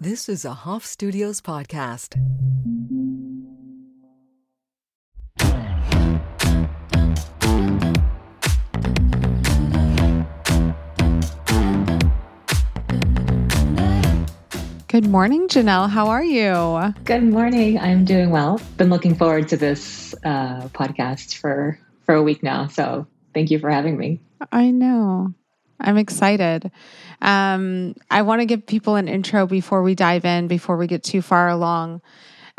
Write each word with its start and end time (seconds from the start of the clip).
This 0.00 0.28
is 0.28 0.44
a 0.44 0.52
Hoff 0.54 0.86
Studios 0.86 1.40
podcast. 1.40 2.14
Good 14.86 15.08
morning, 15.08 15.48
Jenelle. 15.48 15.90
How 15.90 16.06
are 16.06 16.22
you? 16.22 16.94
Good 17.02 17.24
morning. 17.24 17.80
I'm 17.80 18.04
doing 18.04 18.30
well. 18.30 18.60
Been 18.76 18.90
looking 18.90 19.16
forward 19.16 19.48
to 19.48 19.56
this 19.56 20.14
uh, 20.24 20.68
podcast 20.68 21.38
for 21.38 21.76
for 22.06 22.14
a 22.14 22.22
week 22.22 22.44
now. 22.44 22.68
So 22.68 23.08
thank 23.34 23.50
you 23.50 23.58
for 23.58 23.68
having 23.68 23.98
me. 23.98 24.20
I 24.52 24.70
know. 24.70 25.34
I'm 25.80 25.96
excited. 25.96 26.70
Um, 27.20 27.94
I 28.10 28.22
want 28.22 28.40
to 28.40 28.46
give 28.46 28.66
people 28.66 28.96
an 28.96 29.08
intro 29.08 29.46
before 29.46 29.82
we 29.82 29.94
dive 29.94 30.24
in, 30.24 30.48
before 30.48 30.76
we 30.76 30.86
get 30.86 31.02
too 31.02 31.22
far 31.22 31.48
along. 31.48 32.00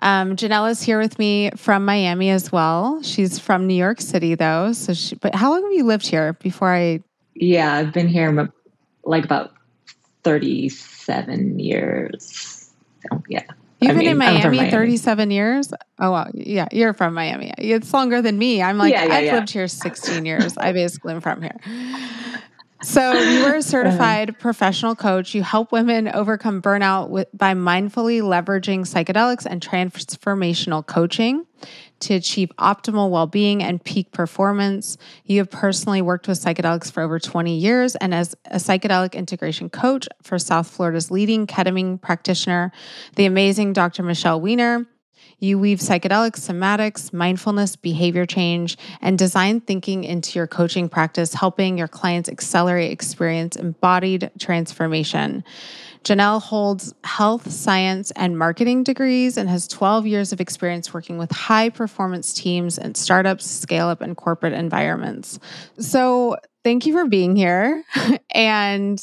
Um, 0.01 0.35
Jenelle 0.35 0.69
is 0.69 0.81
here 0.81 0.99
with 0.99 1.19
me 1.19 1.51
from 1.57 1.83
Miami 1.83 2.29
as 2.29 2.51
well. 2.51 3.01
She's 3.03 3.37
from 3.37 3.67
New 3.67 3.73
York 3.73 3.99
City, 3.99 4.35
though. 4.35 4.71
So, 4.71 4.93
she, 4.93 5.15
but 5.15 5.35
how 5.35 5.51
long 5.51 5.63
have 5.63 5.73
you 5.73 5.83
lived 5.83 6.07
here? 6.07 6.33
Before 6.33 6.73
I, 6.73 7.03
yeah, 7.35 7.73
I've 7.73 7.93
been 7.93 8.07
here 8.07 8.49
like 9.03 9.25
about 9.25 9.53
37 10.23 11.59
years. 11.59 12.71
So, 13.09 13.23
yeah. 13.27 13.43
You've 13.81 13.91
I 13.91 13.93
been 13.93 13.99
mean, 13.99 14.11
in 14.11 14.17
Miami, 14.17 14.57
Miami, 14.57 14.71
37 14.71 15.31
years? 15.31 15.73
Oh, 15.99 16.11
wow. 16.11 16.29
Yeah, 16.33 16.67
you're 16.71 16.93
from 16.93 17.13
Miami. 17.13 17.53
It's 17.57 17.93
longer 17.93 18.21
than 18.21 18.37
me. 18.37 18.61
I'm 18.61 18.77
like, 18.77 18.91
yeah, 18.91 19.05
yeah, 19.05 19.13
I've 19.13 19.25
yeah. 19.25 19.33
lived 19.35 19.49
here 19.51 19.69
16 19.69 20.25
years. 20.25 20.57
I 20.57 20.73
basically 20.73 21.13
am 21.13 21.21
from 21.21 21.41
here. 21.41 21.57
So, 22.81 23.13
you 23.13 23.43
are 23.45 23.55
a 23.55 23.61
certified 23.75 24.39
professional 24.39 24.95
coach. 24.95 25.35
You 25.35 25.43
help 25.43 25.71
women 25.71 26.07
overcome 26.07 26.61
burnout 26.61 27.09
with, 27.09 27.27
by 27.33 27.53
mindfully 27.53 28.21
leveraging 28.21 28.81
psychedelics 28.81 29.45
and 29.45 29.61
transformational 29.61 30.85
coaching 30.85 31.45
to 31.99 32.13
achieve 32.13 32.51
optimal 32.57 33.09
well 33.09 33.27
being 33.27 33.61
and 33.61 33.83
peak 33.83 34.11
performance. 34.11 34.97
You 35.25 35.39
have 35.39 35.51
personally 35.51 36.01
worked 36.01 36.27
with 36.27 36.39
psychedelics 36.39 36.91
for 36.91 37.03
over 37.03 37.19
20 37.19 37.57
years 37.57 37.95
and 37.97 38.13
as 38.13 38.35
a 38.45 38.55
psychedelic 38.55 39.13
integration 39.13 39.69
coach 39.69 40.07
for 40.21 40.39
South 40.39 40.69
Florida's 40.69 41.11
leading 41.11 41.47
ketamine 41.47 42.01
practitioner, 42.01 42.71
the 43.15 43.25
amazing 43.25 43.73
Dr. 43.73 44.03
Michelle 44.03 44.39
Weiner. 44.39 44.85
You 45.39 45.57
weave 45.57 45.79
psychedelics, 45.79 46.39
somatics, 46.39 47.13
mindfulness, 47.13 47.75
behavior 47.75 48.25
change, 48.25 48.77
and 49.01 49.17
design 49.17 49.61
thinking 49.61 50.03
into 50.03 50.37
your 50.37 50.47
coaching 50.47 50.89
practice, 50.89 51.33
helping 51.33 51.77
your 51.77 51.87
clients 51.87 52.29
accelerate 52.29 52.91
experience 52.91 53.55
embodied 53.55 54.31
transformation. 54.39 55.43
Jenelle 56.03 56.41
holds 56.41 56.93
health 57.03 57.51
science 57.51 58.11
and 58.11 58.37
marketing 58.37 58.83
degrees 58.83 59.37
and 59.37 59.49
has 59.49 59.67
12 59.67 60.07
years 60.07 60.31
of 60.31 60.39
experience 60.39 60.93
working 60.93 61.17
with 61.17 61.31
high 61.31 61.69
performance 61.69 62.33
teams 62.33 62.77
and 62.77 62.95
startups, 62.95 63.45
scale 63.45 63.87
up, 63.87 64.01
and 64.01 64.15
corporate 64.15 64.53
environments. 64.53 65.39
So, 65.77 66.37
thank 66.63 66.85
you 66.85 66.93
for 66.93 67.05
being 67.05 67.35
here. 67.35 67.83
and 68.33 69.01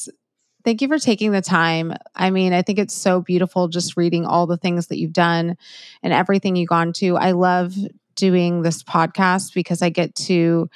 thank 0.67 0.83
you 0.83 0.89
for 0.89 0.99
taking 0.99 1.31
the 1.31 1.41
time. 1.41 1.95
I 2.17 2.31
mean, 2.31 2.53
I 2.53 2.61
think 2.61 2.81
it's 2.81 2.93
so 2.93 3.21
beautiful 3.21 3.69
just 3.69 3.97
reading 3.97 4.27
all 4.27 4.49
the 4.49 4.57
things 4.57 4.89
that 4.89 4.99
you've 4.99 5.13
done 5.13 5.57
and 6.03 6.13
everything 6.13 6.57
you've 6.57 6.69
gone 6.69 6.93
to. 6.95 7.17
I 7.17 7.31
love 7.31 7.77
doing 8.17 8.63
this 8.63 8.83
podcast 8.83 9.55
because 9.55 9.81
I 9.81 9.91
get 9.91 10.17
to 10.17 10.69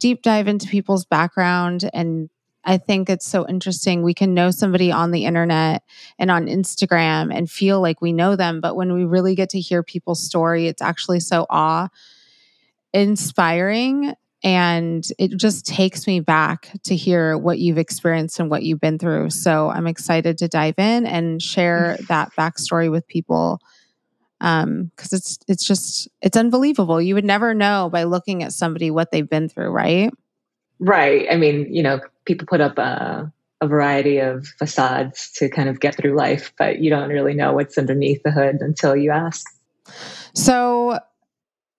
deep 0.00 0.22
dive 0.22 0.48
into 0.48 0.66
people's 0.66 1.04
background 1.04 1.88
and 1.94 2.28
I 2.64 2.78
think 2.78 3.08
it's 3.08 3.24
so 3.24 3.46
interesting. 3.46 4.02
We 4.02 4.14
can 4.14 4.34
know 4.34 4.50
somebody 4.50 4.90
on 4.90 5.12
the 5.12 5.26
internet 5.26 5.84
and 6.18 6.28
on 6.28 6.46
Instagram 6.46 7.32
and 7.32 7.48
feel 7.48 7.80
like 7.80 8.00
we 8.00 8.12
know 8.12 8.34
them. 8.34 8.60
But 8.60 8.74
when 8.74 8.92
we 8.94 9.04
really 9.04 9.36
get 9.36 9.50
to 9.50 9.60
hear 9.60 9.84
people's 9.84 10.20
story, 10.20 10.66
it's 10.66 10.82
actually 10.82 11.20
so 11.20 11.46
awe 11.48 11.88
inspiring. 12.92 14.12
And 14.46 15.06
it 15.18 15.36
just 15.36 15.66
takes 15.66 16.06
me 16.06 16.20
back 16.20 16.70
to 16.84 16.96
hear 16.96 17.36
what 17.36 17.58
you've 17.58 17.76
experienced 17.76 18.40
and 18.40 18.48
what 18.48 18.62
you've 18.62 18.80
been 18.80 18.98
through. 18.98 19.30
So 19.30 19.68
I'm 19.68 19.86
excited 19.86 20.38
to 20.38 20.48
dive 20.48 20.78
in 20.78 21.04
and 21.04 21.42
share 21.42 21.98
that 22.08 22.32
backstory 22.38 22.90
with 22.90 23.06
people 23.06 23.60
um 24.42 24.92
because 24.94 25.14
it's 25.14 25.38
it's 25.48 25.66
just 25.66 26.10
it's 26.20 26.36
unbelievable 26.36 27.00
you 27.00 27.14
would 27.14 27.24
never 27.24 27.54
know 27.54 27.88
by 27.90 28.02
looking 28.02 28.42
at 28.42 28.52
somebody 28.52 28.90
what 28.90 29.10
they've 29.10 29.30
been 29.30 29.48
through 29.48 29.70
right 29.70 30.12
right 30.78 31.26
i 31.30 31.36
mean 31.36 31.72
you 31.72 31.82
know 31.82 32.00
people 32.26 32.46
put 32.46 32.60
up 32.60 32.76
a, 32.76 33.32
a 33.62 33.66
variety 33.66 34.18
of 34.18 34.46
facades 34.58 35.30
to 35.36 35.48
kind 35.48 35.68
of 35.68 35.80
get 35.80 35.96
through 35.96 36.14
life, 36.16 36.52
but 36.58 36.80
you 36.80 36.90
don't 36.90 37.08
really 37.08 37.34
know 37.34 37.54
what's 37.54 37.78
underneath 37.78 38.22
the 38.22 38.30
hood 38.30 38.56
until 38.60 38.94
you 38.94 39.10
ask. 39.10 39.46
So, 40.34 40.98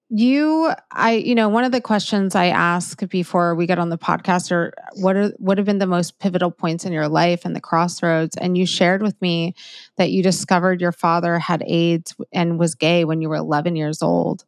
you 0.10 0.72
i 0.92 1.12
you 1.14 1.36
know 1.36 1.50
one 1.50 1.66
of 1.66 1.74
the 1.74 1.82
questions 1.82 2.34
i 2.34 2.46
ask 2.46 3.08
before 3.10 3.54
we 3.56 3.66
get 3.66 3.78
on 3.78 3.90
the 3.90 3.98
podcast 3.98 4.52
are 4.52 4.74
what 4.94 5.18
are 5.18 5.30
what 5.38 5.58
have 5.58 5.66
been 5.66 5.80
the 5.80 5.86
most 5.86 6.18
pivotal 6.20 6.50
points 6.50 6.86
in 6.86 6.94
your 6.94 7.10
life 7.10 7.44
and 7.44 7.54
the 7.54 7.60
crossroads 7.60 8.38
and 8.38 8.58
you 8.58 8.66
shared 8.66 9.02
with 9.02 9.22
me 9.22 9.54
that 9.98 10.10
you 10.10 10.24
discovered 10.24 10.80
your 10.80 10.94
father 10.94 11.38
had 11.38 11.62
aids 11.68 12.16
and 12.32 12.58
was 12.58 12.74
gay 12.74 13.04
when 13.04 13.22
you 13.22 13.28
were 13.28 13.36
11 13.36 13.76
years 13.76 14.02
old 14.02 14.46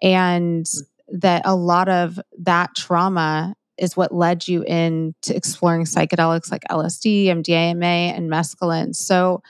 and 0.00 0.64
mm. 0.64 0.82
that 1.08 1.42
a 1.44 1.54
lot 1.54 1.90
of 1.90 2.18
that 2.38 2.74
trauma 2.74 3.54
is 3.76 3.96
what 3.96 4.14
led 4.14 4.46
you 4.46 4.62
into 4.62 5.34
exploring 5.34 5.84
psychedelics 5.84 6.50
like 6.50 6.62
LSD, 6.70 7.26
MDMA, 7.26 8.16
and 8.16 8.30
mescaline. 8.30 8.94
So, 8.94 9.42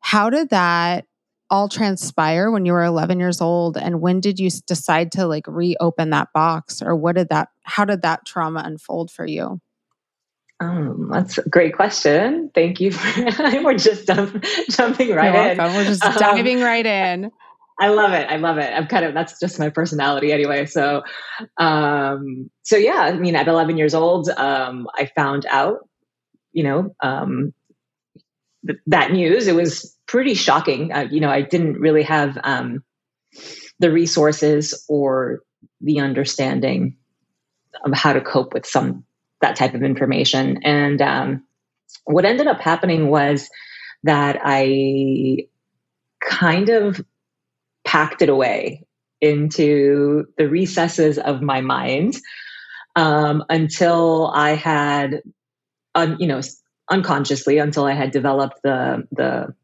how 0.00 0.30
did 0.30 0.48
that 0.48 1.04
all 1.50 1.68
transpire 1.68 2.50
when 2.50 2.64
you 2.64 2.72
were 2.72 2.84
11 2.84 3.18
years 3.18 3.40
old 3.40 3.76
and 3.76 4.00
when 4.00 4.20
did 4.20 4.38
you 4.38 4.50
decide 4.66 5.12
to 5.12 5.26
like 5.26 5.44
reopen 5.46 6.10
that 6.10 6.28
box 6.32 6.80
or 6.80 6.94
what 6.94 7.16
did 7.16 7.28
that 7.28 7.48
how 7.64 7.84
did 7.84 8.02
that 8.02 8.24
trauma 8.24 8.62
unfold 8.64 9.10
for 9.10 9.26
you 9.26 9.60
um, 10.62 11.08
that's 11.10 11.38
a 11.38 11.48
great 11.48 11.74
question. 11.74 12.50
Thank 12.54 12.80
you. 12.80 12.92
For, 12.92 13.24
we're 13.64 13.78
just 13.78 14.06
jump, 14.06 14.44
jumping 14.68 15.14
right 15.14 15.52
in. 15.52 15.58
We're 15.58 15.84
just 15.84 16.02
diving 16.02 16.58
um, 16.58 16.62
right 16.62 16.84
in. 16.84 17.30
I 17.80 17.88
love 17.88 18.12
it. 18.12 18.28
I 18.28 18.36
love 18.36 18.58
it. 18.58 18.70
I'm 18.70 18.86
kind 18.86 19.06
of 19.06 19.14
that's 19.14 19.40
just 19.40 19.58
my 19.58 19.70
personality 19.70 20.32
anyway. 20.32 20.66
So, 20.66 21.02
um, 21.56 22.50
so 22.62 22.76
yeah. 22.76 23.00
I 23.00 23.12
mean, 23.12 23.36
at 23.36 23.48
11 23.48 23.78
years 23.78 23.94
old, 23.94 24.28
um, 24.28 24.86
I 24.94 25.06
found 25.16 25.46
out, 25.46 25.88
you 26.52 26.62
know, 26.62 26.94
um, 27.02 27.54
th- 28.66 28.80
that 28.86 29.12
news. 29.12 29.46
It 29.46 29.54
was 29.54 29.96
pretty 30.06 30.34
shocking. 30.34 30.92
Uh, 30.92 31.06
you 31.10 31.20
know, 31.20 31.30
I 31.30 31.42
didn't 31.42 31.80
really 31.80 32.02
have 32.02 32.38
um, 32.42 32.82
the 33.78 33.92
resources 33.92 34.84
or 34.88 35.40
the 35.80 36.00
understanding 36.00 36.96
of 37.84 37.92
how 37.94 38.12
to 38.12 38.20
cope 38.20 38.52
with 38.52 38.66
some 38.66 39.04
that 39.40 39.56
type 39.56 39.74
of 39.74 39.82
information. 39.82 40.60
And 40.64 41.00
um, 41.00 41.44
what 42.04 42.24
ended 42.24 42.46
up 42.46 42.60
happening 42.60 43.08
was 43.08 43.48
that 44.02 44.38
I 44.42 45.46
kind 46.22 46.68
of 46.68 47.00
packed 47.84 48.22
it 48.22 48.28
away 48.28 48.86
into 49.20 50.26
the 50.38 50.48
recesses 50.48 51.18
of 51.18 51.42
my 51.42 51.60
mind 51.60 52.16
um, 52.96 53.44
until 53.48 54.30
I 54.34 54.50
had, 54.50 55.22
un, 55.94 56.16
you 56.18 56.26
know, 56.26 56.40
unconsciously 56.90 57.58
until 57.58 57.84
I 57.84 57.92
had 57.92 58.10
developed 58.10 58.62
the 58.62 59.06
the 59.12 59.54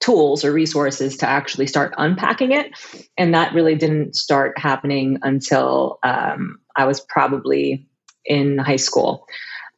tools 0.00 0.44
or 0.44 0.52
resources 0.52 1.16
to 1.18 1.28
actually 1.28 1.68
start 1.68 1.94
unpacking 1.96 2.52
it, 2.52 2.72
and 3.16 3.34
that 3.34 3.54
really 3.54 3.76
didn't 3.76 4.16
start 4.16 4.58
happening 4.58 5.18
until 5.22 5.98
um, 6.02 6.58
I 6.76 6.86
was 6.86 7.00
probably 7.00 7.86
in 8.24 8.58
high 8.58 8.76
school. 8.76 9.26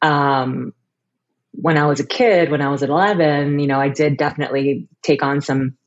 Um, 0.01 0.73
when 1.51 1.77
I 1.77 1.85
was 1.85 1.99
a 1.99 2.05
kid, 2.05 2.51
when 2.51 2.61
I 2.61 2.69
was 2.69 2.83
at 2.83 2.89
11, 2.89 3.59
you 3.59 3.67
know, 3.67 3.79
I 3.79 3.89
did 3.89 4.17
definitely 4.17 4.87
take 5.03 5.23
on 5.23 5.41
some 5.41 5.77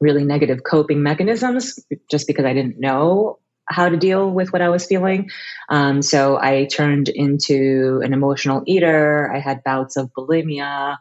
really 0.00 0.24
negative 0.24 0.60
coping 0.64 1.02
mechanisms 1.02 1.78
just 2.10 2.26
because 2.26 2.46
I 2.46 2.54
didn't 2.54 2.80
know 2.80 3.38
how 3.70 3.88
to 3.88 3.96
deal 3.96 4.30
with 4.30 4.52
what 4.52 4.60
I 4.60 4.68
was 4.68 4.84
feeling. 4.84 5.30
Um, 5.68 6.02
so 6.02 6.38
I 6.38 6.66
turned 6.66 7.08
into 7.08 8.00
an 8.04 8.12
emotional 8.12 8.62
eater. 8.66 9.32
I 9.32 9.38
had 9.38 9.62
bouts 9.64 9.96
of 9.96 10.10
bulimia. 10.12 10.98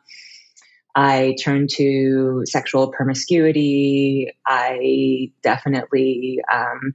I 0.96 1.36
turned 1.42 1.70
to 1.76 2.44
sexual 2.46 2.92
promiscuity. 2.92 4.32
I 4.46 5.32
definitely 5.42 6.40
um, 6.52 6.94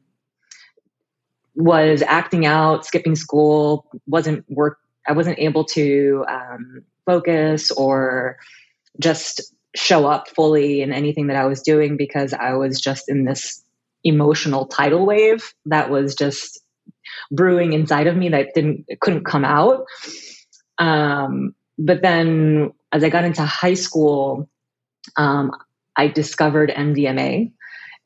was 1.55 2.03
acting 2.03 2.47
out, 2.47 2.87
skipping 2.87 3.17
school, 3.17 3.87
wasn't 4.07 4.45
work. 4.49 4.79
I 5.07 5.13
wasn't 5.13 5.39
able 5.39 5.65
to 5.67 6.25
um, 6.29 6.85
focus 7.05 7.71
or 7.73 8.39
just 9.01 9.55
show 9.75 10.07
up 10.07 10.29
fully 10.29 10.83
in 10.83 10.93
anything 10.93 11.27
that 11.27 11.37
I 11.37 11.47
was 11.47 11.63
doing 11.63 11.97
because 11.97 12.33
I 12.33 12.55
was 12.55 12.81
just 12.81 13.09
in 13.09 13.25
this 13.25 13.64
emotional 14.05 14.67
tidal 14.67 15.07
wave 15.07 15.53
that 15.67 15.91
was 15.91 16.15
just 16.15 16.61
brewing 17.31 17.73
inside 17.73 18.07
of 18.07 18.17
me 18.17 18.29
that 18.31 18.55
didn't 18.55 18.87
couldn't 19.01 19.25
come 19.25 19.45
out. 19.45 19.85
Um, 20.79 21.55
but 21.79 22.03
then 22.03 22.73
as 22.93 23.03
I 23.03 23.09
got 23.09 23.25
into 23.25 23.43
high 23.43 23.75
school, 23.75 24.49
um, 25.17 25.51
I 25.97 26.09
discovered 26.09 26.71
MDMA. 26.71 27.53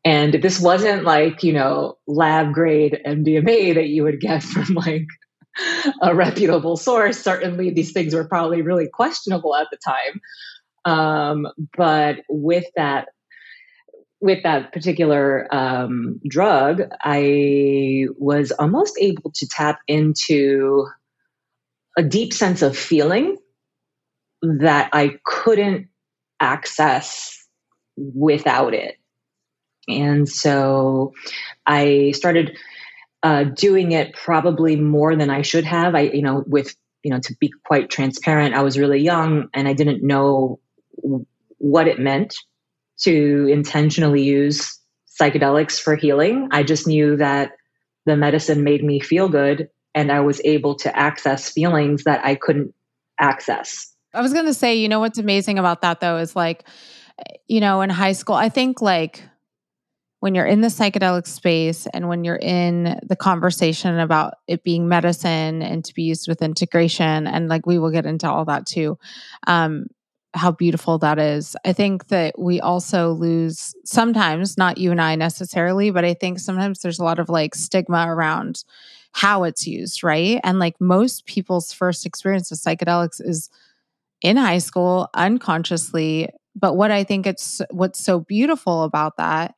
And 0.05 0.35
this 0.35 0.61
wasn't 0.61 1.05
like, 1.05 1.43
you 1.43 1.53
know, 1.53 1.99
lab 2.07 2.53
grade 2.53 3.01
MDMA 3.05 3.75
that 3.75 3.89
you 3.89 4.05
would 4.05 4.21
get 4.21 4.43
from 4.43 4.75
like 4.75 5.07
a 6.03 6.15
reputable 6.15 6.77
source. 6.77 7.19
Certainly, 7.21 7.71
these 7.71 7.93
things 7.93 8.15
were 8.15 8.29
probably 8.29 8.63
really 8.63 8.89
questionable 8.89 9.55
at 9.57 9.67
the 9.71 9.79
time. 9.85 10.21
Um, 10.85 11.49
but 11.77 12.21
with 12.29 12.65
that, 12.77 13.09
with 14.21 14.43
that 14.43 14.73
particular 14.73 15.47
um, 15.55 16.21
drug, 16.27 16.83
I 17.03 18.07
was 18.17 18.51
almost 18.53 18.99
able 19.01 19.31
to 19.35 19.49
tap 19.49 19.79
into 19.87 20.87
a 21.97 22.03
deep 22.03 22.33
sense 22.33 22.63
of 22.63 22.77
feeling 22.77 23.37
that 24.43 24.91
I 24.93 25.19
couldn't 25.25 25.89
access 26.41 27.47
without 27.97 28.75
it. 28.75 28.97
And 29.89 30.29
so 30.29 31.13
I 31.67 32.13
started 32.13 32.57
uh, 33.23 33.45
doing 33.45 33.93
it 33.93 34.15
probably 34.15 34.77
more 34.77 35.17
than 35.17 35.31
I 35.31 35.43
should 35.43 35.65
have. 35.65 35.95
I, 35.95 36.03
you 36.03 36.23
know, 36.23 36.45
with, 36.47 36.75
you 37.03 37.11
know, 37.11 37.21
to 37.21 37.37
be 37.41 37.53
quite 37.65 37.91
transparent, 37.91 38.55
I 38.55 38.63
was 38.63 38.79
really 38.79 39.01
young 39.01 39.49
and 39.55 39.67
I 39.67 39.73
didn't 39.73 40.03
know 40.03 40.61
what 41.59 41.89
it 41.89 41.99
meant 41.99 42.37
to 43.01 43.49
intentionally 43.51 44.23
use 44.23 44.79
psychedelics 45.21 45.81
for 45.81 45.97
healing. 45.97 46.49
I 46.51 46.63
just 46.63 46.87
knew 46.87 47.17
that 47.17 47.53
the 48.07 48.17
medicine 48.17 48.65
made 48.65 48.85
me 48.85 49.01
feel 49.01 49.29
good 49.29 49.69
and 49.95 50.13
I 50.13 50.21
was 50.21 50.41
able 50.45 50.75
to 50.77 50.97
access 50.97 51.51
feelings 51.51 52.05
that 52.05 52.25
I 52.25 52.35
couldn't 52.35 52.75
access. 53.21 53.93
I 54.15 54.23
was 54.23 54.33
going 54.33 54.47
to 54.47 54.55
say, 54.55 54.77
you 54.77 54.89
know, 54.89 55.01
what's 55.01 55.19
amazing 55.19 55.59
about 55.59 55.83
that 55.83 56.01
though 56.01 56.19
is 56.19 56.37
like, 56.37 56.65
you 57.49 57.61
know, 57.61 57.81
in 57.81 57.91
high 57.91 58.13
school, 58.13 58.37
I 58.37 58.49
think 58.49 58.81
like 58.81 59.23
when 60.21 60.35
you're 60.35 60.47
in 60.47 60.61
the 60.61 60.69
psychedelic 60.69 61.27
space 61.27 61.87
and 61.93 62.09
when 62.09 62.25
you're 62.25 62.37
in 62.37 62.99
the 63.03 63.17
conversation 63.17 63.99
about 63.99 64.35
it 64.47 64.65
being 64.65 64.89
medicine 64.89 65.63
and 65.63 65.85
to 65.85 65.95
be 65.95 66.03
used 66.03 66.29
with 66.29 66.43
integration, 66.43 67.27
and 67.27 67.49
like 67.49 67.67
we 67.67 67.79
will 67.79 67.91
get 67.91 68.07
into 68.07 68.29
all 68.29 68.45
that 68.45 68.67
too, 68.67 68.99
um, 69.47 69.87
how 70.35 70.53
beautiful 70.53 70.99
that 70.99 71.19
is. 71.19 71.57
I 71.65 71.73
think 71.73 72.09
that 72.09 72.39
we 72.39 72.61
also 72.61 73.13
lose 73.13 73.75
sometimes, 73.85 74.59
not 74.59 74.79
you 74.79 74.91
and 74.91 75.01
I 75.01 75.17
necessarily, 75.17 75.91
but 75.91 76.05
I 76.05 76.15
think 76.15 76.39
sometimes 76.39 76.81
there's 76.81 76.99
a 76.99 77.05
lot 77.05 77.19
of 77.19 77.29
like 77.29 77.55
stigma 77.55 78.07
around 78.09 78.65
how 79.13 79.45
it's 79.45 79.67
used, 79.67 80.05
right? 80.05 80.39
And 80.45 80.59
like 80.59 80.81
most 80.81 81.27
people's 81.27 81.73
first 81.73 82.05
experience 82.05 82.51
with 82.51 82.63
psychedelics 82.63 83.21
is 83.21 83.49
in 84.23 84.37
high 84.37 84.59
school 84.59 85.09
unconsciously 85.15 86.29
but 86.57 86.75
what 86.75 86.91
i 86.91 87.05
think 87.05 87.27
it's 87.27 87.61
what's 87.71 88.05
so 88.05 88.21
beautiful 88.21 88.83
about 88.83 89.17
that 89.17 89.55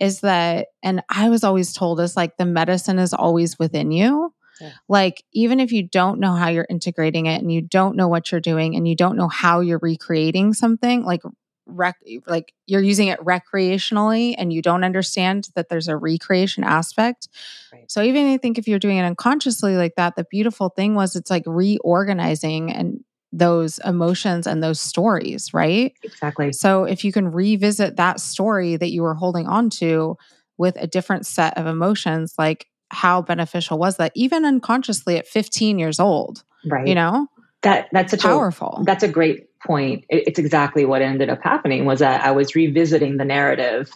is 0.00 0.20
that 0.20 0.68
and 0.82 1.02
i 1.08 1.28
was 1.28 1.44
always 1.44 1.72
told 1.72 2.00
is 2.00 2.16
like 2.16 2.36
the 2.36 2.44
medicine 2.44 2.98
is 2.98 3.12
always 3.14 3.58
within 3.58 3.90
you 3.90 4.32
yeah. 4.62 4.70
like 4.88 5.22
even 5.32 5.60
if 5.60 5.72
you 5.72 5.82
don't 5.82 6.20
know 6.20 6.34
how 6.34 6.48
you're 6.48 6.66
integrating 6.70 7.26
it 7.26 7.42
and 7.42 7.52
you 7.52 7.60
don't 7.60 7.96
know 7.96 8.08
what 8.08 8.30
you're 8.30 8.40
doing 8.40 8.76
and 8.76 8.88
you 8.88 8.94
don't 8.94 9.16
know 9.16 9.28
how 9.28 9.60
you're 9.60 9.80
recreating 9.82 10.54
something 10.54 11.04
like 11.04 11.22
rec 11.66 11.96
like 12.26 12.54
you're 12.66 12.82
using 12.82 13.08
it 13.08 13.20
recreationally 13.20 14.34
and 14.36 14.52
you 14.52 14.62
don't 14.62 14.84
understand 14.84 15.48
that 15.54 15.68
there's 15.68 15.88
a 15.88 15.96
recreation 15.96 16.64
aspect 16.64 17.28
right. 17.72 17.90
so 17.90 18.02
even 18.02 18.26
i 18.32 18.36
think 18.36 18.58
if 18.58 18.66
you're 18.66 18.78
doing 18.78 18.96
it 18.96 19.04
unconsciously 19.04 19.76
like 19.76 19.94
that 19.96 20.16
the 20.16 20.24
beautiful 20.24 20.70
thing 20.70 20.94
was 20.94 21.14
it's 21.14 21.30
like 21.30 21.44
reorganizing 21.46 22.72
and 22.72 23.04
those 23.32 23.78
emotions 23.84 24.46
and 24.46 24.62
those 24.62 24.80
stories, 24.80 25.54
right? 25.54 25.94
Exactly. 26.02 26.52
So 26.52 26.84
if 26.84 27.04
you 27.04 27.12
can 27.12 27.32
revisit 27.32 27.96
that 27.96 28.20
story 28.20 28.76
that 28.76 28.90
you 28.90 29.02
were 29.02 29.14
holding 29.14 29.46
on 29.46 29.70
to 29.70 30.16
with 30.58 30.76
a 30.78 30.86
different 30.86 31.26
set 31.26 31.56
of 31.56 31.66
emotions, 31.66 32.34
like 32.38 32.66
how 32.92 33.22
beneficial 33.22 33.78
was 33.78 33.96
that, 33.96 34.12
even 34.14 34.44
unconsciously 34.44 35.16
at 35.16 35.26
15 35.26 35.78
years 35.78 35.98
old? 35.98 36.44
Right. 36.64 36.86
You 36.86 36.94
know? 36.94 37.28
That 37.62 37.88
that's 37.92 38.10
such 38.10 38.22
powerful. 38.22 38.78
A, 38.80 38.84
that's 38.84 39.04
a 39.04 39.08
great 39.08 39.48
point. 39.60 40.04
It, 40.08 40.24
it's 40.26 40.38
exactly 40.38 40.84
what 40.84 41.00
ended 41.00 41.30
up 41.30 41.42
happening 41.42 41.84
was 41.84 42.00
that 42.00 42.24
I 42.24 42.32
was 42.32 42.54
revisiting 42.54 43.16
the 43.16 43.24
narrative, 43.24 43.92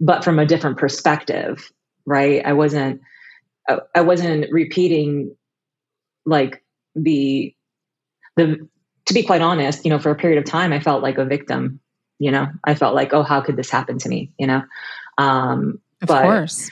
but 0.00 0.24
from 0.24 0.38
a 0.38 0.46
different 0.46 0.78
perspective, 0.78 1.70
right? 2.06 2.44
I 2.44 2.52
wasn't 2.52 3.00
I 3.94 4.00
wasn't 4.00 4.50
repeating 4.50 5.34
like 6.26 6.62
the 6.94 7.54
the 8.36 8.68
to 9.06 9.14
be 9.14 9.22
quite 9.22 9.42
honest, 9.42 9.84
you 9.84 9.90
know, 9.90 9.98
for 9.98 10.10
a 10.10 10.16
period 10.16 10.38
of 10.38 10.44
time, 10.44 10.72
I 10.72 10.80
felt 10.80 11.02
like 11.02 11.18
a 11.18 11.24
victim. 11.24 11.80
You 12.18 12.30
know, 12.30 12.46
I 12.64 12.74
felt 12.74 12.94
like, 12.94 13.12
oh, 13.12 13.22
how 13.22 13.40
could 13.40 13.56
this 13.56 13.70
happen 13.70 13.98
to 13.98 14.08
me? 14.08 14.32
You 14.38 14.46
know, 14.46 14.62
um, 15.18 15.80
of 16.02 16.08
but 16.08 16.22
course. 16.22 16.70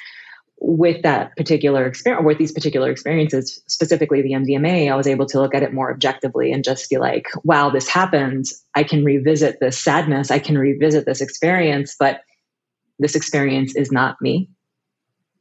With 0.65 1.03
that 1.03 1.37
particular 1.37 1.87
experience, 1.87 2.25
with 2.25 2.39
these 2.39 2.53
particular 2.53 2.91
experiences, 2.91 3.61
specifically 3.67 4.23
the 4.23 4.33
MDMA, 4.33 4.93
I 4.93 4.95
was 4.95 5.09
able 5.09 5.27
to 5.27 5.41
look 5.41 5.57
at 5.57 5.65
it 5.65 5.73
more 5.73 5.91
objectively 5.91 6.53
and 6.53 6.63
just 6.63 6.89
be 6.89 6.99
like, 6.99 7.27
wow, 7.43 7.71
this 7.71 7.89
happened. 7.89 8.47
I 8.75 8.85
can 8.85 9.05
revisit 9.05 9.59
this 9.59 9.77
sadness. 9.77 10.31
I 10.31 10.39
can 10.39 10.57
revisit 10.57 11.05
this 11.05 11.21
experience, 11.21 11.97
but 11.99 12.21
this 13.01 13.17
experience 13.17 13.75
is 13.75 13.91
not 13.91 14.23
me. 14.23 14.51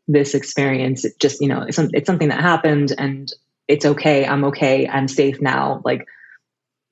This 0.07 0.33
experience, 0.33 1.05
just, 1.19 1.39
you 1.39 1.47
know, 1.47 1.61
it's, 1.61 1.77
it's 1.77 2.07
something 2.07 2.29
that 2.29 2.41
happened 2.41 2.91
and 2.97 3.31
it's 3.67 3.85
okay. 3.85 4.25
I'm 4.25 4.45
okay. 4.45 4.87
I'm 4.87 5.07
safe 5.07 5.39
now. 5.39 5.81
Like, 5.85 6.07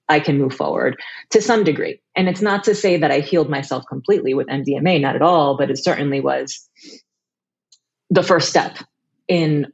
I 0.07 0.19
can 0.19 0.37
move 0.37 0.53
forward 0.53 0.99
to 1.31 1.41
some 1.41 1.63
degree. 1.63 2.01
And 2.15 2.29
it's 2.29 2.41
not 2.41 2.63
to 2.65 2.75
say 2.75 2.97
that 2.97 3.11
I 3.11 3.19
healed 3.19 3.49
myself 3.49 3.85
completely 3.87 4.33
with 4.33 4.47
MDMA, 4.47 5.01
not 5.01 5.15
at 5.15 5.21
all, 5.21 5.57
but 5.57 5.69
it 5.69 5.77
certainly 5.77 6.19
was 6.19 6.67
the 8.09 8.23
first 8.23 8.49
step 8.49 8.77
in 9.27 9.71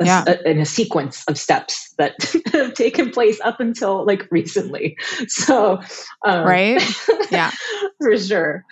a, 0.00 0.04
yeah. 0.04 0.24
a, 0.26 0.50
in 0.50 0.58
a 0.58 0.66
sequence 0.66 1.24
of 1.28 1.38
steps 1.38 1.94
that 1.98 2.14
have 2.52 2.74
taken 2.74 3.10
place 3.10 3.40
up 3.42 3.60
until 3.60 4.04
like 4.04 4.26
recently. 4.30 4.96
So, 5.28 5.80
um, 6.24 6.46
right? 6.46 6.82
Yeah, 7.30 7.50
for 8.00 8.16
sure. 8.18 8.64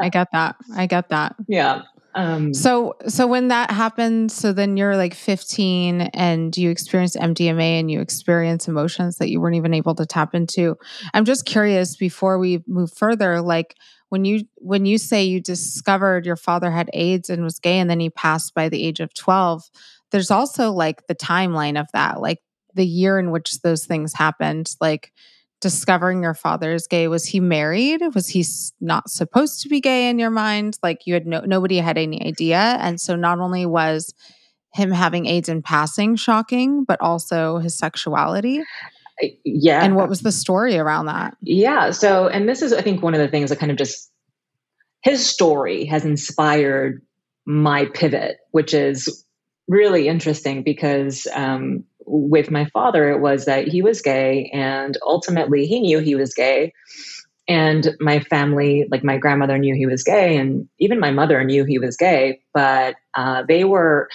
I 0.00 0.08
get 0.08 0.28
that. 0.32 0.56
I 0.74 0.86
get 0.86 1.08
that. 1.10 1.36
Yeah. 1.48 1.82
Um, 2.14 2.52
so 2.52 2.96
so 3.06 3.26
when 3.26 3.48
that 3.48 3.70
happens, 3.70 4.34
so 4.34 4.52
then 4.52 4.76
you're 4.76 4.96
like 4.96 5.14
15 5.14 6.02
and 6.14 6.56
you 6.56 6.70
experience 6.70 7.16
MDMA 7.16 7.78
and 7.78 7.90
you 7.90 8.00
experience 8.00 8.66
emotions 8.66 9.16
that 9.18 9.30
you 9.30 9.40
weren't 9.40 9.56
even 9.56 9.74
able 9.74 9.94
to 9.94 10.06
tap 10.06 10.34
into. 10.34 10.76
I'm 11.14 11.24
just 11.24 11.44
curious 11.44 11.96
before 11.96 12.38
we 12.38 12.64
move 12.66 12.92
further, 12.92 13.40
like 13.40 13.76
when 14.10 14.24
you 14.24 14.44
when 14.56 14.86
you 14.86 14.98
say 14.98 15.24
you 15.24 15.40
discovered 15.40 16.26
your 16.26 16.36
father 16.36 16.70
had 16.70 16.90
AIDS 16.92 17.30
and 17.30 17.42
was 17.42 17.58
gay 17.58 17.78
and 17.78 17.88
then 17.88 18.00
he 18.00 18.10
passed 18.10 18.54
by 18.54 18.68
the 18.68 18.84
age 18.84 19.00
of 19.00 19.14
12, 19.14 19.62
there's 20.10 20.30
also 20.30 20.72
like 20.72 21.06
the 21.06 21.14
timeline 21.14 21.80
of 21.80 21.86
that, 21.94 22.20
like 22.20 22.40
the 22.74 22.86
year 22.86 23.18
in 23.18 23.30
which 23.30 23.62
those 23.62 23.86
things 23.86 24.12
happened, 24.12 24.74
like 24.80 25.12
discovering 25.60 26.22
your 26.22 26.34
father 26.34 26.72
is 26.72 26.86
gay. 26.86 27.06
Was 27.06 27.24
he 27.24 27.38
married? 27.38 28.02
Was 28.14 28.28
he 28.28 28.44
not 28.80 29.10
supposed 29.10 29.62
to 29.62 29.68
be 29.68 29.80
gay 29.80 30.10
in 30.10 30.18
your 30.18 30.30
mind? 30.30 30.78
Like 30.82 31.06
you 31.06 31.14
had 31.14 31.26
no 31.26 31.40
nobody 31.40 31.78
had 31.78 31.96
any 31.96 32.26
idea. 32.26 32.58
And 32.80 33.00
so 33.00 33.14
not 33.14 33.38
only 33.38 33.64
was 33.64 34.12
him 34.74 34.90
having 34.90 35.26
aids 35.26 35.48
in 35.48 35.62
passing 35.62 36.16
shocking 36.16 36.84
but 36.84 37.00
also 37.00 37.58
his 37.58 37.76
sexuality 37.76 38.62
yeah. 39.44 39.84
And 39.84 39.96
what 39.96 40.08
was 40.08 40.20
the 40.20 40.32
story 40.32 40.76
around 40.76 41.06
that? 41.06 41.36
Yeah. 41.42 41.90
So 41.90 42.28
and 42.28 42.48
this 42.48 42.62
is 42.62 42.72
i 42.72 42.82
think 42.82 43.02
one 43.02 43.14
of 43.14 43.20
the 43.20 43.28
things 43.28 43.50
that 43.50 43.58
kind 43.58 43.72
of 43.72 43.78
just 43.78 44.10
his 45.02 45.26
story 45.26 45.84
has 45.86 46.04
inspired 46.04 47.02
my 47.46 47.86
pivot 47.86 48.38
which 48.50 48.74
is 48.74 49.24
really 49.70 50.08
interesting 50.08 50.62
because 50.62 51.26
um, 51.32 51.84
with 52.10 52.50
my 52.50 52.64
father, 52.66 53.08
it 53.08 53.20
was 53.20 53.44
that 53.44 53.68
he 53.68 53.82
was 53.82 54.02
gay 54.02 54.50
and 54.52 54.98
ultimately 55.06 55.66
he 55.66 55.80
knew 55.80 56.00
he 56.00 56.16
was 56.16 56.34
gay. 56.34 56.72
And 57.48 57.96
my 58.00 58.20
family, 58.20 58.86
like 58.90 59.04
my 59.04 59.16
grandmother 59.16 59.58
knew 59.58 59.74
he 59.74 59.86
was 59.86 60.04
gay, 60.04 60.36
and 60.36 60.68
even 60.78 61.00
my 61.00 61.10
mother 61.10 61.42
knew 61.42 61.64
he 61.64 61.80
was 61.80 61.96
gay, 61.96 62.42
but 62.54 62.94
uh, 63.14 63.42
they 63.48 63.64
were 63.64 64.08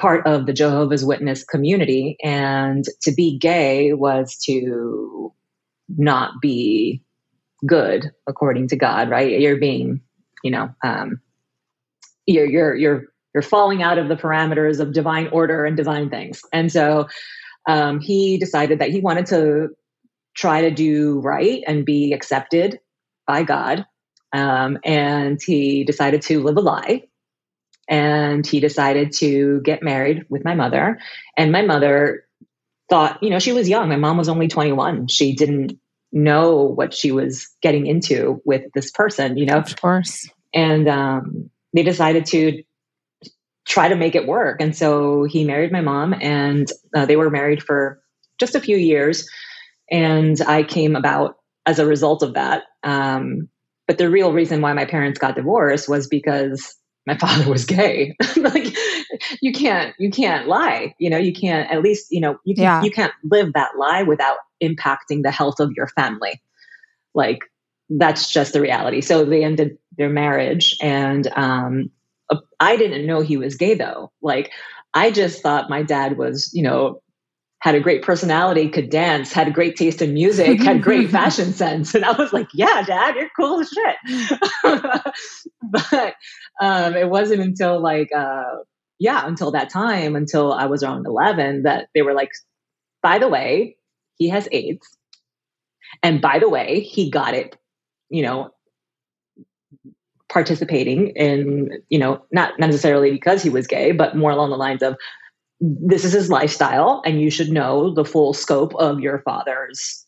part 0.00 0.26
of 0.26 0.46
the 0.46 0.52
Jehovah's 0.52 1.04
Witness 1.04 1.44
community. 1.44 2.16
And 2.22 2.84
to 3.02 3.12
be 3.12 3.38
gay 3.38 3.92
was 3.92 4.36
to 4.46 5.32
not 5.88 6.40
be 6.40 7.02
good 7.66 8.10
according 8.26 8.68
to 8.68 8.76
God, 8.76 9.10
right? 9.10 9.38
You're 9.40 9.58
being, 9.58 10.00
you 10.42 10.50
know, 10.50 10.74
um, 10.82 11.20
you're 12.26 12.46
you're 12.46 12.74
you're 12.76 13.04
you're 13.34 13.42
falling 13.42 13.82
out 13.82 13.98
of 13.98 14.08
the 14.08 14.16
parameters 14.16 14.80
of 14.80 14.92
divine 14.92 15.28
order 15.28 15.64
and 15.64 15.76
divine 15.76 16.10
things. 16.10 16.42
And 16.52 16.72
so 16.72 17.08
um, 17.68 18.00
he 18.00 18.38
decided 18.38 18.78
that 18.80 18.90
he 18.90 19.00
wanted 19.00 19.26
to 19.26 19.68
try 20.36 20.62
to 20.62 20.70
do 20.70 21.20
right 21.20 21.62
and 21.66 21.84
be 21.84 22.12
accepted 22.12 22.80
by 23.26 23.42
God. 23.42 23.86
Um, 24.32 24.78
and 24.84 25.40
he 25.44 25.84
decided 25.84 26.22
to 26.22 26.42
live 26.42 26.56
a 26.56 26.60
lie. 26.60 27.04
And 27.90 28.46
he 28.46 28.60
decided 28.60 29.12
to 29.14 29.60
get 29.62 29.82
married 29.82 30.24
with 30.30 30.44
my 30.44 30.54
mother. 30.54 30.98
And 31.36 31.52
my 31.52 31.62
mother 31.62 32.24
thought, 32.88 33.22
you 33.22 33.30
know, 33.30 33.38
she 33.38 33.52
was 33.52 33.68
young. 33.68 33.88
My 33.88 33.96
mom 33.96 34.16
was 34.16 34.28
only 34.28 34.48
21. 34.48 35.08
She 35.08 35.34
didn't 35.34 35.78
know 36.12 36.56
what 36.62 36.94
she 36.94 37.12
was 37.12 37.48
getting 37.62 37.86
into 37.86 38.40
with 38.44 38.62
this 38.74 38.90
person, 38.90 39.36
you 39.36 39.46
know? 39.46 39.58
Of 39.58 39.80
course. 39.80 40.28
And 40.54 40.88
um, 40.88 41.50
they 41.74 41.82
decided 41.82 42.26
to 42.26 42.62
try 43.66 43.88
to 43.88 43.96
make 43.96 44.14
it 44.14 44.26
work. 44.26 44.60
And 44.60 44.76
so 44.76 45.24
he 45.24 45.44
married 45.44 45.72
my 45.72 45.80
mom, 45.80 46.14
and 46.20 46.70
uh, 46.94 47.06
they 47.06 47.16
were 47.16 47.30
married 47.30 47.62
for 47.62 48.00
just 48.38 48.54
a 48.54 48.60
few 48.60 48.76
years. 48.76 49.28
And 49.90 50.40
I 50.42 50.62
came 50.62 50.96
about 50.96 51.36
as 51.66 51.78
a 51.78 51.86
result 51.86 52.22
of 52.22 52.34
that. 52.34 52.64
Um, 52.82 53.48
but 53.86 53.98
the 53.98 54.10
real 54.10 54.32
reason 54.32 54.60
why 54.60 54.72
my 54.72 54.84
parents 54.84 55.18
got 55.18 55.36
divorced 55.36 55.88
was 55.88 56.08
because 56.08 56.74
my 57.06 57.16
father 57.16 57.48
was 57.48 57.64
gay. 57.64 58.16
like 58.36 58.76
you 59.40 59.52
can't 59.52 59.94
you 59.98 60.10
can't 60.10 60.48
lie. 60.48 60.94
You 60.98 61.10
know, 61.10 61.18
you 61.18 61.32
can't 61.32 61.70
at 61.70 61.82
least, 61.82 62.08
you 62.10 62.20
know, 62.20 62.38
you 62.44 62.54
can 62.54 62.64
yeah. 62.64 62.82
you 62.82 62.90
can't 62.90 63.12
live 63.24 63.52
that 63.54 63.76
lie 63.78 64.02
without 64.02 64.38
impacting 64.62 65.22
the 65.22 65.30
health 65.30 65.60
of 65.60 65.72
your 65.76 65.88
family. 65.88 66.40
Like 67.14 67.38
that's 67.88 68.30
just 68.30 68.52
the 68.52 68.60
reality. 68.60 69.00
So 69.00 69.24
they 69.24 69.42
ended 69.44 69.78
their 69.96 70.10
marriage 70.10 70.76
and 70.80 71.26
um 71.36 71.90
I 72.60 72.76
didn't 72.76 73.06
know 73.06 73.22
he 73.22 73.36
was 73.36 73.56
gay 73.56 73.74
though. 73.74 74.12
Like 74.22 74.52
I 74.94 75.10
just 75.10 75.42
thought 75.42 75.70
my 75.70 75.82
dad 75.82 76.18
was, 76.18 76.50
you 76.52 76.62
know, 76.62 77.02
had 77.60 77.74
a 77.74 77.80
great 77.80 78.02
personality, 78.02 78.68
could 78.68 78.88
dance, 78.88 79.32
had 79.32 79.46
a 79.46 79.50
great 79.50 79.76
taste 79.76 80.00
in 80.00 80.14
music, 80.14 80.60
had 80.62 80.82
great 80.82 81.10
fashion 81.18 81.52
sense. 81.52 81.94
And 81.94 82.04
I 82.04 82.12
was 82.12 82.32
like, 82.32 82.48
yeah, 82.54 82.82
dad, 82.82 83.14
you're 83.16 83.30
cool 83.36 83.60
as 83.60 83.68
shit. 83.68 83.96
but 85.62 86.14
um, 86.60 86.94
it 86.94 87.08
wasn't 87.08 87.40
until 87.40 87.80
like, 87.80 88.10
uh, 88.12 88.56
yeah, 88.98 89.26
until 89.26 89.50
that 89.52 89.70
time, 89.70 90.14
until 90.14 90.52
I 90.52 90.66
was 90.66 90.82
around 90.82 91.06
11, 91.06 91.62
that 91.62 91.88
they 91.94 92.02
were 92.02 92.12
like, 92.12 92.30
by 93.02 93.18
the 93.18 93.28
way, 93.28 93.76
he 94.16 94.28
has 94.28 94.48
AIDS. 94.52 94.86
And 96.02 96.20
by 96.20 96.38
the 96.38 96.48
way, 96.48 96.80
he 96.80 97.10
got 97.10 97.34
it, 97.34 97.56
you 98.10 98.22
know, 98.22 98.50
participating 100.28 101.08
in, 101.16 101.70
you 101.88 101.98
know, 101.98 102.22
not 102.30 102.58
necessarily 102.58 103.10
because 103.10 103.42
he 103.42 103.50
was 103.50 103.66
gay, 103.66 103.92
but 103.92 104.16
more 104.16 104.30
along 104.30 104.50
the 104.50 104.56
lines 104.56 104.82
of 104.82 104.96
this 105.60 106.04
is 106.04 106.12
his 106.12 106.30
lifestyle 106.30 107.02
and 107.04 107.20
you 107.20 107.30
should 107.30 107.50
know 107.50 107.92
the 107.92 108.04
full 108.04 108.32
scope 108.32 108.74
of 108.76 109.00
your 109.00 109.20
father's 109.20 110.06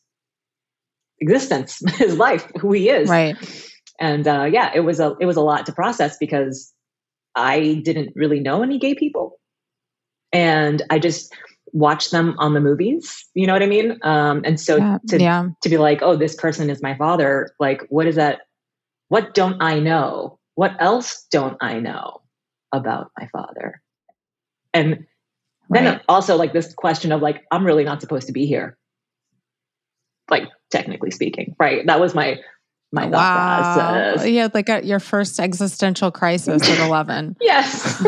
existence, 1.21 1.83
his 1.97 2.17
life, 2.17 2.51
who 2.61 2.73
he 2.73 2.89
is. 2.89 3.09
Right. 3.09 3.37
And 4.03 4.27
uh, 4.27 4.51
yeah, 4.53 4.73
it 4.75 4.81
was 4.81 4.99
a 4.99 5.17
it 5.21 5.27
was 5.27 5.37
a 5.37 5.41
lot 5.41 5.65
to 5.67 5.73
process 5.73 6.19
because 6.19 6.75
I 7.37 7.81
didn't 7.85 8.13
really 8.17 8.41
know 8.41 8.63
any 8.63 8.77
gay 8.77 8.97
people. 8.97 9.39
And 10.33 10.83
I 10.91 10.99
just 10.99 11.33
watched 11.73 12.11
them 12.11 12.35
on 12.39 12.53
the 12.53 12.61
movies. 12.61 13.25
You 13.35 13.47
know 13.47 13.53
what 13.53 13.63
I 13.63 13.67
mean? 13.67 13.99
Um, 14.03 14.43
and 14.45 14.61
so 14.61 14.77
yeah, 14.77 14.99
to 15.09 15.21
yeah. 15.21 15.49
to 15.63 15.69
be 15.69 15.79
like, 15.79 16.03
oh, 16.03 16.17
this 16.17 16.35
person 16.35 16.69
is 16.69 16.83
my 16.83 16.97
father. 16.97 17.55
Like, 17.61 17.87
what 17.91 18.09
is 18.09 18.17
that? 18.17 18.41
What 19.09 19.35
don't 19.35 19.63
I 19.63 19.79
know? 19.79 20.41
What 20.57 20.75
else 20.81 21.25
don't 21.31 21.57
I 21.61 21.79
know 21.79 22.23
about 22.73 23.13
my 23.17 23.29
father? 23.29 23.81
And 24.75 25.07
right. 25.69 25.85
then 25.85 26.01
also 26.09 26.37
like 26.37 26.53
this 26.53 26.75
question 26.75 27.13
of 27.13 27.23
like, 27.23 27.45
I'm 27.53 27.65
really 27.65 27.85
not 27.85 28.01
supposed 28.01 28.27
to 28.27 28.33
be 28.33 28.47
here. 28.47 28.77
Like 30.29 30.49
technically 30.71 31.13
speaking, 31.13 31.55
right? 31.61 31.87
That 31.87 32.01
was 32.01 32.15
my 32.15 32.41
my 32.93 33.07
wow. 33.07 33.75
process. 33.75 34.29
Yeah, 34.29 34.49
like 34.53 34.69
a, 34.69 34.85
your 34.85 35.01
first 35.01 35.41
existential 35.41 36.11
crisis 36.11 36.69
at 36.69 36.79
11. 36.87 37.37
yes. 37.41 38.05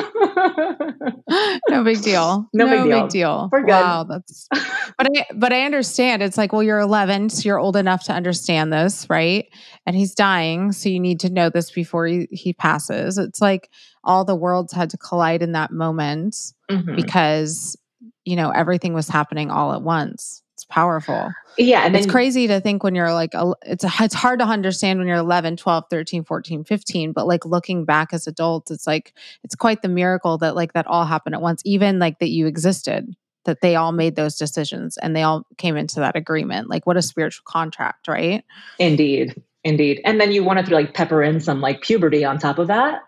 no 1.69 1.83
big 1.83 2.03
deal. 2.03 2.47
No, 2.53 2.67
no 2.67 2.71
big, 2.71 2.85
deal. 2.85 3.01
big 3.03 3.11
deal. 3.11 3.49
We're 3.51 3.61
good. 3.63 3.69
Wow, 3.69 4.05
that's. 4.05 4.49
But 4.97 5.09
I 5.13 5.27
but 5.35 5.53
I 5.53 5.63
understand. 5.63 6.23
It's 6.23 6.39
like, 6.39 6.53
well, 6.53 6.63
you're 6.63 6.79
11, 6.79 7.31
so 7.31 7.43
you're 7.49 7.59
old 7.59 7.75
enough 7.75 8.05
to 8.05 8.13
understand 8.13 8.73
this, 8.73 9.11
right? 9.11 9.47
And 9.87 9.97
he's 9.97 10.15
dying, 10.15 10.71
so 10.71 10.89
you 10.89 11.01
need 11.01 11.19
to 11.21 11.31
know 11.31 11.51
this 11.51 11.73
before 11.73 12.07
he, 12.07 12.29
he 12.31 12.53
passes. 12.53 13.19
It's 13.19 13.41
like 13.41 13.71
all 14.05 14.25
the 14.25 14.37
worlds 14.37 14.73
had 14.73 14.91
to 14.91 14.99
collide 14.99 15.43
in 15.43 15.51
that 15.53 15.73
moment 15.73 16.37
mm-hmm. 16.71 16.95
because 16.95 17.77
you 18.25 18.37
know 18.37 18.51
everything 18.51 18.95
was 18.95 19.09
happening 19.09 19.51
all 19.51 19.73
at 19.73 19.83
once. 19.83 20.43
It's 20.55 20.65
powerful. 20.65 21.33
Yeah. 21.59 21.85
And 21.85 21.95
it's 21.97 22.07
crazy 22.07 22.47
to 22.49 22.61
think 22.61 22.83
when 22.83 22.95
you're 22.95 23.13
like, 23.13 23.33
it's, 23.65 23.85
it's 24.01 24.15
hard 24.15 24.39
to 24.41 24.45
understand 24.45 24.99
when 24.99 25.09
you're 25.09 25.17
11, 25.17 25.57
12, 25.57 25.85
13, 25.89 26.25
14, 26.25 26.65
15, 26.65 27.13
but 27.13 27.27
like 27.27 27.45
looking 27.45 27.85
back 27.85 28.13
as 28.13 28.27
adults, 28.27 28.71
it's 28.71 28.87
like, 28.87 29.15
it's 29.43 29.55
quite 29.55 29.83
the 29.83 29.89
miracle 29.89 30.39
that 30.39 30.55
like 30.55 30.73
that 30.73 30.87
all 30.87 31.05
happened 31.05 31.35
at 31.35 31.43
once, 31.43 31.63
even 31.65 31.99
like 31.99 32.19
that 32.19 32.31
you 32.31 32.47
existed, 32.47 33.15
that 33.45 33.61
they 33.61 33.77
all 33.77 33.93
made 33.93 34.17
those 34.17 34.37
decisions 34.37 34.97
and 34.99 35.15
they 35.15 35.23
all 35.23 35.47
came 35.59 35.77
into 35.77 36.01
that 36.01 36.17
agreement. 36.17 36.69
Like 36.69 36.87
what 36.87 36.97
a 36.97 37.03
spiritual 37.03 37.45
contract, 37.47 38.09
right? 38.09 38.45
Indeed. 38.79 39.41
Indeed. 39.63 40.01
And 40.05 40.21
then 40.21 40.33
you 40.33 40.45
wanted 40.45 40.67
to 40.67 40.75
like 40.75 40.95
pepper 40.95 41.23
in 41.23 41.41
some 41.41 41.61
like 41.61 41.83
puberty 41.83 42.25
on 42.25 42.39
top 42.39 42.59
of 42.59 42.69
that. 42.69 43.03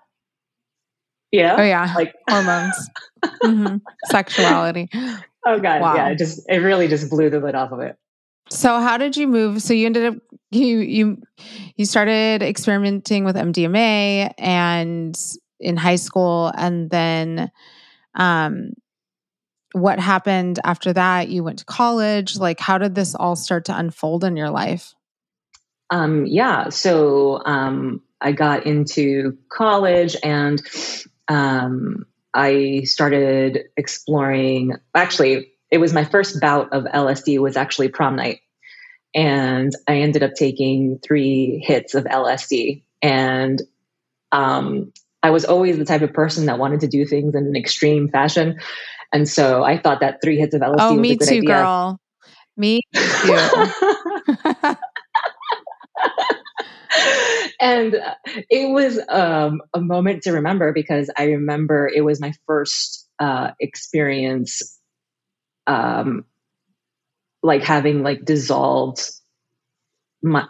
Yeah. 1.33 1.57
Oh 1.59 1.63
yeah. 1.63 1.93
Like 1.95 2.15
hormones, 2.31 2.91
mm-hmm. 3.25 3.77
sexuality. 4.07 4.89
Oh 5.47 5.61
god, 5.61 5.81
wow. 5.81 5.95
yeah, 5.95 6.09
it 6.09 6.19
just 6.19 6.41
it 6.49 6.59
really 6.59 6.89
just 6.89 7.09
blew 7.09 7.31
the 7.31 7.39
lid 7.39 7.55
off 7.55 7.73
of 7.73 7.81
it. 7.81 7.97
So 8.49 8.81
how 8.81 8.97
did 8.97 9.17
you 9.17 9.27
move? 9.27 9.63
So 9.63 9.75
you 9.75 9.87
ended 9.87 10.07
up 10.07 10.15
you 10.51 10.79
you 10.79 11.23
you 11.77 11.85
started 11.85 12.43
experimenting 12.43 13.25
with 13.25 13.37
MDMA 13.37 14.33
and 14.39 15.19
in 15.59 15.77
high 15.77 15.97
school 15.97 16.53
and 16.57 16.91
then 16.91 17.51
um 18.15 18.73
what 19.73 19.99
happened 19.99 20.59
after 20.65 20.93
that? 20.93 21.29
You 21.29 21.45
went 21.45 21.59
to 21.59 21.65
college. 21.65 22.37
Like 22.37 22.61
how 22.61 22.79
did 22.79 22.95
this 22.95 23.15
all 23.15 23.37
start 23.37 23.67
to 23.67 23.77
unfold 23.77 24.25
in 24.25 24.37
your 24.37 24.51
life? 24.51 24.95
Um 25.91 26.27
yeah, 26.27 26.69
so 26.69 27.45
um 27.45 28.03
I 28.21 28.33
got 28.33 28.67
into 28.67 29.37
college 29.49 30.17
and 30.23 30.63
um 31.29 32.07
I 32.33 32.83
started 32.85 33.65
exploring. 33.77 34.75
Actually, 34.95 35.49
it 35.71 35.79
was 35.79 35.93
my 35.93 36.05
first 36.05 36.41
bout 36.41 36.73
of 36.73 36.85
LSD. 36.85 37.39
Was 37.39 37.57
actually 37.57 37.89
prom 37.89 38.17
night, 38.17 38.41
and 39.15 39.73
I 39.89 39.97
ended 39.97 40.23
up 40.23 40.35
taking 40.35 40.99
three 40.99 41.63
hits 41.65 41.95
of 41.95 42.05
LSD. 42.05 42.83
And 43.03 43.63
um, 44.33 44.93
I 45.23 45.31
was 45.31 45.45
always 45.45 45.79
the 45.79 45.85
type 45.85 46.03
of 46.03 46.13
person 46.13 46.47
that 46.47 46.59
wanted 46.59 46.81
to 46.81 46.89
do 46.89 47.05
things 47.05 47.35
in 47.35 47.47
an 47.47 47.57
extreme 47.57 48.09
fashion, 48.09 48.59
and 49.13 49.29
so 49.29 49.65
I 49.65 49.79
thought 49.79 50.01
that 50.01 50.21
three 50.23 50.39
hits 50.39 50.55
of 50.55 50.61
LSD. 50.61 50.77
Oh, 50.79 50.97
me 50.97 51.17
too, 51.17 51.37
idea. 51.37 51.43
girl. 51.43 52.01
Me 52.57 52.81
too. 52.95 53.03
and 57.61 57.97
it 58.51 58.73
was 58.73 58.99
um, 59.09 59.61
a 59.75 59.81
moment 59.81 60.23
to 60.23 60.33
remember 60.33 60.73
because 60.73 61.11
I 61.17 61.25
remember 61.25 61.91
it 61.93 62.03
was 62.03 62.21
my 62.21 62.33
first 62.47 63.07
uh, 63.19 63.51
experience, 63.61 64.76
um, 65.67 66.25
like 67.43 67.63
having 67.63 68.03
like 68.03 68.25
dissolved 68.25 69.11
my 70.23 70.47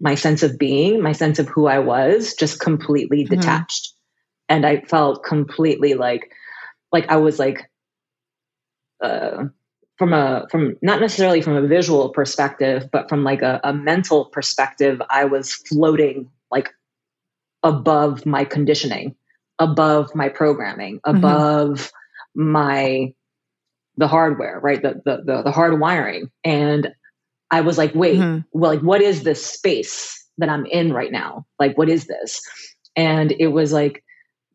my 0.00 0.14
sense 0.14 0.42
of 0.42 0.58
being, 0.58 1.00
my 1.00 1.12
sense 1.12 1.38
of 1.38 1.48
who 1.48 1.66
I 1.66 1.78
was, 1.78 2.34
just 2.34 2.60
completely 2.60 3.24
mm-hmm. 3.24 3.34
detached, 3.34 3.92
and 4.48 4.66
I 4.66 4.80
felt 4.80 5.24
completely 5.24 5.94
like 5.94 6.30
like 6.92 7.10
I 7.10 7.16
was 7.16 7.38
like. 7.38 7.70
Uh, 9.00 9.46
from 9.98 10.12
a 10.12 10.46
from 10.50 10.76
not 10.82 11.00
necessarily 11.00 11.42
from 11.42 11.56
a 11.56 11.66
visual 11.66 12.08
perspective 12.08 12.88
but 12.90 13.08
from 13.08 13.24
like 13.24 13.42
a, 13.42 13.60
a 13.62 13.72
mental 13.72 14.24
perspective 14.26 15.02
i 15.10 15.24
was 15.24 15.54
floating 15.54 16.28
like 16.50 16.70
above 17.62 18.24
my 18.24 18.44
conditioning 18.44 19.14
above 19.58 20.14
my 20.14 20.28
programming 20.28 20.98
mm-hmm. 21.00 21.16
above 21.16 21.92
mm-hmm. 22.36 22.50
my 22.52 23.14
the 23.96 24.08
hardware 24.08 24.58
right 24.60 24.82
the, 24.82 25.00
the 25.04 25.22
the 25.24 25.42
the 25.42 25.52
hard 25.52 25.78
wiring 25.78 26.30
and 26.44 26.88
i 27.50 27.60
was 27.60 27.78
like 27.78 27.94
wait 27.94 28.18
mm-hmm. 28.18 28.40
well 28.52 28.72
like 28.72 28.82
what 28.82 29.00
is 29.00 29.22
this 29.22 29.44
space 29.44 30.18
that 30.38 30.48
i'm 30.48 30.66
in 30.66 30.92
right 30.92 31.12
now 31.12 31.44
like 31.58 31.76
what 31.76 31.88
is 31.88 32.06
this 32.06 32.40
and 32.96 33.32
it 33.38 33.48
was 33.48 33.72
like 33.72 34.02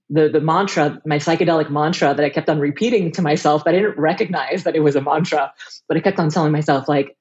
the 0.10 0.30
the 0.30 0.40
mantra, 0.40 1.02
my 1.06 1.18
psychedelic 1.18 1.70
mantra 1.70 2.14
that 2.14 2.26
I 2.26 2.30
kept 2.30 2.50
on 2.50 2.60
repeating 2.60 3.12
to 3.14 3.22
myself, 3.22 3.64
but 3.66 3.76
I 3.76 3.80
didn't 3.80 3.98
recognize 3.98 4.64
that 4.64 4.76
it 4.76 4.80
was 4.80 4.96
a 4.96 5.02
mantra, 5.02 5.52
but 5.88 5.98
I 5.98 6.00
kept 6.00 6.20
on 6.20 6.30
telling 6.30 6.52
myself 6.52 6.88
like, 6.88 7.18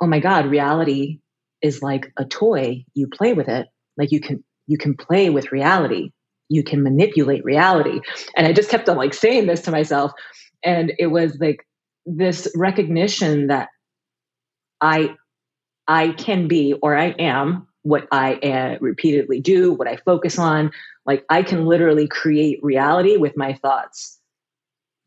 "Oh 0.00 0.06
my 0.06 0.18
god, 0.18 0.46
reality 0.46 1.20
is 1.62 1.82
like 1.82 2.10
a 2.16 2.24
toy. 2.24 2.84
You 2.94 3.06
play 3.08 3.34
with 3.34 3.48
it. 3.48 3.68
Like 3.96 4.12
you 4.12 4.20
can 4.20 4.42
you 4.66 4.78
can 4.78 4.96
play 4.96 5.30
with 5.30 5.52
reality. 5.52 6.10
You 6.48 6.62
can 6.62 6.82
manipulate 6.82 7.44
reality." 7.44 8.00
And 8.34 8.46
I 8.46 8.52
just 8.52 8.70
kept 8.70 8.88
on 8.88 8.96
like 8.96 9.12
saying 9.12 9.46
this 9.46 9.60
to 9.62 9.70
myself, 9.70 10.12
and 10.62 10.92
it 10.98 11.06
was 11.06 11.38
like 11.40 11.66
this 12.06 12.50
recognition 12.54 13.48
that 13.48 13.68
I 14.80 15.16
I 15.86 16.10
can 16.12 16.48
be 16.48 16.74
or 16.74 16.96
I 16.96 17.08
am 17.18 17.66
what 17.82 18.06
I 18.12 18.34
uh, 18.34 18.78
repeatedly 18.80 19.40
do, 19.40 19.72
what 19.72 19.88
I 19.88 19.96
focus 19.96 20.38
on. 20.38 20.70
Like 21.06 21.24
I 21.28 21.42
can 21.42 21.66
literally 21.66 22.06
create 22.06 22.62
reality 22.62 23.16
with 23.16 23.36
my 23.36 23.54
thoughts, 23.54 24.18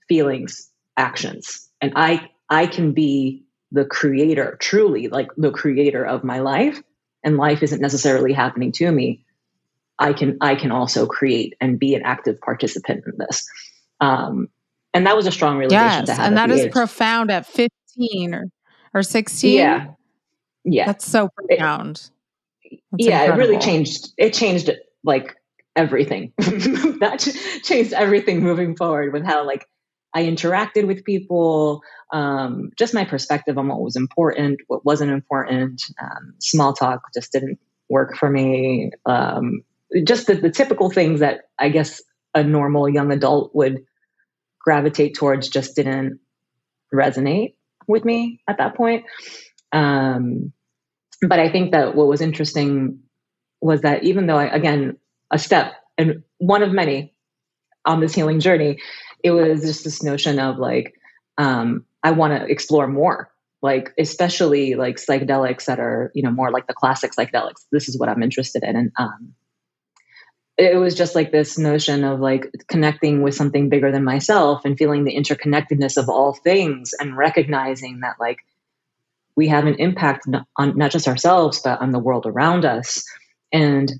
feelings, 0.07 0.69
actions. 0.97 1.69
And 1.81 1.93
I 1.95 2.29
I 2.49 2.67
can 2.67 2.93
be 2.93 3.45
the 3.71 3.85
creator, 3.85 4.57
truly 4.59 5.07
like 5.07 5.29
the 5.35 5.51
creator 5.51 6.05
of 6.05 6.23
my 6.23 6.39
life, 6.39 6.81
and 7.23 7.37
life 7.37 7.63
isn't 7.63 7.81
necessarily 7.81 8.33
happening 8.33 8.71
to 8.73 8.91
me, 8.91 9.25
I 9.99 10.13
can 10.13 10.37
I 10.41 10.55
can 10.55 10.71
also 10.71 11.05
create 11.05 11.55
and 11.61 11.79
be 11.79 11.95
an 11.95 12.03
active 12.03 12.39
participant 12.41 13.03
in 13.05 13.13
this. 13.17 13.47
Um, 13.99 14.49
and 14.93 15.07
that 15.07 15.15
was 15.15 15.27
a 15.27 15.31
strong 15.31 15.57
realization 15.57 16.05
yes, 16.07 16.19
and 16.19 16.37
that 16.37 16.51
is 16.51 16.61
age. 16.61 16.71
profound 16.71 17.31
at 17.31 17.45
15 17.45 18.33
or, 18.33 18.45
or 18.93 19.03
16 19.03 19.53
yeah. 19.53 19.87
Yeah. 20.63 20.85
That's 20.85 21.05
so 21.05 21.29
profound. 21.29 22.09
It, 22.63 22.79
yeah 22.97 23.23
incredible. 23.23 23.33
it 23.33 23.47
really 23.47 23.59
changed 23.59 24.13
it 24.17 24.33
changed 24.33 24.71
like 25.03 25.35
everything. 25.75 26.31
That 26.99 27.19
changed 27.63 27.93
everything 27.93 28.41
moving 28.41 28.75
forward 28.75 29.11
with 29.11 29.25
how 29.25 29.45
like 29.45 29.65
i 30.13 30.23
interacted 30.23 30.87
with 30.87 31.03
people 31.03 31.81
um, 32.13 32.69
just 32.77 32.93
my 32.93 33.03
perspective 33.03 33.57
on 33.57 33.67
what 33.67 33.81
was 33.81 33.95
important 33.95 34.61
what 34.67 34.85
wasn't 34.85 35.11
important. 35.11 35.83
Um, 36.01 36.35
small 36.39 36.73
talk 36.73 37.01
just 37.13 37.31
didn't 37.31 37.59
work 37.89 38.15
for 38.15 38.29
me. 38.29 38.91
Um, 39.05 39.63
just 40.05 40.27
the, 40.27 40.35
the 40.35 40.49
typical 40.49 40.89
things 40.89 41.19
that 41.19 41.49
i 41.59 41.69
guess 41.69 42.01
a 42.35 42.43
normal 42.43 42.87
young 42.87 43.11
adult 43.11 43.53
would 43.53 43.83
gravitate 44.63 45.15
towards 45.15 45.49
just 45.49 45.75
didn't 45.75 46.19
resonate 46.93 47.55
with 47.87 48.05
me 48.05 48.41
at 48.47 48.57
that 48.57 48.75
point. 48.75 49.05
Um, 49.71 50.53
but 51.21 51.39
I 51.39 51.49
think 51.49 51.71
that 51.71 51.95
what 51.95 52.07
was 52.07 52.21
interesting 52.21 52.99
was 53.61 53.81
that 53.81 54.03
even 54.03 54.27
though 54.27 54.37
I, 54.37 54.45
again, 54.45 54.97
a 55.31 55.39
step 55.39 55.73
and 55.97 56.23
one 56.37 56.63
of 56.63 56.71
many 56.71 57.13
on 57.85 57.99
this 57.99 58.13
healing 58.13 58.39
journey, 58.39 58.79
it 59.23 59.31
was 59.31 59.61
just 59.61 59.83
this 59.83 60.03
notion 60.03 60.39
of 60.39 60.57
like, 60.57 60.93
um, 61.37 61.85
I 62.03 62.11
want 62.11 62.37
to 62.37 62.51
explore 62.51 62.87
more, 62.87 63.31
like 63.61 63.93
especially 63.97 64.75
like 64.75 64.97
psychedelics 64.97 65.65
that 65.65 65.79
are, 65.79 66.11
you 66.13 66.23
know, 66.23 66.31
more 66.31 66.51
like 66.51 66.67
the 66.67 66.73
classic 66.73 67.11
psychedelics. 67.17 67.65
This 67.71 67.87
is 67.87 67.97
what 67.97 68.09
I'm 68.09 68.21
interested 68.21 68.63
in. 68.63 68.75
And 68.75 68.91
um, 68.97 69.33
it 70.57 70.77
was 70.77 70.95
just 70.95 71.15
like 71.15 71.31
this 71.31 71.57
notion 71.57 72.03
of 72.03 72.19
like 72.19 72.51
connecting 72.67 73.21
with 73.21 73.33
something 73.35 73.69
bigger 73.69 73.91
than 73.91 74.03
myself 74.03 74.65
and 74.65 74.77
feeling 74.77 75.03
the 75.03 75.15
interconnectedness 75.15 75.97
of 75.97 76.09
all 76.09 76.33
things 76.33 76.93
and 76.99 77.17
recognizing 77.17 78.01
that 78.01 78.15
like 78.19 78.39
we 79.35 79.47
have 79.47 79.65
an 79.65 79.75
impact 79.75 80.27
on 80.57 80.77
not 80.77 80.91
just 80.91 81.07
ourselves 81.07 81.59
but 81.63 81.81
on 81.81 81.91
the 81.91 81.99
world 81.99 82.25
around 82.27 82.65
us. 82.65 83.03
And 83.51 83.91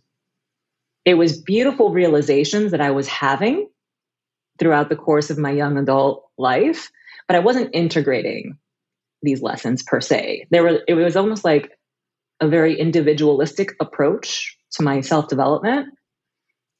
it 1.05 1.15
was 1.15 1.41
beautiful 1.41 1.91
realizations 1.91 2.71
that 2.71 2.81
i 2.81 2.91
was 2.91 3.07
having 3.07 3.67
throughout 4.59 4.89
the 4.89 4.95
course 4.95 5.29
of 5.29 5.37
my 5.37 5.51
young 5.51 5.77
adult 5.77 6.29
life 6.37 6.89
but 7.27 7.35
i 7.35 7.39
wasn't 7.39 7.69
integrating 7.73 8.57
these 9.23 9.41
lessons 9.41 9.81
per 9.81 10.01
se. 10.01 10.47
There 10.51 10.63
were 10.63 10.81
it 10.87 10.93
was 10.93 11.15
almost 11.15 11.43
like 11.43 11.71
a 12.39 12.47
very 12.47 12.77
individualistic 12.77 13.73
approach 13.79 14.55
to 14.73 14.83
my 14.83 15.01
self 15.01 15.29
development 15.29 15.87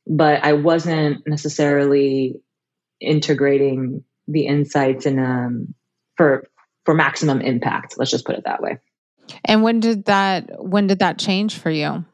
but 0.05 0.43
I 0.43 0.53
wasn't 0.53 1.27
necessarily 1.27 2.41
integrating 2.99 4.03
the 4.27 4.45
insights 4.45 5.05
in 5.05 5.19
um, 5.19 5.73
for 6.15 6.47
for 6.85 6.93
maximum 6.93 7.41
impact. 7.41 7.95
Let's 7.97 8.11
just 8.11 8.25
put 8.25 8.35
it 8.35 8.43
that 8.45 8.61
way. 8.61 8.79
And 9.45 9.63
when 9.63 9.79
did 9.79 10.05
that 10.05 10.63
when 10.63 10.87
did 10.87 10.99
that 10.99 11.17
change 11.17 11.57
for 11.57 11.69
you? 11.69 12.05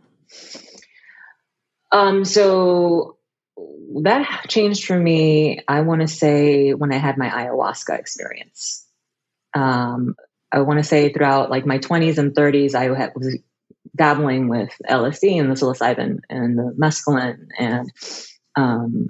Um, 1.92 2.24
so 2.24 3.18
that 4.04 4.46
changed 4.48 4.86
for 4.86 4.98
me. 4.98 5.60
I 5.68 5.82
want 5.82 6.02
to 6.02 6.08
say 6.08 6.74
when 6.74 6.94
I 6.94 6.98
had 6.98 7.18
my 7.18 7.30
ayahuasca 7.30 7.98
experience. 7.98 8.86
Um, 9.56 10.16
I 10.52 10.62
want 10.62 10.80
to 10.80 10.84
say 10.84 11.12
throughout 11.12 11.50
like 11.50 11.66
my 11.66 11.80
20s 11.80 12.18
and 12.18 12.34
30s, 12.34 12.76
I 12.76 12.96
had, 12.96 13.14
was 13.16 13.38
dabbling 13.96 14.48
with 14.48 14.70
LSD 14.90 15.40
and 15.40 15.52
the 15.52 15.56
psilocybin 15.56 16.20
and 16.30 16.58
the 16.58 16.76
mescaline 16.80 17.48
and 17.58 17.92
um, 18.56 19.10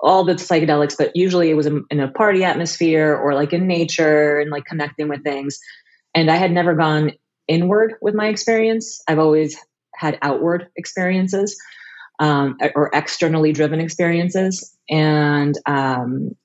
all 0.00 0.24
the 0.24 0.34
psychedelics, 0.34 0.96
but 0.96 1.14
usually 1.16 1.50
it 1.50 1.54
was 1.54 1.66
in 1.66 2.00
a 2.00 2.08
party 2.08 2.44
atmosphere 2.44 3.14
or 3.16 3.34
like 3.34 3.52
in 3.52 3.66
nature 3.66 4.38
and 4.38 4.50
like 4.50 4.64
connecting 4.64 5.08
with 5.08 5.22
things. 5.24 5.58
And 6.14 6.30
I 6.30 6.36
had 6.36 6.52
never 6.52 6.74
gone 6.74 7.12
inward 7.48 7.94
with 8.00 8.14
my 8.14 8.28
experience. 8.28 9.00
I've 9.08 9.18
always 9.18 9.56
had 9.94 10.18
outward 10.22 10.68
experiences 10.76 11.58
um, 12.18 12.58
or 12.74 12.90
externally 12.92 13.52
driven 13.52 13.80
experiences. 13.80 14.74
And 14.88 15.56
um, 15.66 16.36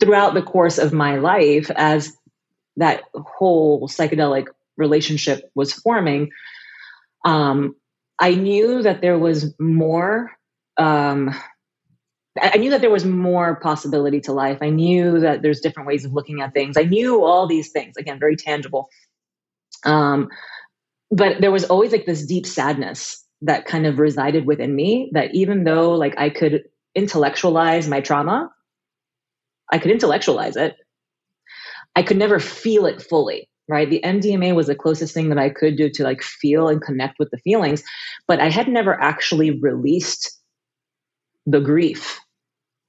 throughout 0.00 0.34
the 0.34 0.42
course 0.42 0.78
of 0.78 0.92
my 0.92 1.16
life, 1.18 1.70
as 1.76 2.12
that 2.76 3.02
whole 3.14 3.88
psychedelic 3.88 4.46
relationship 4.80 5.48
was 5.54 5.72
forming, 5.72 6.30
um, 7.24 7.76
I 8.18 8.34
knew 8.34 8.82
that 8.82 9.00
there 9.00 9.18
was 9.18 9.54
more. 9.58 10.32
Um, 10.76 11.34
I 12.40 12.58
knew 12.58 12.70
that 12.70 12.80
there 12.80 12.90
was 12.90 13.04
more 13.04 13.56
possibility 13.56 14.20
to 14.22 14.32
life. 14.32 14.58
I 14.62 14.70
knew 14.70 15.20
that 15.20 15.42
there's 15.42 15.60
different 15.60 15.88
ways 15.88 16.04
of 16.04 16.12
looking 16.12 16.40
at 16.40 16.54
things. 16.54 16.76
I 16.76 16.84
knew 16.84 17.24
all 17.24 17.46
these 17.46 17.70
things 17.70 17.96
again, 17.96 18.20
very 18.20 18.36
tangible. 18.36 18.88
Um, 19.84 20.28
but 21.10 21.40
there 21.40 21.50
was 21.50 21.64
always 21.64 21.92
like 21.92 22.06
this 22.06 22.24
deep 22.24 22.46
sadness 22.46 23.24
that 23.42 23.66
kind 23.66 23.84
of 23.84 23.98
resided 23.98 24.46
within 24.46 24.74
me. 24.74 25.10
That 25.12 25.34
even 25.34 25.64
though 25.64 25.92
like 25.92 26.14
I 26.18 26.30
could 26.30 26.64
intellectualize 26.94 27.88
my 27.88 28.00
trauma, 28.00 28.50
I 29.72 29.78
could 29.78 29.90
intellectualize 29.90 30.56
it. 30.56 30.76
I 31.96 32.02
could 32.02 32.16
never 32.16 32.38
feel 32.38 32.86
it 32.86 33.02
fully 33.02 33.49
right? 33.70 33.88
The 33.88 34.00
MDMA 34.04 34.54
was 34.54 34.66
the 34.66 34.74
closest 34.74 35.14
thing 35.14 35.28
that 35.28 35.38
I 35.38 35.48
could 35.48 35.76
do 35.76 35.88
to 35.90 36.02
like 36.02 36.22
feel 36.22 36.68
and 36.68 36.82
connect 36.82 37.18
with 37.18 37.30
the 37.30 37.38
feelings, 37.38 37.82
but 38.26 38.40
I 38.40 38.50
had 38.50 38.68
never 38.68 39.00
actually 39.00 39.52
released 39.52 40.36
the 41.46 41.60
grief 41.60 42.20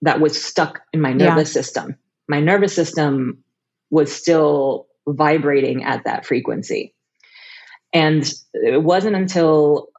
that 0.01 0.19
was 0.19 0.41
stuck 0.41 0.81
in 0.91 0.99
my 0.99 1.13
nervous 1.13 1.49
yeah. 1.49 1.61
system. 1.61 1.97
My 2.27 2.39
nervous 2.39 2.75
system 2.75 3.43
was 3.91 4.11
still 4.11 4.87
vibrating 5.07 5.83
at 5.83 6.03
that 6.05 6.25
frequency. 6.25 6.93
And 7.93 8.31
it 8.53 8.81
wasn't 8.81 9.15
until 9.15 9.89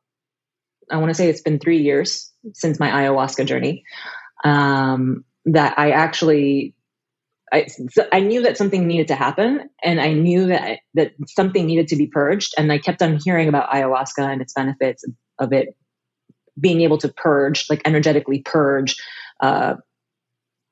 I 0.91 0.97
want 0.97 1.11
to 1.11 1.15
say 1.15 1.29
it's 1.29 1.43
been 1.43 1.59
three 1.59 1.81
years 1.81 2.31
since 2.55 2.81
my 2.81 2.89
ayahuasca 2.89 3.47
journey 3.47 3.85
um, 4.45 5.25
that 5.45 5.79
I 5.79 5.91
actually 5.91 6.75
I, 7.53 7.67
I 8.13 8.21
knew 8.21 8.43
that 8.43 8.57
something 8.57 8.87
needed 8.87 9.09
to 9.09 9.15
happen 9.15 9.69
and 9.85 10.01
I 10.01 10.13
knew 10.15 10.47
that 10.47 10.81
that 10.95 11.13
something 11.27 11.67
needed 11.67 11.89
to 11.89 11.97
be 11.97 12.07
purged 12.07 12.55
and 12.57 12.73
I 12.73 12.79
kept 12.79 13.03
on 13.03 13.19
hearing 13.23 13.49
about 13.49 13.71
ayahuasca 13.71 14.27
and 14.27 14.41
its 14.41 14.55
benefits 14.55 15.05
of 15.39 15.53
it 15.53 15.77
being 16.59 16.81
able 16.81 16.99
to 16.99 17.09
purge 17.09 17.67
like 17.69 17.83
energetically 17.85 18.41
purge 18.41 18.97
uh, 19.41 19.75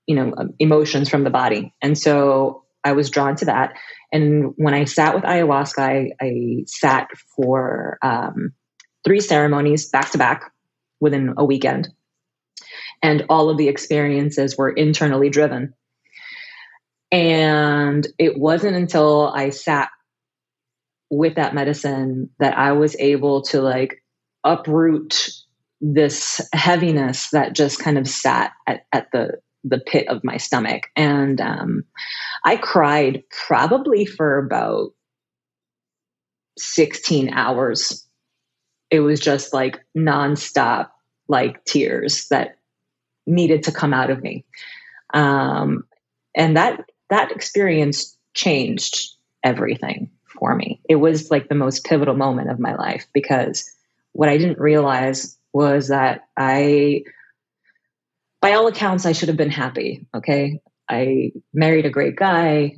you 0.06 0.14
know 0.14 0.34
um, 0.36 0.54
emotions 0.58 1.08
from 1.08 1.24
the 1.24 1.30
body. 1.30 1.74
And 1.82 1.98
so 1.98 2.64
I 2.82 2.92
was 2.92 3.10
drawn 3.10 3.36
to 3.36 3.44
that. 3.44 3.74
And 4.10 4.54
when 4.56 4.72
I 4.72 4.84
sat 4.84 5.14
with 5.14 5.24
ayahuasca 5.24 5.78
I, 5.78 6.10
I 6.20 6.64
sat 6.66 7.08
for 7.36 7.98
um, 8.02 8.52
three 9.04 9.20
ceremonies 9.20 9.88
back 9.88 10.10
to 10.12 10.18
back 10.18 10.50
within 10.98 11.34
a 11.36 11.44
weekend. 11.44 11.88
And 13.02 13.24
all 13.28 13.50
of 13.50 13.56
the 13.56 13.68
experiences 13.68 14.56
were 14.56 14.70
internally 14.70 15.30
driven 15.30 15.74
and 17.12 18.06
it 18.18 18.38
wasn't 18.38 18.76
until 18.76 19.32
I 19.34 19.50
sat 19.50 19.90
with 21.10 21.34
that 21.34 21.54
medicine 21.54 22.30
that 22.38 22.56
I 22.56 22.72
was 22.72 22.96
able 22.98 23.42
to 23.42 23.60
like 23.60 24.02
uproot 24.44 25.30
this 25.80 26.40
heaviness 26.52 27.30
that 27.30 27.54
just 27.54 27.80
kind 27.80 27.98
of 27.98 28.08
sat 28.08 28.52
at, 28.66 28.84
at 28.92 29.10
the 29.12 29.40
the 29.64 29.78
pit 29.78 30.08
of 30.08 30.24
my 30.24 30.38
stomach. 30.38 30.84
And 30.96 31.40
um, 31.40 31.84
I 32.44 32.56
cried 32.56 33.22
probably 33.46 34.06
for 34.06 34.38
about 34.38 34.92
16 36.58 37.32
hours. 37.32 38.06
It 38.90 39.00
was 39.00 39.20
just 39.20 39.52
like 39.52 39.80
nonstop, 39.96 40.88
like 41.28 41.64
tears 41.64 42.26
that 42.30 42.56
needed 43.26 43.64
to 43.64 43.72
come 43.72 43.92
out 43.92 44.10
of 44.10 44.22
me. 44.22 44.44
Um, 45.12 45.84
and 46.34 46.56
that 46.56 46.84
that 47.10 47.32
experience 47.32 48.16
changed 48.34 49.14
everything 49.44 50.10
for 50.38 50.54
me. 50.54 50.80
It 50.88 50.96
was 50.96 51.30
like 51.30 51.48
the 51.48 51.54
most 51.54 51.84
pivotal 51.84 52.14
moment 52.14 52.50
of 52.50 52.58
my 52.58 52.74
life 52.74 53.06
because 53.12 53.70
what 54.12 54.28
I 54.28 54.38
didn't 54.38 54.58
realize 54.58 55.36
was 55.52 55.88
that 55.88 56.28
I, 56.36 57.02
by 58.40 58.52
all 58.52 58.66
accounts, 58.68 59.06
I 59.06 59.12
should 59.12 59.28
have 59.28 59.36
been 59.36 59.50
happy. 59.50 60.06
Okay. 60.14 60.60
I 60.88 61.32
married 61.52 61.86
a 61.86 61.90
great 61.90 62.16
guy. 62.16 62.76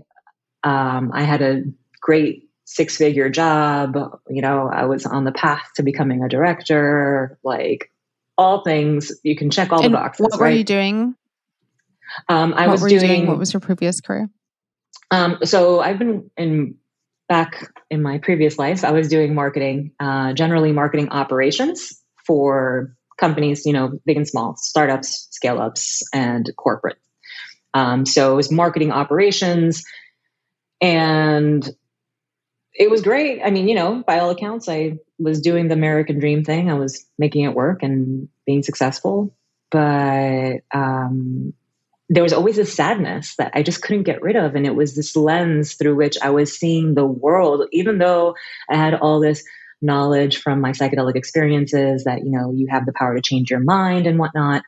Um, 0.65 1.13
I 1.15 1.23
had 1.23 1.43
a 1.43 1.63
great 2.01 2.49
six 2.65 2.97
figure 2.97 3.29
job. 3.29 3.97
You 4.29 4.43
know, 4.43 4.69
I 4.73 4.85
was 4.87 5.07
on 5.07 5.25
the 5.25 5.33
path 5.33 5.69
to 5.77 5.83
becoming 5.83 6.23
a 6.23 6.29
director, 6.29 7.39
like 7.43 7.91
all 8.39 8.63
things 8.63 9.13
you 9.23 9.37
can 9.37 9.51
check 9.51 9.73
all 9.73 9.85
and 9.85 9.93
the 9.93 9.99
boxes. 9.99 10.25
What 10.25 10.39
were 10.39 10.47
right? 10.47 10.57
you 10.57 10.65
doing 10.65 11.15
Um, 12.29 12.55
I 12.55 12.67
what 12.67 12.81
was 12.81 12.83
doing, 12.83 13.01
doing, 13.01 13.27
What 13.27 13.39
was 13.39 13.53
your 13.53 13.61
previous 13.61 14.01
career? 14.01 14.29
Um, 15.11 15.39
so 15.45 15.81
I've 15.81 15.99
been 15.99 16.31
in 16.37 16.77
back 17.29 17.73
in 17.91 18.03
my 18.03 18.19
previous 18.19 18.59
life, 18.59 18.85
I 18.85 18.91
was 18.91 19.09
doing 19.09 19.35
marketing, 19.35 19.93
uh, 19.99 20.35
generally 20.35 20.71
marketing 20.73 21.09
operations 21.09 21.99
for 22.27 22.95
companies, 23.19 23.65
you 23.65 23.73
know, 23.73 23.99
big 24.05 24.17
and 24.17 24.29
small, 24.29 24.57
startups, 24.57 25.29
scale 25.31 25.59
ups, 25.59 26.03
and 26.13 26.51
corporate. 26.57 26.99
Um, 27.73 28.05
so 28.05 28.33
it 28.33 28.37
was 28.37 28.53
marketing 28.53 28.93
operations, 28.93 29.83
and 30.83 31.67
it 32.75 32.91
was 32.91 33.01
great. 33.01 33.41
I 33.43 33.51
mean, 33.51 33.69
you 33.69 33.75
know, 33.75 34.03
by 34.07 34.19
all 34.19 34.31
accounts, 34.31 34.69
I 34.69 34.99
was 35.19 35.41
doing 35.41 35.69
the 35.69 35.75
American 35.75 36.19
dream 36.19 36.45
thing. 36.45 36.71
I 36.71 36.75
was 36.75 37.07
making 37.19 37.45
it 37.45 37.55
work 37.55 37.83
and 37.83 38.29
being 38.45 38.63
successful, 38.63 39.35
but 39.71 40.57
um, 40.75 41.55
there 42.13 42.23
was 42.23 42.35
always 42.35 42.59
a 42.59 42.67
sadness 42.67 43.37
that 43.37 43.53
I 43.55 43.63
just 43.63 43.81
couldn't 43.81 44.03
get 44.03 44.21
rid 44.21 44.37
of. 44.37 44.55
And 44.55 44.67
it 44.67 44.75
was 44.75 44.95
this 44.95 45.17
lens 45.17 45.75
through 45.75 45.97
which 45.97 46.19
I 46.21 46.29
was 46.29 46.55
seeing 46.55 46.93
the 46.93 47.07
world, 47.07 47.67
even 47.73 47.97
though 47.97 48.37
I 48.69 48.77
had 48.77 48.95
all 48.95 49.19
this 49.19 49.43
knowledge 49.81 50.37
from 50.37 50.61
my 50.61 50.73
psychedelic 50.73 51.17
experiences 51.17 52.05
that, 52.05 52.19
you 52.19 52.31
know, 52.31 52.53
you 52.53 52.67
have 52.71 52.85
the 52.85 52.93
power 52.93 53.15
to 53.15 53.23
change 53.23 53.51
your 53.51 53.61
mind 53.61 54.07
and 54.07 54.19
whatnot. 54.19 54.63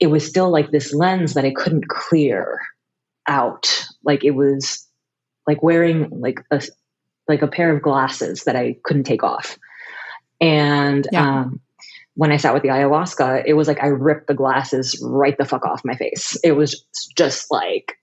It 0.00 0.06
was 0.06 0.26
still 0.26 0.50
like 0.50 0.70
this 0.70 0.94
lens 0.94 1.34
that 1.34 1.44
I 1.44 1.52
couldn't 1.52 1.88
clear 1.88 2.58
out. 3.28 3.86
Like 4.02 4.24
it 4.24 4.34
was 4.34 4.88
like 5.46 5.62
wearing 5.62 6.08
like 6.10 6.40
a 6.50 6.62
like 7.28 7.42
a 7.42 7.48
pair 7.48 7.76
of 7.76 7.82
glasses 7.82 8.44
that 8.44 8.56
I 8.56 8.76
couldn't 8.82 9.04
take 9.04 9.22
off. 9.22 9.58
And 10.40 11.06
yeah. 11.12 11.40
um, 11.40 11.60
when 12.14 12.32
I 12.32 12.36
sat 12.36 12.54
with 12.54 12.62
the 12.62 12.68
ayahuasca, 12.68 13.44
it 13.46 13.54
was 13.54 13.68
like 13.68 13.82
I 13.82 13.86
ripped 13.86 14.26
the 14.26 14.34
glasses 14.34 15.02
right 15.02 15.36
the 15.38 15.44
fuck 15.44 15.64
off 15.64 15.82
my 15.84 15.94
face. 15.94 16.36
It 16.44 16.52
was 16.52 16.84
just 17.16 17.50
like, 17.50 17.94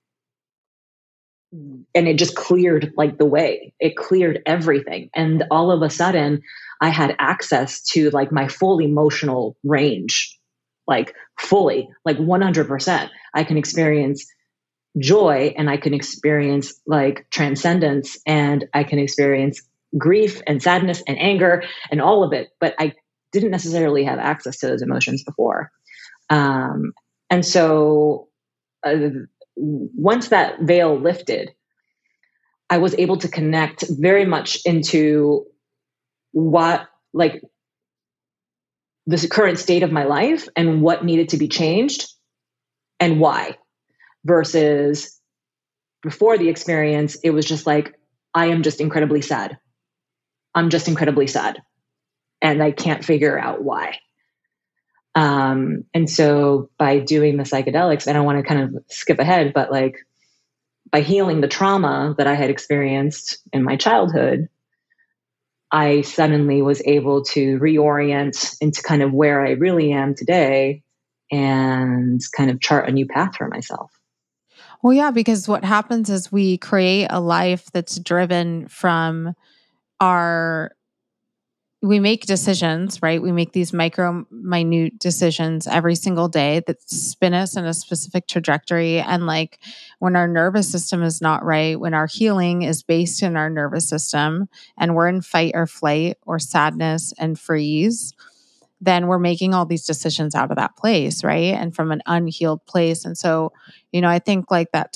and 1.52 1.86
it 2.08 2.18
just 2.18 2.36
cleared 2.36 2.92
like 2.96 3.18
the 3.18 3.26
way. 3.26 3.74
It 3.80 3.98
cleared 3.98 4.42
everything. 4.46 5.10
And 5.16 5.44
all 5.52 5.72
of 5.72 5.82
a 5.82 5.90
sudden, 5.90 6.42
I 6.82 6.90
had 6.90 7.16
access 7.20 7.82
to 7.92 8.10
like 8.12 8.32
my 8.32 8.48
full 8.48 8.80
emotional 8.80 9.58
range, 9.64 10.38
like 10.88 11.14
fully, 11.38 11.90
like 12.06 12.18
100%. 12.18 13.10
I 13.34 13.44
can 13.44 13.58
experience 13.58 14.26
joy 14.98 15.54
and 15.58 15.70
I 15.70 15.78
can 15.78 15.94
experience 15.94 16.74
like 16.88 17.28
transcendence 17.30 18.18
and 18.26 18.66
I 18.74 18.84
can 18.84 18.98
experience 18.98 19.62
grief 19.98 20.42
and 20.48 20.62
sadness 20.62 21.04
and 21.08 21.18
anger 21.20 21.64
and 21.92 22.02
all 22.02 22.24
of 22.24 22.34
it. 22.34 22.50
But 22.60 22.76
I 22.80 22.94
didn't 23.32 23.52
necessarily 23.52 24.04
have 24.04 24.20
access 24.20 24.58
to 24.60 24.68
those 24.68 24.82
emotions 24.82 25.24
before. 25.24 25.72
Um, 26.30 26.94
and 27.30 27.46
so 27.46 28.28
uh, 28.86 29.10
once 29.56 30.30
that 30.30 30.62
veil 30.62 31.00
lifted, 31.00 31.52
I 32.70 32.78
was 32.78 32.96
able 32.96 33.18
to 33.18 33.28
connect 33.28 33.86
very 33.90 34.26
much 34.26 34.60
into 34.66 35.46
what, 36.32 36.88
like, 37.14 37.42
the 39.08 39.28
current 39.28 39.58
state 39.58 39.82
of 39.82 39.92
my 39.92 40.04
life 40.04 40.48
and 40.56 40.82
what 40.82 41.04
needed 41.04 41.30
to 41.30 41.38
be 41.38 41.48
changed 41.48 42.08
and 43.00 43.20
why 43.20 43.58
versus 44.24 45.20
before 46.04 46.38
the 46.38 46.50
experience, 46.50 47.16
it 47.24 47.32
was 47.32 47.46
just 47.46 47.66
like, 47.66 47.96
I 48.36 48.48
am 48.48 48.62
just 48.62 48.80
incredibly 48.80 49.22
sad. 49.22 49.58
I'm 50.54 50.70
just 50.70 50.88
incredibly 50.88 51.26
sad 51.26 51.60
and 52.42 52.62
I 52.62 52.72
can't 52.72 53.04
figure 53.04 53.38
out 53.38 53.64
why. 53.64 54.00
Um, 55.16 55.86
and 55.94 56.10
so 56.10 56.70
by 56.78 57.00
doing 57.00 57.38
the 57.38 57.44
psychedelics, 57.44 58.08
I 58.08 58.14
don't 58.14 58.26
want 58.26 58.38
to 58.38 58.44
kind 58.44 58.62
of 58.62 58.84
skip 58.90 59.20
ahead, 59.20 59.54
but 59.54 59.72
like 59.72 59.98
by 60.92 61.02
healing 61.02 61.42
the 61.42 61.48
trauma 61.48 62.16
that 62.18 62.28
I 62.28 62.36
had 62.36 62.50
experienced 62.50 63.38
in 63.52 63.64
my 63.64 63.76
childhood, 63.76 64.48
I 65.72 66.02
suddenly 66.02 66.62
was 66.62 66.82
able 66.86 67.24
to 67.26 67.60
reorient 67.60 68.58
into 68.62 68.82
kind 68.82 69.04
of 69.04 69.14
where 69.14 69.46
I 69.46 69.52
really 69.52 69.92
am 69.92 70.16
today 70.16 70.84
and 71.32 72.20
kind 72.36 72.50
of 72.50 72.60
chart 72.60 72.90
a 72.90 72.92
new 72.92 73.06
path 73.06 73.36
for 73.36 73.48
myself. 73.48 73.92
Well, 74.82 74.94
yeah, 74.94 75.12
because 75.12 75.48
what 75.48 75.64
happens 75.64 76.10
is 76.10 76.32
we 76.32 76.58
create 76.58 77.08
a 77.10 77.20
life 77.20 77.70
that's 77.72 78.00
driven 78.00 78.68
from 78.68 79.36
our 80.00 80.72
we 81.82 82.00
make 82.00 82.26
decisions, 82.26 83.02
right? 83.02 83.22
We 83.22 83.32
make 83.32 83.54
these 83.54 83.72
micro, 83.72 84.26
minute 84.32 85.00
decisions 85.00 85.66
every 85.66 85.96
single 85.96 86.28
day 86.28 86.62
that 86.68 86.82
spin 86.90 87.34
us 87.34 87.56
in 87.56 87.66
a 87.66 87.74
specific 87.74 88.28
trajectory. 88.28 89.00
And 89.00 89.26
like 89.26 89.60
when 90.00 90.18
our 90.18 90.28
nervous 90.28 90.70
system 90.70 91.04
is 91.04 91.22
not 91.22 91.44
right, 91.46 91.80
when 91.80 91.94
our 91.94 92.08
healing 92.08 92.64
is 92.64 92.84
based 92.84 93.24
in 93.24 93.38
our 93.38 93.50
nervous 93.50 93.88
system 93.88 94.50
and 94.78 94.94
we're 94.94 95.08
in 95.08 95.22
fight 95.22 95.54
or 95.56 95.68
flight 95.68 96.18
or 96.26 96.38
sadness 96.38 97.14
and 97.18 97.40
freeze, 97.40 98.14
then 98.82 99.08
we're 99.08 99.20
making 99.20 99.54
all 99.54 99.66
these 99.66 99.86
decisions 99.86 100.36
out 100.36 100.52
of 100.52 100.58
that 100.58 100.76
place, 100.76 101.24
right? 101.24 101.54
And 101.54 101.74
from 101.74 101.92
an 101.92 102.02
unhealed 102.06 102.66
place. 102.66 103.06
And 103.06 103.18
so, 103.18 103.54
you 103.94 104.02
know, 104.02 104.10
I 104.10 104.20
think 104.20 104.52
like 104.52 104.72
that 104.74 104.92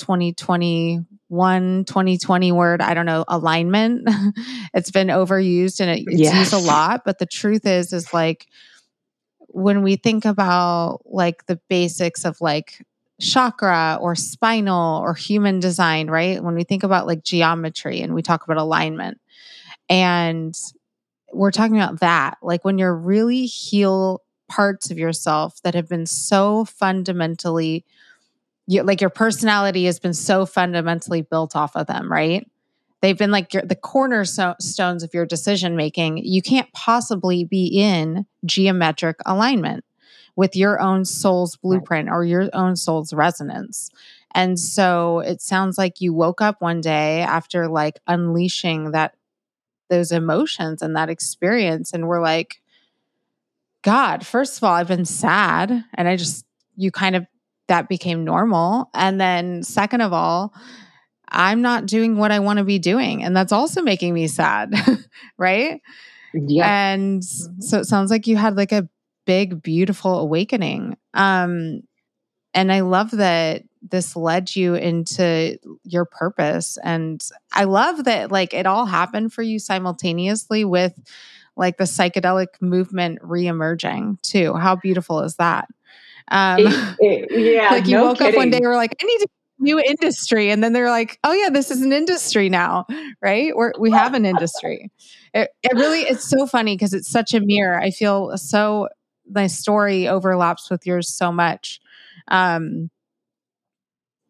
2021, 1.34 1.84
2020 1.84 2.52
word, 2.52 2.80
I 2.80 2.94
don't 2.94 3.06
know, 3.06 3.24
alignment, 3.28 4.08
it's 4.74 4.90
been 4.90 5.08
overused 5.08 5.80
and 5.80 5.90
it's 5.90 6.20
yes. 6.20 6.34
used 6.34 6.52
a 6.52 6.66
lot. 6.66 7.02
But 7.04 7.18
the 7.18 7.26
truth 7.26 7.66
is, 7.66 7.92
is 7.92 8.12
like 8.12 8.46
when 9.48 9.82
we 9.82 9.96
think 9.96 10.24
about 10.24 11.00
like 11.04 11.46
the 11.46 11.60
basics 11.68 12.24
of 12.24 12.40
like 12.40 12.84
chakra 13.20 13.98
or 14.00 14.14
spinal 14.14 15.00
or 15.00 15.14
human 15.14 15.60
design, 15.60 16.08
right? 16.08 16.42
When 16.42 16.54
we 16.54 16.64
think 16.64 16.82
about 16.82 17.06
like 17.06 17.22
geometry 17.22 18.00
and 18.00 18.14
we 18.14 18.22
talk 18.22 18.44
about 18.44 18.56
alignment 18.56 19.20
and 19.88 20.54
we're 21.32 21.50
talking 21.50 21.76
about 21.76 22.00
that. 22.00 22.38
Like 22.42 22.64
when 22.64 22.78
you're 22.78 22.96
really 22.96 23.46
heal 23.46 24.22
parts 24.48 24.90
of 24.90 24.98
yourself 24.98 25.60
that 25.62 25.74
have 25.74 25.88
been 25.88 26.06
so 26.06 26.64
fundamentally 26.64 27.84
you, 28.66 28.82
like 28.82 29.00
your 29.00 29.10
personality 29.10 29.84
has 29.84 29.98
been 29.98 30.14
so 30.14 30.46
fundamentally 30.46 31.22
built 31.22 31.54
off 31.54 31.76
of 31.76 31.86
them, 31.86 32.10
right? 32.10 32.48
They've 33.00 33.18
been 33.18 33.30
like 33.30 33.52
your, 33.52 33.62
the 33.62 33.74
cornerstones 33.74 35.02
of 35.02 35.12
your 35.12 35.26
decision 35.26 35.76
making. 35.76 36.18
You 36.18 36.40
can't 36.40 36.72
possibly 36.72 37.44
be 37.44 37.66
in 37.66 38.24
geometric 38.46 39.16
alignment 39.26 39.84
with 40.36 40.56
your 40.56 40.80
own 40.80 41.04
soul's 41.04 41.56
blueprint 41.56 42.08
or 42.08 42.24
your 42.24 42.48
own 42.54 42.76
soul's 42.76 43.12
resonance. 43.12 43.90
And 44.34 44.58
so 44.58 45.20
it 45.20 45.42
sounds 45.42 45.78
like 45.78 46.00
you 46.00 46.12
woke 46.12 46.40
up 46.40 46.60
one 46.60 46.80
day 46.80 47.20
after 47.20 47.68
like 47.68 48.00
unleashing 48.06 48.92
that 48.92 49.14
those 49.90 50.10
emotions 50.10 50.82
and 50.82 50.96
that 50.96 51.10
experience 51.10 51.92
and 51.92 52.08
we're 52.08 52.22
like 52.22 52.60
god 53.82 54.26
first 54.26 54.56
of 54.56 54.64
all 54.64 54.72
i've 54.72 54.88
been 54.88 55.04
sad 55.04 55.84
and 55.94 56.08
i 56.08 56.16
just 56.16 56.46
you 56.76 56.90
kind 56.90 57.14
of 57.14 57.26
that 57.68 57.88
became 57.88 58.24
normal. 58.24 58.90
And 58.94 59.20
then 59.20 59.62
second 59.62 60.00
of 60.00 60.12
all 60.12 60.54
i'm 61.34 61.62
not 61.62 61.86
doing 61.86 62.16
what 62.16 62.30
i 62.30 62.38
want 62.38 62.58
to 62.58 62.64
be 62.64 62.78
doing 62.78 63.24
and 63.24 63.36
that's 63.36 63.52
also 63.52 63.82
making 63.82 64.14
me 64.14 64.28
sad 64.28 64.72
right? 65.38 65.80
Yeah. 66.32 66.92
And 66.92 67.22
mm-hmm. 67.22 67.60
so 67.60 67.78
it 67.78 67.84
sounds 67.84 68.10
like 68.10 68.26
you 68.26 68.36
had 68.36 68.56
like 68.56 68.72
a 68.72 68.88
big 69.24 69.62
beautiful 69.62 70.18
awakening. 70.18 70.96
Um 71.12 71.80
and 72.52 72.72
i 72.72 72.80
love 72.80 73.10
that 73.12 73.62
this 73.82 74.16
led 74.16 74.54
you 74.54 74.74
into 74.74 75.58
your 75.82 76.04
purpose. 76.04 76.78
And 76.82 77.24
i 77.52 77.64
love 77.64 78.04
that 78.04 78.30
like 78.30 78.54
it 78.54 78.66
all 78.66 78.86
happened 78.86 79.32
for 79.32 79.42
you 79.42 79.58
simultaneously 79.58 80.64
with 80.64 80.92
like 81.56 81.76
the 81.76 81.84
psychedelic 81.84 82.48
movement 82.60 83.20
reemerging 83.20 84.20
too. 84.22 84.54
How 84.54 84.76
beautiful 84.76 85.20
is 85.20 85.36
that 85.36 85.68
um 86.30 86.60
it, 86.60 86.96
it, 87.00 87.30
yeah 87.54 87.70
like 87.70 87.86
you 87.86 87.96
no 87.96 88.04
woke 88.04 88.18
kidding. 88.18 88.34
up 88.34 88.36
one 88.36 88.50
day 88.50 88.58
and 88.58 88.66
were 88.66 88.76
like 88.76 88.94
i 89.00 89.04
need 89.04 89.18
to 89.18 89.26
new 89.60 89.78
industry 89.78 90.50
and 90.50 90.64
then 90.64 90.72
they're 90.72 90.90
like 90.90 91.18
oh 91.24 91.32
yeah 91.32 91.48
this 91.48 91.70
is 91.70 91.80
an 91.80 91.92
industry 91.92 92.48
now 92.48 92.84
right? 93.24 93.56
We're, 93.56 93.72
we 93.78 93.90
have 93.92 94.12
an 94.14 94.26
industry. 94.26 94.90
It, 95.32 95.50
it 95.62 95.72
really 95.74 96.00
it's 96.02 96.28
so 96.28 96.46
funny 96.46 96.76
because 96.76 96.92
it's 96.92 97.10
such 97.10 97.34
a 97.34 97.40
mirror. 97.40 97.80
I 97.80 97.90
feel 97.90 98.36
so 98.36 98.88
my 99.28 99.46
story 99.46 100.06
overlaps 100.06 100.70
with 100.70 100.86
yours 100.86 101.08
so 101.08 101.32
much. 101.32 101.80
Um 102.28 102.90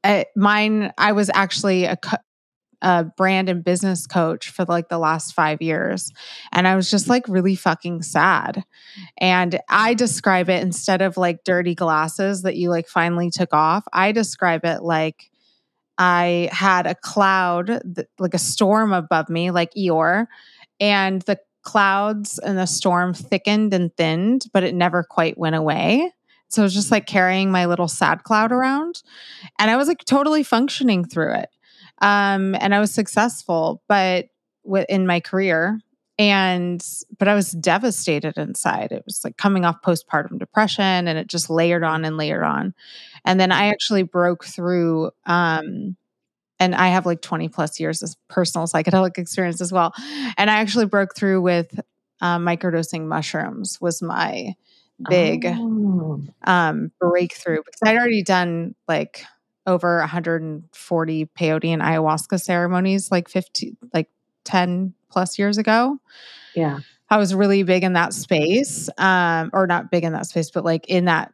I, 0.04 0.26
mine, 0.36 0.92
I 0.98 1.12
was 1.12 1.30
actually 1.32 1.84
a, 1.84 1.98
a 2.84 3.02
brand 3.02 3.48
and 3.48 3.64
business 3.64 4.06
coach 4.06 4.50
for 4.50 4.66
like 4.66 4.90
the 4.90 4.98
last 4.98 5.32
five 5.32 5.62
years. 5.62 6.12
And 6.52 6.68
I 6.68 6.76
was 6.76 6.90
just 6.90 7.08
like 7.08 7.26
really 7.26 7.56
fucking 7.56 8.02
sad. 8.02 8.62
And 9.18 9.58
I 9.70 9.94
describe 9.94 10.50
it 10.50 10.62
instead 10.62 11.00
of 11.00 11.16
like 11.16 11.44
dirty 11.44 11.74
glasses 11.74 12.42
that 12.42 12.56
you 12.56 12.68
like 12.68 12.86
finally 12.86 13.30
took 13.30 13.54
off, 13.54 13.84
I 13.92 14.12
describe 14.12 14.66
it 14.66 14.82
like 14.82 15.30
I 15.96 16.50
had 16.52 16.86
a 16.86 16.94
cloud, 16.94 17.80
like 18.18 18.34
a 18.34 18.38
storm 18.38 18.92
above 18.92 19.30
me, 19.30 19.50
like 19.50 19.72
Eeyore, 19.74 20.26
and 20.78 21.22
the 21.22 21.38
clouds 21.62 22.38
and 22.38 22.58
the 22.58 22.66
storm 22.66 23.14
thickened 23.14 23.72
and 23.72 23.96
thinned, 23.96 24.44
but 24.52 24.62
it 24.62 24.74
never 24.74 25.02
quite 25.02 25.38
went 25.38 25.56
away. 25.56 26.12
So 26.48 26.60
I 26.60 26.64
was 26.64 26.74
just 26.74 26.90
like 26.90 27.06
carrying 27.06 27.50
my 27.50 27.64
little 27.64 27.88
sad 27.88 28.24
cloud 28.24 28.52
around 28.52 29.02
and 29.58 29.70
I 29.70 29.76
was 29.76 29.88
like 29.88 30.04
totally 30.04 30.42
functioning 30.42 31.04
through 31.04 31.34
it. 31.36 31.48
Um, 32.00 32.54
and 32.60 32.74
I 32.74 32.80
was 32.80 32.92
successful, 32.92 33.82
but 33.88 34.28
in 34.88 35.06
my 35.06 35.20
career. 35.20 35.80
And, 36.16 36.84
but 37.18 37.26
I 37.26 37.34
was 37.34 37.50
devastated 37.52 38.38
inside. 38.38 38.92
It 38.92 39.02
was 39.04 39.24
like 39.24 39.36
coming 39.36 39.64
off 39.64 39.82
postpartum 39.82 40.38
depression 40.38 41.08
and 41.08 41.18
it 41.18 41.26
just 41.26 41.50
layered 41.50 41.82
on 41.82 42.04
and 42.04 42.16
layered 42.16 42.44
on. 42.44 42.72
And 43.24 43.40
then 43.40 43.50
I 43.50 43.66
actually 43.66 44.04
broke 44.04 44.44
through, 44.44 45.10
um, 45.26 45.96
and 46.60 46.74
I 46.74 46.88
have 46.88 47.04
like 47.04 47.20
20 47.20 47.48
plus 47.48 47.80
years 47.80 48.02
of 48.02 48.14
personal 48.28 48.68
psychedelic 48.68 49.18
experience 49.18 49.60
as 49.60 49.72
well. 49.72 49.92
And 50.36 50.50
I 50.50 50.60
actually 50.60 50.86
broke 50.86 51.16
through 51.16 51.42
with 51.42 51.80
uh, 52.20 52.38
microdosing 52.38 53.06
mushrooms 53.06 53.80
was 53.80 54.00
my 54.00 54.54
big 55.08 55.44
oh. 55.46 56.22
um, 56.44 56.92
breakthrough 57.00 57.58
because 57.64 57.80
I'd 57.84 57.96
already 57.96 58.22
done 58.22 58.74
like 58.86 59.24
over 59.66 59.98
140 59.98 61.26
peyote 61.26 61.64
and 61.66 61.82
ayahuasca 61.82 62.40
ceremonies 62.40 63.10
like 63.10 63.28
50 63.28 63.76
like 63.92 64.08
10 64.44 64.94
plus 65.10 65.38
years 65.38 65.58
ago. 65.58 65.98
Yeah. 66.54 66.80
I 67.10 67.18
was 67.18 67.34
really 67.34 67.62
big 67.62 67.84
in 67.84 67.94
that 67.94 68.12
space 68.12 68.88
um 68.98 69.50
or 69.52 69.66
not 69.66 69.90
big 69.90 70.04
in 70.04 70.12
that 70.12 70.26
space 70.26 70.50
but 70.50 70.64
like 70.64 70.86
in 70.88 71.06
that 71.06 71.32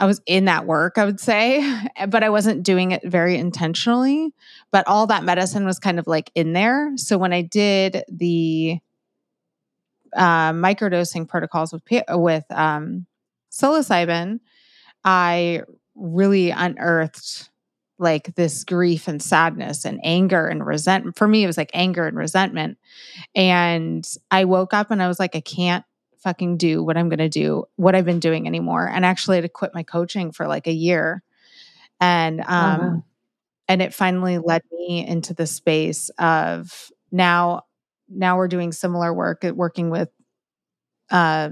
I 0.00 0.06
was 0.06 0.20
in 0.26 0.46
that 0.46 0.66
work, 0.66 0.98
I 0.98 1.04
would 1.04 1.20
say, 1.20 1.62
but 2.08 2.22
I 2.22 2.30
wasn't 2.30 2.62
doing 2.62 2.90
it 2.90 3.02
very 3.04 3.36
intentionally. 3.36 4.34
But 4.72 4.86
all 4.88 5.06
that 5.06 5.24
medicine 5.24 5.64
was 5.64 5.78
kind 5.78 5.98
of 5.98 6.06
like 6.06 6.30
in 6.34 6.52
there. 6.52 6.92
So 6.96 7.16
when 7.16 7.32
I 7.32 7.42
did 7.42 8.02
the 8.08 8.78
uh, 10.14 10.52
microdosing 10.52 11.28
protocols 11.28 11.72
with 11.72 11.82
with 12.10 12.44
um, 12.50 13.06
psilocybin, 13.50 14.40
I 15.04 15.62
really 15.94 16.50
unearthed 16.50 17.50
like 18.04 18.36
this 18.36 18.62
grief 18.62 19.08
and 19.08 19.20
sadness 19.20 19.84
and 19.84 19.98
anger 20.04 20.46
and 20.46 20.64
resentment. 20.64 21.18
For 21.18 21.26
me, 21.26 21.42
it 21.42 21.48
was 21.48 21.56
like 21.56 21.72
anger 21.74 22.06
and 22.06 22.16
resentment. 22.16 22.78
And 23.34 24.08
I 24.30 24.44
woke 24.44 24.72
up 24.72 24.92
and 24.92 25.02
I 25.02 25.08
was 25.08 25.18
like, 25.18 25.34
I 25.34 25.40
can't 25.40 25.84
fucking 26.18 26.56
do 26.56 26.84
what 26.84 26.96
I'm 26.96 27.08
going 27.08 27.18
to 27.18 27.28
do, 27.28 27.64
what 27.74 27.96
I've 27.96 28.04
been 28.04 28.20
doing 28.20 28.46
anymore. 28.46 28.88
And 28.88 29.04
actually, 29.04 29.34
I 29.34 29.38
had 29.38 29.46
to 29.46 29.48
quit 29.48 29.74
my 29.74 29.82
coaching 29.82 30.30
for 30.30 30.46
like 30.46 30.68
a 30.68 30.72
year. 30.72 31.24
And, 32.00 32.40
oh, 32.40 32.44
um, 32.54 32.80
oh, 32.80 32.84
wow. 32.84 33.04
and 33.68 33.82
it 33.82 33.92
finally 33.92 34.38
led 34.38 34.62
me 34.70 35.04
into 35.06 35.34
the 35.34 35.46
space 35.46 36.10
of 36.18 36.90
now, 37.10 37.62
now 38.08 38.36
we're 38.36 38.48
doing 38.48 38.72
similar 38.72 39.12
work 39.12 39.44
at 39.44 39.56
working 39.56 39.90
with, 39.90 40.10
uh, 41.10 41.50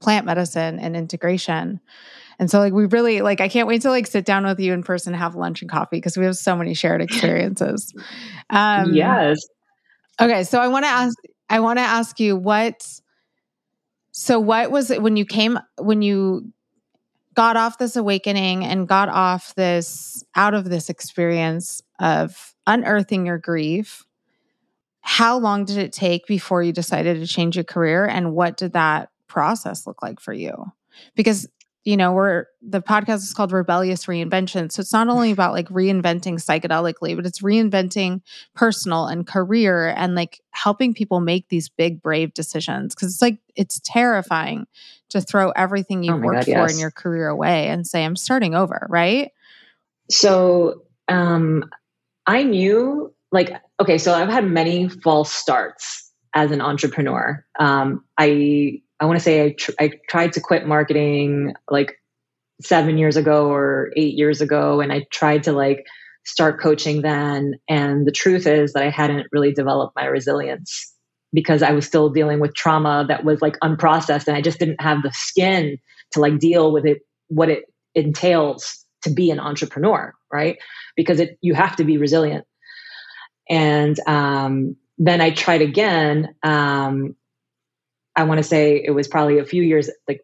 plant 0.00 0.26
medicine 0.26 0.78
and 0.78 0.96
integration. 0.96 1.80
And 2.38 2.50
so 2.50 2.58
like 2.60 2.72
we 2.72 2.86
really 2.86 3.20
like 3.20 3.40
I 3.40 3.48
can't 3.48 3.66
wait 3.66 3.82
to 3.82 3.90
like 3.90 4.06
sit 4.06 4.24
down 4.24 4.44
with 4.44 4.60
you 4.60 4.72
in 4.72 4.82
person 4.82 5.12
have 5.14 5.34
lunch 5.34 5.60
and 5.60 5.70
coffee 5.70 5.96
because 5.96 6.16
we 6.16 6.24
have 6.24 6.36
so 6.36 6.54
many 6.56 6.74
shared 6.74 7.00
experiences. 7.02 7.92
Um 8.50 8.94
Yes. 8.94 9.38
Okay, 10.20 10.44
so 10.44 10.60
I 10.60 10.68
want 10.68 10.84
to 10.84 10.88
ask 10.88 11.16
I 11.50 11.60
want 11.60 11.78
to 11.78 11.84
ask 11.84 12.18
you 12.20 12.36
what 12.36 12.86
so 14.12 14.40
what 14.40 14.70
was 14.70 14.90
it 14.90 15.02
when 15.02 15.16
you 15.16 15.24
came 15.24 15.58
when 15.78 16.02
you 16.02 16.52
got 17.34 17.56
off 17.56 17.78
this 17.78 17.94
awakening 17.94 18.64
and 18.64 18.88
got 18.88 19.08
off 19.08 19.54
this 19.54 20.24
out 20.34 20.54
of 20.54 20.68
this 20.68 20.90
experience 20.90 21.82
of 22.00 22.54
unearthing 22.66 23.26
your 23.26 23.38
grief? 23.38 24.04
How 25.02 25.38
long 25.38 25.64
did 25.64 25.78
it 25.78 25.92
take 25.92 26.26
before 26.26 26.62
you 26.62 26.72
decided 26.72 27.20
to 27.20 27.26
change 27.26 27.56
your 27.56 27.64
career 27.64 28.04
and 28.04 28.32
what 28.32 28.56
did 28.56 28.72
that 28.72 29.10
process 29.28 29.86
look 29.86 30.02
like 30.02 30.20
for 30.20 30.32
you? 30.32 30.52
Because 31.14 31.46
you 31.88 31.96
know, 31.96 32.12
we're 32.12 32.44
the 32.60 32.82
podcast 32.82 33.22
is 33.22 33.32
called 33.32 33.50
Rebellious 33.50 34.04
Reinvention. 34.04 34.70
So 34.70 34.80
it's 34.80 34.92
not 34.92 35.08
only 35.08 35.30
about 35.30 35.54
like 35.54 35.70
reinventing 35.70 36.34
psychedelically, 36.34 37.16
but 37.16 37.24
it's 37.24 37.40
reinventing 37.40 38.20
personal 38.54 39.06
and 39.06 39.26
career 39.26 39.94
and 39.96 40.14
like 40.14 40.42
helping 40.50 40.92
people 40.92 41.20
make 41.20 41.48
these 41.48 41.70
big, 41.70 42.02
brave 42.02 42.34
decisions. 42.34 42.94
Cause 42.94 43.08
it's 43.10 43.22
like, 43.22 43.38
it's 43.56 43.80
terrifying 43.82 44.66
to 45.08 45.22
throw 45.22 45.48
everything 45.52 46.02
you've 46.02 46.16
oh 46.16 46.26
worked 46.26 46.46
God, 46.46 46.66
for 46.66 46.70
in 46.70 46.78
your 46.78 46.90
career 46.90 47.28
away 47.28 47.68
and 47.68 47.86
say, 47.86 48.04
I'm 48.04 48.16
starting 48.16 48.54
over, 48.54 48.86
right? 48.90 49.30
So 50.10 50.82
um, 51.08 51.70
I 52.26 52.42
knew, 52.42 53.14
like, 53.32 53.62
okay, 53.80 53.96
so 53.96 54.12
I've 54.12 54.28
had 54.28 54.44
many 54.44 54.90
false 54.90 55.32
starts 55.32 56.12
as 56.34 56.50
an 56.50 56.60
entrepreneur. 56.60 57.42
Um, 57.58 58.04
I 58.18 58.82
I 59.00 59.06
want 59.06 59.18
to 59.18 59.22
say 59.22 59.44
I, 59.44 59.50
tr- 59.52 59.72
I 59.78 59.92
tried 60.08 60.32
to 60.34 60.40
quit 60.40 60.66
marketing 60.66 61.54
like 61.70 61.94
seven 62.60 62.98
years 62.98 63.16
ago 63.16 63.50
or 63.50 63.92
eight 63.96 64.14
years 64.14 64.40
ago, 64.40 64.80
and 64.80 64.92
I 64.92 65.06
tried 65.10 65.44
to 65.44 65.52
like 65.52 65.84
start 66.24 66.60
coaching 66.60 67.02
then. 67.02 67.54
And 67.68 68.06
the 68.06 68.12
truth 68.12 68.46
is 68.46 68.72
that 68.72 68.82
I 68.82 68.90
hadn't 68.90 69.28
really 69.32 69.52
developed 69.52 69.96
my 69.96 70.04
resilience 70.06 70.92
because 71.32 71.62
I 71.62 71.72
was 71.72 71.86
still 71.86 72.08
dealing 72.08 72.40
with 72.40 72.54
trauma 72.54 73.04
that 73.08 73.24
was 73.24 73.40
like 73.40 73.58
unprocessed, 73.60 74.26
and 74.26 74.36
I 74.36 74.40
just 74.40 74.58
didn't 74.58 74.80
have 74.80 75.02
the 75.02 75.12
skin 75.12 75.78
to 76.12 76.20
like 76.20 76.38
deal 76.38 76.72
with 76.72 76.86
it, 76.86 76.98
what 77.28 77.50
it 77.50 77.64
entails 77.94 78.84
to 79.02 79.10
be 79.10 79.30
an 79.30 79.38
entrepreneur, 79.38 80.12
right? 80.32 80.58
Because 80.96 81.20
it 81.20 81.38
you 81.40 81.54
have 81.54 81.76
to 81.76 81.84
be 81.84 81.98
resilient. 81.98 82.44
And 83.48 83.98
um, 84.06 84.76
then 84.98 85.20
I 85.20 85.30
tried 85.30 85.62
again 85.62 86.34
um, 86.42 87.14
I 88.18 88.24
want 88.24 88.38
to 88.38 88.44
say 88.44 88.82
it 88.84 88.90
was 88.90 89.08
probably 89.08 89.38
a 89.38 89.44
few 89.44 89.62
years, 89.62 89.88
like 90.08 90.22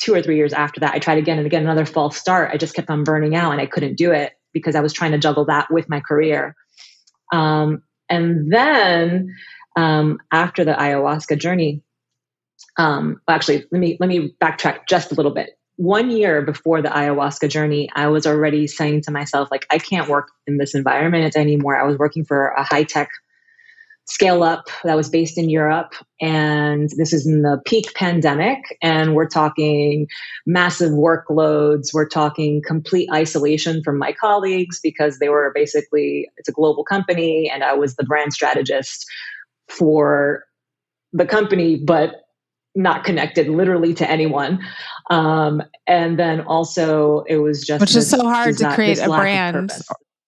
two 0.00 0.14
or 0.14 0.22
three 0.22 0.36
years 0.36 0.52
after 0.52 0.80
that. 0.80 0.94
I 0.94 0.98
tried 0.98 1.18
again 1.18 1.38
and 1.38 1.46
again, 1.46 1.62
another 1.62 1.86
false 1.86 2.16
start. 2.16 2.50
I 2.52 2.58
just 2.58 2.74
kept 2.74 2.90
on 2.90 3.04
burning 3.04 3.34
out 3.34 3.52
and 3.52 3.60
I 3.60 3.66
couldn't 3.66 3.96
do 3.96 4.12
it 4.12 4.32
because 4.52 4.74
I 4.74 4.80
was 4.80 4.92
trying 4.92 5.12
to 5.12 5.18
juggle 5.18 5.46
that 5.46 5.68
with 5.70 5.88
my 5.88 6.00
career. 6.00 6.54
Um, 7.32 7.82
and 8.10 8.52
then 8.52 9.34
um, 9.76 10.18
after 10.30 10.64
the 10.64 10.72
ayahuasca 10.72 11.38
journey, 11.38 11.82
um, 12.76 13.20
actually, 13.28 13.64
let 13.70 13.78
me 13.78 13.96
let 14.00 14.08
me 14.08 14.34
backtrack 14.42 14.86
just 14.88 15.12
a 15.12 15.14
little 15.14 15.32
bit. 15.32 15.58
One 15.76 16.10
year 16.10 16.42
before 16.42 16.82
the 16.82 16.88
ayahuasca 16.88 17.48
journey, 17.48 17.88
I 17.94 18.08
was 18.08 18.26
already 18.26 18.66
saying 18.66 19.02
to 19.02 19.10
myself, 19.10 19.48
like, 19.50 19.66
I 19.70 19.78
can't 19.78 20.08
work 20.08 20.30
in 20.46 20.58
this 20.58 20.74
environment 20.74 21.34
anymore. 21.36 21.80
I 21.80 21.84
was 21.84 21.98
working 21.98 22.24
for 22.24 22.48
a 22.48 22.62
high 22.62 22.84
tech 22.84 23.08
scale 24.06 24.42
up 24.42 24.68
that 24.84 24.96
was 24.96 25.08
based 25.08 25.38
in 25.38 25.48
Europe. 25.48 25.94
And 26.20 26.90
this 26.96 27.12
is 27.12 27.26
in 27.26 27.42
the 27.42 27.60
peak 27.64 27.94
pandemic. 27.94 28.76
And 28.82 29.14
we're 29.14 29.28
talking 29.28 30.06
massive 30.46 30.92
workloads. 30.92 31.94
We're 31.94 32.08
talking 32.08 32.62
complete 32.66 33.08
isolation 33.12 33.82
from 33.82 33.98
my 33.98 34.12
colleagues 34.12 34.78
because 34.82 35.18
they 35.18 35.28
were 35.28 35.52
basically, 35.54 36.28
it's 36.36 36.48
a 36.48 36.52
global 36.52 36.84
company. 36.84 37.50
And 37.52 37.64
I 37.64 37.72
was 37.74 37.96
the 37.96 38.04
brand 38.04 38.34
strategist 38.34 39.06
for 39.68 40.44
the 41.12 41.24
company, 41.24 41.76
but 41.76 42.24
not 42.74 43.04
connected 43.04 43.48
literally 43.48 43.94
to 43.94 44.10
anyone. 44.10 44.60
Um, 45.08 45.62
and 45.86 46.18
then 46.18 46.40
also 46.40 47.24
it 47.28 47.36
was 47.36 47.64
just, 47.64 47.80
which 47.80 47.94
is 47.96 48.10
so 48.10 48.22
hard 48.22 48.58
to 48.58 48.74
create 48.74 48.98
a 48.98 49.06
brand 49.06 49.72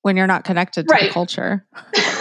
when 0.02 0.16
you're 0.16 0.28
not 0.28 0.44
connected 0.44 0.86
to 0.88 0.92
right. 0.92 1.08
the 1.08 1.10
culture. 1.10 1.66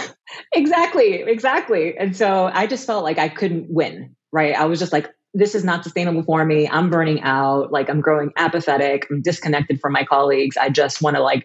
exactly, 0.56 1.22
exactly. 1.22 1.96
And 1.96 2.16
so 2.16 2.50
I 2.52 2.66
just 2.66 2.86
felt 2.86 3.04
like 3.04 3.18
I 3.18 3.28
couldn't 3.28 3.66
win, 3.70 4.16
right? 4.32 4.54
I 4.54 4.64
was 4.64 4.80
just 4.80 4.92
like, 4.92 5.08
this 5.34 5.54
is 5.54 5.64
not 5.64 5.84
sustainable 5.84 6.22
for 6.22 6.44
me. 6.44 6.68
I'm 6.68 6.88
burning 6.88 7.20
out. 7.20 7.70
Like 7.70 7.90
I'm 7.90 8.00
growing 8.00 8.32
apathetic. 8.36 9.06
I'm 9.10 9.22
disconnected 9.22 9.80
from 9.80 9.92
my 9.92 10.04
colleagues. 10.04 10.56
I 10.56 10.70
just 10.70 11.02
want 11.02 11.16
to 11.16 11.22
like 11.22 11.44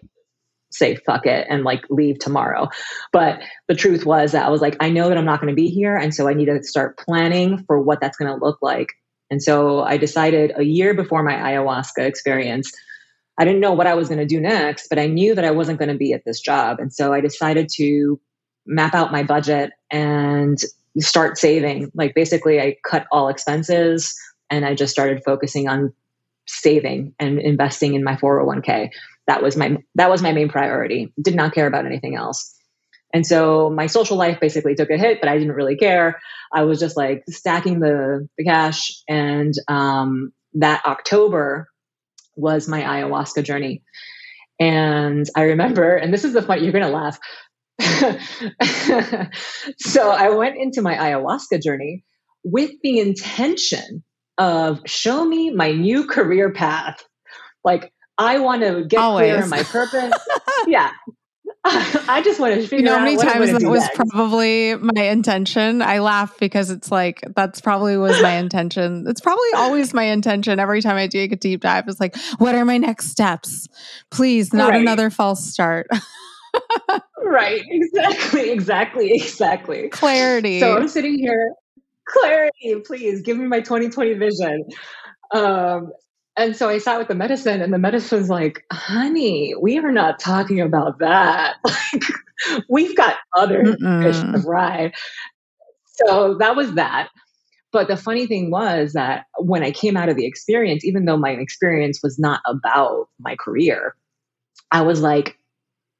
say 0.70 0.96
fuck 0.96 1.26
it 1.26 1.46
and 1.50 1.64
like 1.64 1.84
leave 1.90 2.18
tomorrow. 2.18 2.68
But 3.12 3.40
the 3.68 3.74
truth 3.74 4.06
was 4.06 4.32
that 4.32 4.46
I 4.46 4.48
was 4.48 4.62
like, 4.62 4.76
I 4.80 4.88
know 4.88 5.08
that 5.10 5.18
I'm 5.18 5.26
not 5.26 5.40
going 5.40 5.52
to 5.52 5.60
be 5.60 5.68
here. 5.68 5.94
And 5.94 6.14
so 6.14 6.26
I 6.26 6.32
need 6.32 6.46
to 6.46 6.62
start 6.64 6.98
planning 6.98 7.64
for 7.66 7.80
what 7.80 8.00
that's 8.00 8.16
going 8.16 8.32
to 8.32 8.44
look 8.44 8.58
like. 8.62 8.88
And 9.30 9.42
so 9.42 9.82
I 9.82 9.98
decided 9.98 10.52
a 10.56 10.64
year 10.64 10.94
before 10.94 11.22
my 11.22 11.34
ayahuasca 11.34 12.04
experience, 12.06 12.72
I 13.38 13.44
didn't 13.44 13.60
know 13.60 13.72
what 13.72 13.86
I 13.86 13.94
was 13.94 14.08
going 14.08 14.20
to 14.20 14.26
do 14.26 14.40
next, 14.40 14.88
but 14.88 14.98
I 14.98 15.06
knew 15.06 15.34
that 15.34 15.44
I 15.44 15.50
wasn't 15.50 15.78
going 15.78 15.88
to 15.90 15.96
be 15.96 16.12
at 16.12 16.24
this 16.24 16.40
job. 16.40 16.80
And 16.80 16.92
so 16.92 17.12
I 17.12 17.20
decided 17.20 17.68
to 17.76 18.20
map 18.66 18.94
out 18.94 19.12
my 19.12 19.22
budget 19.22 19.70
and 19.90 20.58
start 20.98 21.38
saving. 21.38 21.90
Like 21.94 22.14
basically, 22.14 22.60
I 22.60 22.76
cut 22.84 23.06
all 23.10 23.28
expenses 23.28 24.14
and 24.50 24.64
I 24.64 24.74
just 24.74 24.92
started 24.92 25.22
focusing 25.24 25.68
on 25.68 25.92
saving 26.46 27.14
and 27.18 27.38
investing 27.38 27.94
in 27.94 28.04
my 28.04 28.16
401k. 28.16 28.90
That 29.26 29.42
was 29.42 29.56
my 29.56 29.78
that 29.94 30.10
was 30.10 30.22
my 30.22 30.32
main 30.32 30.48
priority. 30.48 31.12
Did 31.20 31.34
not 31.34 31.54
care 31.54 31.66
about 31.66 31.86
anything 31.86 32.16
else. 32.16 32.54
And 33.14 33.26
so 33.26 33.70
my 33.70 33.86
social 33.86 34.16
life 34.16 34.40
basically 34.40 34.74
took 34.74 34.90
a 34.90 34.96
hit, 34.96 35.20
but 35.20 35.28
I 35.28 35.38
didn't 35.38 35.54
really 35.54 35.76
care. 35.76 36.20
I 36.52 36.64
was 36.64 36.80
just 36.80 36.96
like 36.96 37.24
stacking 37.28 37.80
the, 37.80 38.28
the 38.38 38.44
cash. 38.44 39.02
And 39.08 39.52
um, 39.68 40.32
that 40.54 40.84
October 40.86 41.68
was 42.36 42.68
my 42.68 42.80
ayahuasca 42.80 43.44
journey. 43.44 43.82
And 44.58 45.26
I 45.36 45.42
remember, 45.42 45.94
and 45.96 46.12
this 46.12 46.24
is 46.24 46.32
the 46.32 46.42
point 46.42 46.62
you're 46.62 46.72
going 46.72 46.84
to 46.84 46.90
laugh. 46.90 47.18
so 49.78 50.10
I 50.10 50.30
went 50.30 50.56
into 50.56 50.82
my 50.82 50.94
ayahuasca 50.94 51.62
journey 51.62 52.04
with 52.44 52.70
the 52.82 52.98
intention 53.00 54.02
of 54.38 54.80
show 54.86 55.24
me 55.24 55.50
my 55.50 55.72
new 55.72 56.06
career 56.06 56.52
path. 56.52 57.04
Like 57.64 57.92
I 58.18 58.38
want 58.38 58.62
to 58.62 58.84
get 58.84 59.00
Always. 59.00 59.30
clear 59.30 59.42
on 59.42 59.50
my 59.50 59.62
purpose. 59.62 60.12
yeah. 60.66 60.90
I 61.64 62.22
just 62.24 62.40
want 62.40 62.54
to 62.54 62.62
figure 62.62 62.78
you 62.78 62.84
know 62.84 62.98
how 62.98 63.04
many 63.04 63.16
times 63.16 63.52
that 63.52 63.68
was 63.68 63.82
next. 63.82 63.96
probably 63.96 64.74
my 64.74 65.04
intention. 65.04 65.80
I 65.80 66.00
laugh 66.00 66.36
because 66.40 66.70
it's 66.70 66.90
like 66.90 67.22
that's 67.36 67.60
probably 67.60 67.96
was 67.96 68.20
my 68.20 68.36
intention. 68.36 69.04
It's 69.06 69.20
probably 69.20 69.48
always 69.54 69.94
my 69.94 70.04
intention 70.04 70.58
every 70.58 70.82
time 70.82 70.96
I 70.96 71.06
do 71.06 71.22
a 71.22 71.28
deep 71.28 71.60
dive. 71.60 71.86
It's 71.86 72.00
like, 72.00 72.16
what 72.38 72.56
are 72.56 72.64
my 72.64 72.78
next 72.78 73.10
steps? 73.10 73.68
Please, 74.10 74.52
not 74.52 74.70
right. 74.70 74.80
another 74.80 75.08
false 75.08 75.44
start. 75.44 75.86
Right. 77.24 77.62
Exactly. 77.68 78.50
Exactly. 78.50 79.12
Exactly. 79.12 79.88
Clarity. 79.88 80.60
So 80.60 80.76
I'm 80.76 80.88
sitting 80.88 81.18
here. 81.18 81.54
Clarity, 82.06 82.76
please 82.84 83.22
give 83.22 83.38
me 83.38 83.46
my 83.46 83.60
2020 83.60 84.14
vision. 84.14 84.64
Um, 85.32 85.92
and 86.36 86.56
so 86.56 86.68
I 86.68 86.78
sat 86.78 86.98
with 86.98 87.08
the 87.08 87.14
medicine, 87.14 87.60
and 87.60 87.72
the 87.72 87.78
medicine's 87.78 88.30
like, 88.30 88.64
honey, 88.72 89.54
we 89.60 89.78
are 89.78 89.92
not 89.92 90.18
talking 90.18 90.60
about 90.60 90.98
that. 91.00 91.56
Like, 91.92 92.64
we've 92.68 92.96
got 92.96 93.18
other 93.36 93.62
Mm-mm. 93.62 94.02
fish 94.02 94.18
to 94.18 94.42
fry. 94.42 94.92
So 96.06 96.38
that 96.38 96.56
was 96.56 96.74
that. 96.74 97.08
But 97.70 97.86
the 97.86 97.96
funny 97.96 98.26
thing 98.26 98.50
was 98.50 98.94
that 98.94 99.26
when 99.38 99.62
I 99.62 99.70
came 99.70 99.96
out 99.96 100.08
of 100.08 100.16
the 100.16 100.26
experience, 100.26 100.84
even 100.84 101.04
though 101.04 101.16
my 101.16 101.30
experience 101.30 102.00
was 102.02 102.18
not 102.18 102.40
about 102.46 103.08
my 103.20 103.36
career, 103.36 103.94
I 104.72 104.82
was 104.82 105.00
like 105.00 105.38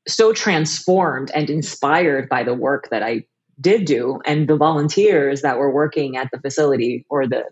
so 0.09 0.33
transformed 0.33 1.31
and 1.35 1.49
inspired 1.49 2.29
by 2.29 2.43
the 2.43 2.55
work 2.55 2.88
that 2.91 3.03
I 3.03 3.25
did 3.61 3.85
do 3.85 4.21
and 4.25 4.49
the 4.49 4.57
volunteers 4.57 5.43
that 5.43 5.59
were 5.59 5.73
working 5.73 6.17
at 6.17 6.29
the 6.33 6.41
facility 6.41 7.07
or 7.09 7.27
the 7.27 7.45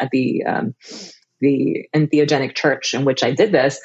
at 0.00 0.10
the 0.10 0.44
um, 0.44 0.74
the 1.40 1.86
entheogenic 1.94 2.54
church 2.54 2.94
in 2.94 3.04
which 3.04 3.22
I 3.22 3.30
did 3.30 3.52
this. 3.52 3.80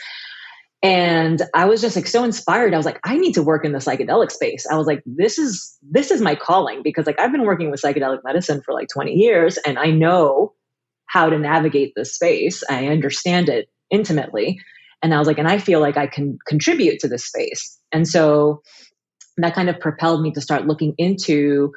And 0.82 1.41
I 1.53 1.65
was 1.65 1.82
just 1.82 1.97
like 1.97 2.08
so 2.08 2.23
inspired. 2.23 2.73
I 2.73 2.77
was 2.77 2.86
like, 2.86 3.01
I 3.03 3.17
need 3.17 3.34
to 3.34 3.43
work 3.43 3.65
in 3.65 3.73
the 3.73 3.79
psychedelic 3.79 4.32
space. 4.32 4.65
I 4.65 4.75
was 4.75 4.88
like, 4.88 5.03
this 5.05 5.38
is 5.38 5.77
this 5.82 6.10
is 6.10 6.21
my 6.21 6.36
calling 6.36 6.82
because 6.84 7.05
like 7.05 7.19
I've 7.19 7.32
been 7.32 7.45
working 7.45 7.69
with 7.69 7.82
psychedelic 7.82 8.19
medicine 8.23 8.62
for 8.63 8.73
like 8.73 8.88
20 8.88 9.12
years 9.13 9.58
and 9.58 9.77
I 9.77 9.91
know 9.91 10.53
how 11.05 11.29
to 11.29 11.38
navigate 11.38 11.93
this 11.95 12.13
space. 12.13 12.63
I 12.69 12.88
understand 12.88 13.49
it 13.49 13.69
intimately. 13.89 14.60
And 15.01 15.13
I 15.13 15.19
was 15.19 15.27
like, 15.27 15.38
and 15.38 15.47
I 15.47 15.57
feel 15.57 15.79
like 15.79 15.97
I 15.97 16.07
can 16.07 16.38
contribute 16.45 16.99
to 16.99 17.07
this 17.07 17.25
space. 17.25 17.77
And 17.91 18.07
so 18.07 18.62
that 19.38 19.55
kind 19.55 19.69
of 19.69 19.79
propelled 19.79 20.21
me 20.21 20.31
to 20.31 20.41
start 20.41 20.67
looking 20.67 20.93
into 20.97 21.71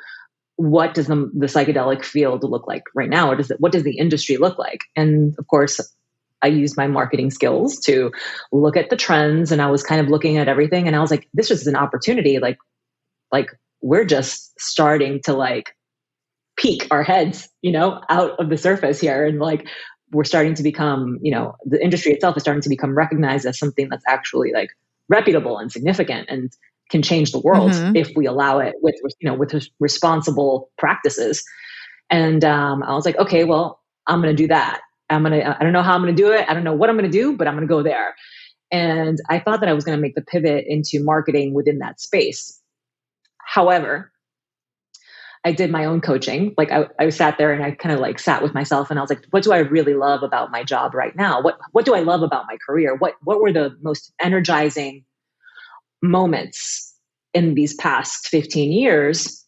what 0.56 0.94
does 0.94 1.06
the, 1.06 1.30
the 1.35 1.46
psychedelic 1.46 2.04
field 2.04 2.44
look 2.44 2.66
like 2.66 2.82
right 2.94 3.08
now? 3.08 3.28
What 3.28 3.38
does 3.38 3.50
it, 3.50 3.61
what 3.61 3.72
does 3.72 3.85
the 3.85 3.96
industry 3.96 4.37
look 4.37 4.58
like? 4.58 4.80
And 4.96 5.35
of 5.38 5.46
course, 5.46 5.80
I 6.42 6.48
used 6.48 6.76
my 6.76 6.88
marketing 6.88 7.30
skills 7.30 7.78
to 7.80 8.11
look 8.50 8.76
at 8.76 8.90
the 8.90 8.96
trends 8.96 9.52
and 9.52 9.62
I 9.62 9.70
was 9.70 9.82
kind 9.82 10.00
of 10.00 10.08
looking 10.08 10.38
at 10.38 10.48
everything 10.48 10.87
and 10.87 10.96
I 10.96 11.00
was 11.00 11.11
like, 11.11 11.28
this 11.32 11.50
is 11.50 11.66
an 11.66 11.76
opportunity. 11.76 12.38
Like, 12.38 12.58
like 13.30 13.46
we're 13.80 14.04
just 14.04 14.52
starting 14.61 15.20
to 15.24 15.32
like 15.32 15.74
peek 16.56 16.87
our 16.90 17.02
heads, 17.02 17.48
you 17.62 17.72
know, 17.72 18.00
out 18.08 18.38
of 18.38 18.50
the 18.50 18.56
surface 18.56 19.00
here. 19.00 19.24
And 19.24 19.38
like, 19.38 19.66
we're 20.12 20.25
starting 20.25 20.55
to 20.55 20.62
become, 20.62 21.18
you 21.22 21.33
know, 21.33 21.57
the 21.64 21.83
industry 21.83 22.12
itself 22.12 22.37
is 22.37 22.42
starting 22.42 22.62
to 22.62 22.68
become 22.68 22.94
recognized 22.94 23.46
as 23.46 23.59
something 23.59 23.88
that's 23.88 24.05
actually 24.07 24.53
like 24.53 24.70
reputable 25.09 25.59
and 25.59 25.72
significant. 25.72 26.29
And 26.29 26.53
can 26.92 27.03
change 27.03 27.33
the 27.33 27.40
world 27.40 27.72
mm-hmm. 27.72 27.96
if 27.96 28.12
we 28.14 28.27
allow 28.27 28.59
it 28.59 28.75
with 28.83 28.94
you 29.18 29.29
know 29.29 29.35
with 29.35 29.55
responsible 29.81 30.70
practices 30.77 31.42
and 32.11 32.44
um, 32.44 32.83
i 32.83 32.92
was 32.92 33.07
like 33.07 33.16
okay 33.16 33.44
well 33.44 33.81
i'm 34.07 34.20
going 34.20 34.35
to 34.35 34.42
do 34.42 34.46
that 34.46 34.83
i'm 35.09 35.22
going 35.22 35.33
to 35.33 35.57
i 35.59 35.62
don't 35.64 35.72
know 35.72 35.83
how 35.83 35.94
i'm 35.94 36.03
going 36.03 36.14
to 36.14 36.22
do 36.22 36.31
it 36.31 36.44
i 36.48 36.55
don't 36.55 36.64
know 36.64 36.75
what 36.75 36.90
i'm 36.90 36.96
going 36.96 37.11
to 37.11 37.18
do 37.18 37.35
but 37.35 37.48
i'm 37.48 37.55
going 37.55 37.66
to 37.66 37.75
go 37.75 37.83
there 37.83 38.14
and 38.70 39.18
i 39.31 39.38
thought 39.38 39.61
that 39.61 39.70
i 39.70 39.72
was 39.72 39.85
going 39.85 39.96
to 39.96 40.03
make 40.03 40.14
the 40.14 40.22
pivot 40.22 40.64
into 40.68 41.03
marketing 41.03 41.55
within 41.55 41.79
that 41.79 41.98
space 41.98 42.61
however 43.38 44.12
I 45.44 45.52
did 45.52 45.70
my 45.70 45.85
own 45.85 46.00
coaching. 46.00 46.55
Like 46.57 46.70
I, 46.70 46.87
I 46.98 47.09
sat 47.09 47.37
there 47.37 47.52
and 47.52 47.64
I 47.64 47.72
kind 47.72 47.92
of 47.92 48.00
like 48.00 48.18
sat 48.18 48.42
with 48.42 48.55
myself 48.55 48.90
and 48.90 48.98
I 48.98 49.02
was 49.02 49.11
like, 49.11 49.24
what 49.31 49.42
do 49.42 49.52
I 49.52 49.59
really 49.59 49.94
love 49.94 50.22
about 50.22 50.52
my 50.52 50.62
job 50.62 50.94
right 50.94 51.14
now? 51.16 51.40
What 51.42 51.59
what 51.72 51.85
do 51.85 51.94
I 51.94 52.00
love 52.00 52.22
about 52.22 52.46
my 52.46 52.57
career? 52.64 52.94
What 52.94 53.14
what 53.22 53.40
were 53.40 53.52
the 53.52 53.76
most 53.83 54.12
energizing 54.20 55.05
moments 56.00 56.94
in 57.35 57.55
these 57.55 57.74
past 57.74 58.28
15 58.28 58.72
years 58.72 59.44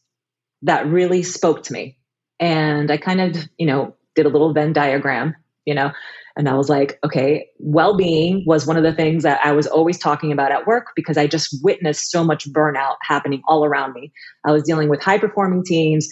that 0.63 0.87
really 0.87 1.23
spoke 1.23 1.63
to 1.65 1.73
me. 1.73 1.99
And 2.41 2.91
I 2.91 2.97
kind 2.97 3.21
of, 3.21 3.37
you 3.59 3.67
know, 3.67 3.95
did 4.15 4.27
a 4.27 4.31
little 4.31 4.53
Venn 4.53 4.73
diagram, 4.73 5.35
you 5.67 5.75
know, 5.75 5.93
and 6.37 6.49
I 6.49 6.55
was 6.55 6.69
like, 6.69 6.99
okay, 7.05 7.47
well 7.59 7.97
being 7.97 8.45
was 8.47 8.67
one 8.67 8.77
of 8.77 8.83
the 8.83 8.93
things 8.93 9.23
that 9.23 9.41
I 9.45 9.53
was 9.53 9.67
always 9.67 9.99
talking 9.99 10.33
about 10.33 10.51
at 10.51 10.67
work 10.67 10.89
because 10.97 11.17
I 11.17 11.27
just 11.27 11.63
witnessed 11.63 12.11
so 12.11 12.25
much 12.25 12.51
burnout 12.53 12.97
happening 13.03 13.43
all 13.47 13.65
around 13.65 13.93
me. 13.93 14.13
I 14.45 14.53
was 14.53 14.65
dealing 14.65 14.89
with 14.89 15.03
high 15.03 15.19
performing 15.19 15.63
teams, 15.65 16.09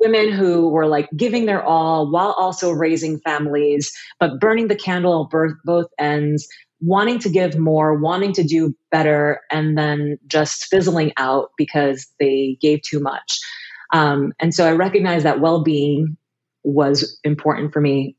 women 0.00 0.32
who 0.32 0.68
were 0.68 0.86
like 0.86 1.08
giving 1.16 1.46
their 1.46 1.62
all 1.62 2.10
while 2.10 2.32
also 2.32 2.72
raising 2.72 3.20
families, 3.20 3.92
but 4.18 4.40
burning 4.40 4.68
the 4.68 4.74
candle 4.76 5.30
at 5.32 5.50
both 5.64 5.86
ends, 5.98 6.48
wanting 6.80 7.18
to 7.20 7.28
give 7.28 7.56
more, 7.56 7.94
wanting 7.94 8.32
to 8.32 8.42
do 8.42 8.74
better, 8.90 9.40
and 9.50 9.78
then 9.78 10.18
just 10.26 10.66
fizzling 10.66 11.12
out 11.16 11.50
because 11.56 12.06
they 12.18 12.58
gave 12.60 12.82
too 12.82 13.00
much. 13.00 13.38
Um, 13.92 14.32
and 14.40 14.52
so 14.52 14.66
I 14.66 14.72
recognized 14.72 15.24
that 15.24 15.40
well 15.40 15.62
being 15.62 16.16
was 16.64 17.18
important 17.22 17.72
for 17.72 17.80
me. 17.80 18.16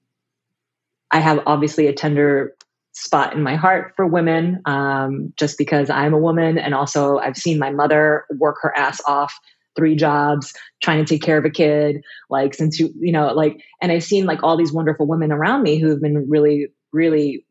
I 1.12 1.20
have 1.20 1.40
obviously 1.46 1.88
a 1.88 1.94
tender 1.94 2.56
spot 2.94 3.34
in 3.34 3.44
my 3.44 3.56
heart 3.56 3.94
for 3.96 4.08
women 4.08 4.62
um, 4.66 5.34
just 5.38 5.58
because 5.58 5.90
I'm 5.90 6.14
a 6.14 6.18
woman. 6.18 6.58
And 6.58 6.74
also, 6.74 7.18
I've 7.18 7.38
seen 7.38 7.60
my 7.60 7.70
mother 7.70 8.26
work 8.38 8.58
her 8.62 8.76
ass 8.78 9.02
off 9.06 9.34
three 9.76 9.96
jobs 9.96 10.54
trying 10.82 11.04
to 11.04 11.08
take 11.08 11.22
care 11.22 11.38
of 11.38 11.46
a 11.46 11.52
kid 11.52 12.02
like 12.32 12.56
since 12.56 12.80
you 12.80 12.92
you 13.00 13.12
know 13.12 13.32
like 13.36 13.62
and 13.80 13.92
i've 13.92 14.04
seen 14.04 14.26
like 14.26 14.42
all 14.42 14.58
these 14.58 14.74
wonderful 14.74 15.06
women 15.06 15.32
around 15.32 15.62
me 15.62 15.78
who've 15.78 16.02
been 16.02 16.28
really 16.28 16.66
really 16.92 17.46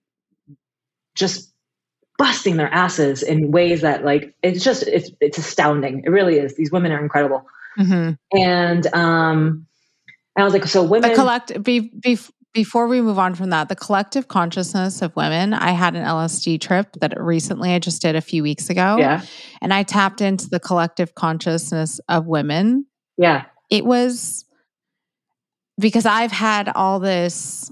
just 1.15 1.53
busting 2.19 2.57
their 2.57 2.73
asses 2.73 3.23
in 3.23 3.51
ways 3.51 3.83
that 3.83 4.05
like 4.05 4.35
it's 4.43 4.65
just 4.65 4.83
it's 4.85 5.11
it's 5.21 5.39
astounding. 5.39 6.03
It 6.05 6.11
really 6.11 6.39
is. 6.39 6.57
These 6.57 6.71
women 6.71 6.93
are 6.93 7.03
incredible. 7.03 7.47
Mm-hmm. 7.79 8.39
And 8.39 8.87
um 8.95 9.67
I 10.39 10.45
was 10.45 10.53
like, 10.53 10.67
so 10.67 10.83
women 10.83 11.15
collect 11.15 11.63
be, 11.63 11.81
be, 11.81 12.19
before 12.57 12.89
we 12.89 13.03
move 13.03 13.19
on 13.19 13.35
from 13.35 13.51
that, 13.51 13.69
the 13.69 13.77
collective 13.77 14.29
consciousness 14.29 15.03
of 15.03 15.15
women. 15.15 15.53
I 15.53 15.73
had 15.73 15.95
an 15.95 16.03
LSD 16.03 16.59
trip 16.59 16.89
that 17.03 17.13
recently 17.21 17.75
I 17.75 17.79
just 17.79 18.01
did 18.01 18.17
a 18.17 18.23
few 18.23 18.43
weeks 18.43 18.71
ago. 18.71 18.97
Yeah. 18.99 19.27
And 19.61 19.75
I 19.75 19.83
tapped 19.83 20.23
into 20.23 20.49
the 20.49 20.59
collective 20.59 21.15
consciousness 21.15 22.01
of 22.09 22.27
women. 22.27 22.87
Yeah. 23.19 23.45
It 23.71 23.85
was 23.85 24.47
because 25.79 26.07
I've 26.07 26.33
had 26.33 26.71
all 26.75 26.99
this, 26.99 27.71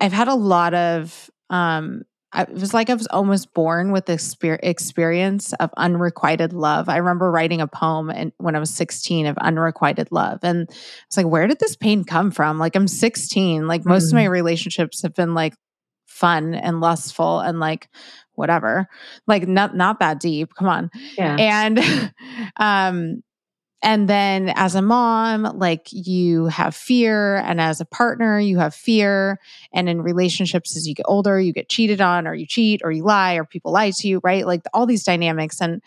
I've 0.00 0.12
had 0.12 0.28
a 0.28 0.34
lot 0.34 0.74
of 0.74 1.30
um 1.48 2.02
it 2.34 2.50
was 2.50 2.74
like 2.74 2.90
I 2.90 2.94
was 2.94 3.06
almost 3.08 3.54
born 3.54 3.92
with 3.92 4.06
this 4.06 4.36
experience 4.42 5.52
of 5.54 5.70
unrequited 5.76 6.52
love. 6.52 6.88
I 6.88 6.96
remember 6.96 7.30
writing 7.30 7.60
a 7.60 7.66
poem 7.66 8.10
and 8.10 8.32
when 8.38 8.56
I 8.56 8.58
was 8.58 8.70
16 8.70 9.26
of 9.26 9.38
unrequited 9.38 10.08
love. 10.10 10.40
And 10.42 10.68
it's 11.06 11.16
like, 11.16 11.26
where 11.26 11.46
did 11.46 11.60
this 11.60 11.76
pain 11.76 12.04
come 12.04 12.30
from? 12.30 12.58
Like 12.58 12.76
I'm 12.76 12.88
16. 12.88 13.66
Like 13.66 13.84
most 13.84 14.04
mm-hmm. 14.04 14.08
of 14.08 14.14
my 14.14 14.24
mm-hmm. 14.24 14.32
relationships 14.32 15.02
have 15.02 15.14
been 15.14 15.34
like 15.34 15.54
fun 16.06 16.54
and 16.54 16.80
lustful 16.80 17.40
and 17.40 17.60
like 17.60 17.88
whatever. 18.34 18.86
Like 19.26 19.46
not 19.46 19.76
not 19.76 20.00
that 20.00 20.20
deep. 20.20 20.54
Come 20.54 20.68
on. 20.68 20.90
Yeah. 21.16 21.36
And 21.38 22.12
um 22.56 23.22
and 23.84 24.08
then 24.08 24.48
as 24.56 24.74
a 24.74 24.82
mom, 24.82 25.42
like 25.58 25.88
you 25.92 26.46
have 26.46 26.74
fear. 26.74 27.36
And 27.36 27.60
as 27.60 27.80
a 27.80 27.84
partner, 27.84 28.40
you 28.40 28.58
have 28.58 28.74
fear. 28.74 29.38
And 29.74 29.88
in 29.88 30.00
relationships, 30.00 30.74
as 30.74 30.88
you 30.88 30.94
get 30.94 31.04
older, 31.06 31.38
you 31.38 31.52
get 31.52 31.68
cheated 31.68 32.00
on, 32.00 32.26
or 32.26 32.34
you 32.34 32.46
cheat, 32.46 32.80
or 32.82 32.90
you 32.90 33.04
lie, 33.04 33.34
or 33.34 33.44
people 33.44 33.72
lie 33.72 33.90
to 33.90 34.08
you, 34.08 34.20
right? 34.24 34.46
Like 34.46 34.62
all 34.72 34.86
these 34.86 35.04
dynamics. 35.04 35.60
And 35.60 35.82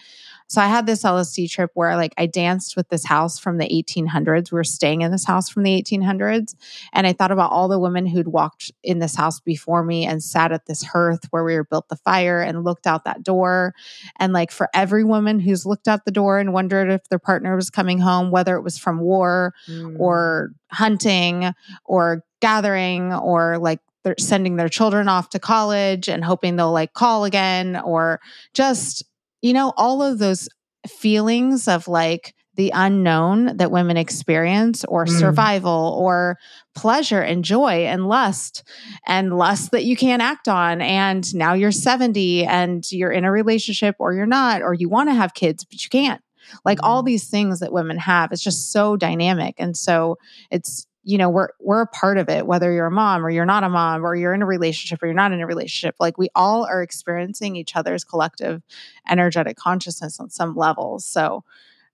so 0.47 0.61
I 0.61 0.67
had 0.67 0.85
this 0.85 1.03
LSD 1.03 1.49
trip 1.51 1.71
where 1.73 1.95
like 1.97 2.13
I 2.17 2.25
danced 2.25 2.77
with 2.77 2.87
this 2.87 3.05
house 3.05 3.37
from 3.37 3.57
the 3.57 3.67
1800s. 3.67 4.51
We 4.51 4.55
were 4.55 4.63
staying 4.63 5.01
in 5.01 5.11
this 5.11 5.25
house 5.25 5.49
from 5.49 5.63
the 5.63 5.81
1800s. 5.81 6.55
And 6.93 7.05
I 7.05 7.11
thought 7.11 7.31
about 7.31 7.51
all 7.51 7.67
the 7.67 7.79
women 7.79 8.05
who'd 8.05 8.29
walked 8.29 8.71
in 8.81 8.99
this 8.99 9.15
house 9.15 9.41
before 9.41 9.83
me 9.83 10.05
and 10.05 10.23
sat 10.23 10.53
at 10.53 10.65
this 10.65 10.83
hearth 10.83 11.27
where 11.31 11.43
we 11.43 11.55
were 11.55 11.65
built 11.65 11.89
the 11.89 11.97
fire 11.97 12.41
and 12.41 12.63
looked 12.63 12.87
out 12.87 13.03
that 13.03 13.23
door. 13.23 13.73
And 14.17 14.31
like 14.31 14.51
for 14.51 14.69
every 14.73 15.03
woman 15.03 15.41
who's 15.41 15.65
looked 15.65 15.87
out 15.87 16.05
the 16.05 16.11
door 16.11 16.39
and 16.39 16.53
wondered 16.53 16.89
if 16.89 17.09
their 17.09 17.19
partner 17.19 17.55
was 17.55 17.69
coming 17.69 17.99
home, 17.99 18.31
whether 18.31 18.55
it 18.55 18.63
was 18.63 18.77
from 18.77 19.01
war 19.01 19.53
mm. 19.67 19.99
or 19.99 20.51
hunting 20.71 21.53
or 21.83 22.23
gathering 22.39 23.13
or 23.13 23.57
like 23.57 23.79
they're 24.03 24.15
sending 24.17 24.55
their 24.55 24.69
children 24.69 25.09
off 25.09 25.29
to 25.31 25.39
college 25.39 26.07
and 26.07 26.23
hoping 26.23 26.55
they'll 26.55 26.71
like 26.71 26.93
call 26.93 27.25
again 27.25 27.75
or 27.75 28.21
just 28.53 29.03
you 29.41 29.53
know, 29.53 29.73
all 29.77 30.01
of 30.01 30.19
those 30.19 30.49
feelings 30.87 31.67
of 31.67 31.87
like 31.87 32.33
the 32.57 32.71
unknown 32.73 33.55
that 33.57 33.71
women 33.71 33.97
experience 33.97 34.83
or 34.85 35.05
mm. 35.05 35.19
survival 35.19 35.95
or 35.99 36.37
pleasure 36.75 37.21
and 37.21 37.45
joy 37.45 37.85
and 37.85 38.07
lust 38.07 38.63
and 39.05 39.37
lust 39.37 39.71
that 39.71 39.85
you 39.85 39.95
can't 39.95 40.23
act 40.23 40.47
on 40.47 40.81
and 40.81 41.33
now 41.35 41.53
you're 41.53 41.71
70 41.71 42.45
and 42.45 42.91
you're 42.91 43.11
in 43.11 43.25
a 43.25 43.31
relationship 43.31 43.95
or 43.99 44.13
you're 44.13 44.25
not 44.25 44.63
or 44.63 44.73
you 44.73 44.89
want 44.89 45.07
to 45.07 45.13
have 45.13 45.35
kids 45.35 45.63
but 45.65 45.83
you 45.83 45.89
can't 45.89 46.21
like 46.65 46.79
all 46.81 47.01
mm-hmm. 47.01 47.07
these 47.07 47.29
things 47.29 47.59
that 47.59 47.71
women 47.71 47.97
have 47.99 48.31
it's 48.31 48.43
just 48.43 48.71
so 48.71 48.97
dynamic 48.97 49.53
and 49.59 49.77
so 49.77 50.17
it's 50.49 50.86
you 51.07 51.17
know 51.17 51.29
we're 51.29 51.49
we're 51.59 51.81
a 51.81 51.87
part 51.87 52.17
of 52.17 52.27
it 52.27 52.45
whether 52.45 52.71
you're 52.71 52.87
a 52.87 52.91
mom 52.91 53.25
or 53.25 53.29
you're 53.29 53.45
not 53.45 53.63
a 53.63 53.69
mom 53.69 54.05
or 54.05 54.13
you're 54.13 54.33
in 54.33 54.41
a 54.41 54.45
relationship 54.45 55.01
or 55.01 55.05
you're 55.05 55.15
not 55.15 55.31
in 55.31 55.39
a 55.39 55.47
relationship 55.47 55.95
like 55.99 56.17
we 56.17 56.27
all 56.35 56.65
are 56.65 56.83
experiencing 56.83 57.55
each 57.55 57.75
other's 57.75 58.03
collective 58.03 58.61
energetic 59.09 59.55
consciousness 59.55 60.19
on 60.19 60.29
some 60.29 60.55
levels 60.55 61.05
so 61.05 61.43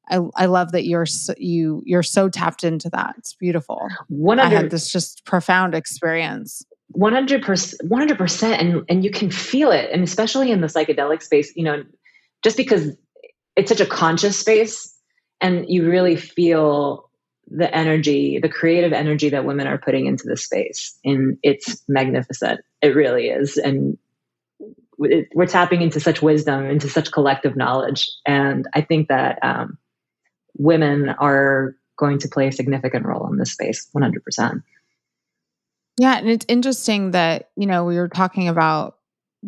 I, 0.10 0.20
I 0.36 0.46
love 0.48 0.72
that 0.74 0.86
you're 0.86 1.06
so, 1.06 1.34
you 1.38 1.82
you're 1.86 2.04
so 2.04 2.28
tapped 2.28 2.66
into 2.66 2.90
that. 2.90 3.16
It's 3.18 3.34
beautiful. 3.36 3.88
One 4.10 4.38
I 4.38 4.50
had 4.50 4.70
this 4.70 4.92
just 4.92 5.24
profound 5.24 5.74
experience. 5.74 6.62
One 6.90 7.14
hundred 7.14 7.42
percent, 7.42 7.90
one 7.90 8.02
hundred 8.02 8.18
percent, 8.18 8.62
and 8.62 8.84
and 8.90 9.06
you 9.06 9.12
can 9.12 9.32
feel 9.32 9.72
it, 9.72 9.90
and 9.94 10.04
especially 10.04 10.52
in 10.52 10.60
the 10.60 10.68
psychedelic 10.68 11.24
space. 11.24 11.54
You 11.56 11.64
know, 11.64 11.84
just 12.44 12.58
because 12.58 12.98
it's 13.56 13.70
such 13.70 13.80
a 13.80 13.86
conscious 13.86 14.38
space, 14.38 14.94
and 15.40 15.66
you 15.70 15.90
really 15.90 16.18
feel 16.18 17.03
the 17.56 17.74
energy, 17.76 18.40
the 18.40 18.50
creative 18.50 18.94
energy 18.94 19.30
that 19.30 19.46
women 19.46 19.68
are 19.68 19.78
putting 19.78 20.08
into 20.08 20.24
the 20.28 20.38
space, 20.38 20.98
and 21.06 21.38
it's 21.44 21.84
magnificent. 21.88 22.62
It 22.82 22.96
really 22.96 23.28
is, 23.28 23.58
and 23.58 23.98
we're 24.98 25.46
tapping 25.48 25.82
into 25.82 26.00
such 26.00 26.22
wisdom, 26.22 26.66
into 26.66 26.90
such 26.90 27.12
collective 27.12 27.56
knowledge, 27.56 28.10
and 28.26 28.68
I 28.74 28.82
think 28.82 29.10
that 29.10 29.40
um, 29.44 29.78
women 30.58 31.10
are 31.10 31.76
going 31.98 32.20
to 32.20 32.28
play 32.28 32.48
a 32.48 32.52
significant 32.52 33.06
role 33.06 33.28
in 33.32 33.38
this 33.38 33.52
space 33.52 33.88
100%. 33.96 34.64
Yeah, 35.98 36.18
and 36.18 36.30
it's 36.30 36.46
interesting 36.50 37.12
that, 37.12 37.50
you 37.56 37.68
know, 37.68 37.86
we 37.86 37.98
were 37.98 38.10
talking 38.10 38.48
about 38.48 38.98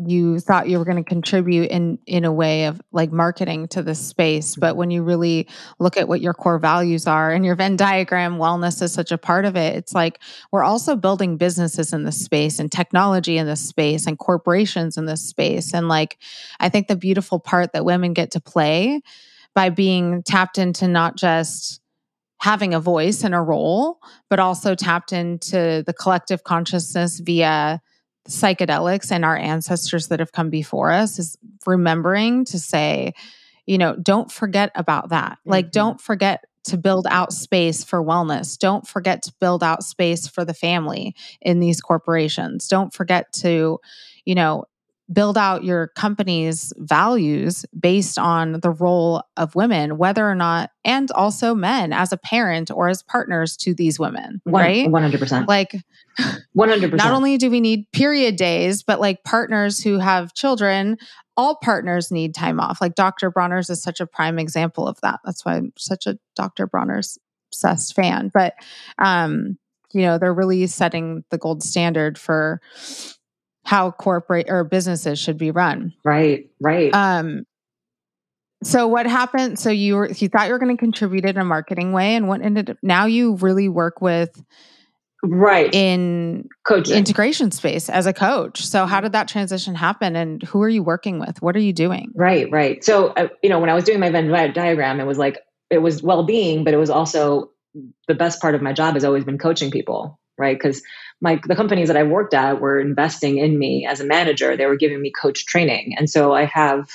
you 0.06 0.40
thought 0.40 0.68
you 0.68 0.78
were 0.78 0.86
going 0.86 1.02
to 1.02 1.10
contribute 1.10 1.70
in 1.70 1.98
in 2.06 2.26
a 2.26 2.32
way 2.32 2.66
of 2.66 2.82
like 2.92 3.12
marketing 3.12 3.68
to 3.68 3.82
this 3.82 4.00
space 4.00 4.56
but 4.56 4.76
when 4.76 4.92
you 4.92 5.02
really 5.02 5.48
look 5.80 5.96
at 5.96 6.08
what 6.08 6.20
your 6.20 6.34
core 6.34 6.60
values 6.60 7.08
are 7.08 7.32
and 7.32 7.46
your 7.46 7.56
venn 7.56 7.78
diagram 7.78 8.38
wellness 8.38 8.82
is 8.82 8.92
such 8.92 9.12
a 9.12 9.18
part 9.18 9.46
of 9.46 9.56
it 9.56 9.76
it's 9.76 9.94
like 9.94 10.20
we're 10.52 10.64
also 10.64 10.96
building 10.96 11.38
businesses 11.38 11.94
in 11.94 12.04
this 12.04 12.24
space 12.24 12.60
and 12.60 12.72
technology 12.72 13.38
in 13.38 13.48
this 13.48 13.66
space 13.66 14.06
and 14.06 14.20
corporations 14.20 14.98
in 14.98 15.06
this 15.06 15.22
space 15.22 15.74
and 15.74 15.88
like 15.88 16.18
i 16.60 16.68
think 16.68 16.88
the 16.88 16.96
beautiful 16.96 17.40
part 17.40 17.72
that 17.72 17.86
women 17.86 18.14
get 18.14 18.32
to 18.32 18.42
play 18.42 19.02
by 19.54 19.70
being 19.70 20.22
tapped 20.24 20.58
into 20.58 20.88
not 20.88 21.16
just 21.16 21.80
having 22.42 22.74
a 22.74 22.80
voice 22.80 23.24
and 23.24 23.34
a 23.34 23.42
role, 23.42 23.98
but 24.30 24.40
also 24.40 24.76
tapped 24.76 25.14
into 25.14 25.84
the 25.88 25.94
collective 25.94 26.44
consciousness 26.44 27.20
via 27.20 27.82
psychedelics 28.28 29.12
and 29.12 29.24
our 29.24 29.38
ancestors 29.38 30.08
that 30.08 30.20
have 30.20 30.32
come 30.32 30.50
before 30.50 30.92
us 30.92 31.20
is 31.20 31.38
remembering 31.66 32.46
to 32.46 32.60
say, 32.60 33.14
you 33.66 33.78
know, 33.78 33.96
don't 33.96 34.32
forget 34.32 34.72
about 34.76 35.10
that. 35.10 35.34
Mm-hmm. 35.34 35.52
Like, 35.52 35.72
don't 35.72 36.00
forget 36.00 36.44
to 36.66 36.78
build 36.78 37.06
out 37.10 37.32
space 37.32 37.84
for 37.84 38.04
wellness. 38.04 38.58
Don't 38.58 38.88
forget 38.88 39.22
to 39.24 39.34
build 39.40 39.64
out 39.64 39.84
space 39.84 40.28
for 40.28 40.44
the 40.44 40.54
family 40.54 41.16
in 41.42 41.60
these 41.60 41.80
corporations. 41.80 42.68
Don't 42.68 42.94
forget 42.94 43.32
to, 43.34 43.80
you 44.26 44.36
know, 44.36 44.66
build 45.12 45.38
out 45.38 45.64
your 45.64 45.88
company's 45.90 46.74
values 46.78 47.66
based 47.80 48.18
on 48.18 48.60
the 48.62 48.72
role 48.72 49.24
of 49.38 49.56
women, 49.56 49.98
whether 49.98 50.28
or 50.28 50.36
not, 50.36 50.72
and 50.84 51.12
also 51.12 51.54
men 51.54 51.94
as 51.94 52.12
a 52.12 52.18
parent 52.18 52.72
or 52.72 52.90
as 52.90 53.04
partners 53.04 53.56
to 53.58 53.74
these 53.74 54.00
women, 54.00 54.42
One, 54.46 54.64
right? 54.64 54.88
100%. 54.88 55.48
Like, 55.48 55.76
100%. 56.58 56.98
Not 56.98 57.12
only 57.12 57.38
do 57.38 57.52
we 57.52 57.60
need 57.60 57.92
period 57.92 58.36
days, 58.36 58.82
but 58.82 59.00
like 59.00 59.24
partners 59.24 59.80
who 59.80 60.00
have 60.00 60.34
children, 60.34 60.98
all 61.38 61.56
partners 61.56 62.12
need 62.12 62.34
time 62.34 62.60
off. 62.60 62.82
Like 62.82 62.96
Dr. 62.96 63.30
Bronner's 63.30 63.70
is 63.70 63.84
such 63.84 64.00
a 64.00 64.08
prime 64.08 64.40
example 64.40 64.88
of 64.88 65.00
that. 65.02 65.20
That's 65.24 65.46
why 65.46 65.56
I'm 65.56 65.74
such 65.78 66.08
a 66.08 66.18
Dr. 66.36 66.66
Bronner's 66.66 67.20
obsessed 67.52 67.96
fan. 67.96 68.32
But, 68.34 68.54
um, 68.98 69.58
you 69.94 70.02
know, 70.02 70.18
they're 70.18 70.34
really 70.34 70.68
setting 70.68 71.24
the 71.30 71.38
gold 71.38 71.64
standard 71.64 72.18
for 72.18 72.60
how 73.66 73.92
corporate 73.92 74.46
or 74.50 74.64
businesses 74.64 75.20
should 75.20 75.38
be 75.38 75.52
run. 75.52 75.94
Right, 76.04 76.50
right. 76.62 76.94
Um, 76.94 77.46
so 78.64 78.88
what 78.88 79.06
happened? 79.06 79.60
So 79.60 79.70
you 79.70 79.96
were 79.96 80.10
you 80.10 80.30
thought 80.30 80.48
you 80.48 80.54
were 80.54 80.60
going 80.60 80.76
to 80.76 80.80
contribute 80.80 81.26
in 81.26 81.38
a 81.38 81.44
marketing 81.44 81.92
way, 81.92 82.16
and 82.16 82.28
what 82.28 82.42
ended 82.42 82.70
up 82.70 82.78
now 82.82 83.06
you 83.06 83.36
really 83.36 83.68
work 83.68 84.02
with 84.02 84.42
right 85.24 85.74
in 85.74 86.48
coaching 86.68 86.96
integration 86.96 87.52
space 87.52 87.90
as 87.90 88.06
a 88.06 88.14
coach. 88.14 88.66
So 88.66 88.86
how 88.86 89.02
did 89.02 89.12
that 89.12 89.28
transition 89.28 89.76
happen, 89.76 90.16
and 90.16 90.42
who 90.44 90.62
are 90.62 90.70
you 90.70 90.84
working 90.84 91.20
with? 91.20 91.42
What 91.42 91.56
are 91.56 91.60
you 91.60 91.74
doing? 91.74 92.12
Right, 92.16 92.50
right. 92.52 92.84
So 92.84 93.08
uh, 93.10 93.28
you 93.44 93.50
know 93.50 93.60
when 93.60 93.70
I 93.70 93.74
was 93.74 93.84
doing 93.84 94.00
my 94.00 94.10
Venn 94.10 94.30
diagram, 94.54 95.00
it 95.00 95.06
was 95.06 95.18
like 95.18 95.40
it 95.70 95.80
was 95.80 96.02
well 96.02 96.24
being, 96.24 96.64
but 96.64 96.74
it 96.74 96.78
was 96.78 96.90
also 96.90 97.52
the 98.08 98.16
best 98.16 98.42
part 98.42 98.56
of 98.56 98.62
my 98.62 98.74
job 98.74 98.94
has 98.94 99.04
always 99.04 99.26
been 99.26 99.38
coaching 99.38 99.70
people, 99.70 100.20
right? 100.38 100.58
Because 100.58 100.82
my 101.22 101.40
the 101.48 101.56
companies 101.56 101.88
that 101.88 101.98
I 101.98 102.04
worked 102.04 102.34
at 102.34 102.62
were 102.62 102.80
investing 102.80 103.38
in 103.38 103.58
me 103.58 103.86
as 103.86 104.00
a 104.00 104.06
manager. 104.06 104.56
They 104.56 104.66
were 104.66 104.78
giving 104.78 105.02
me 105.02 105.12
coach 105.12 105.46
training, 105.46 105.96
and 105.98 106.10
so 106.10 106.34
I 106.34 106.46
have 106.46 106.90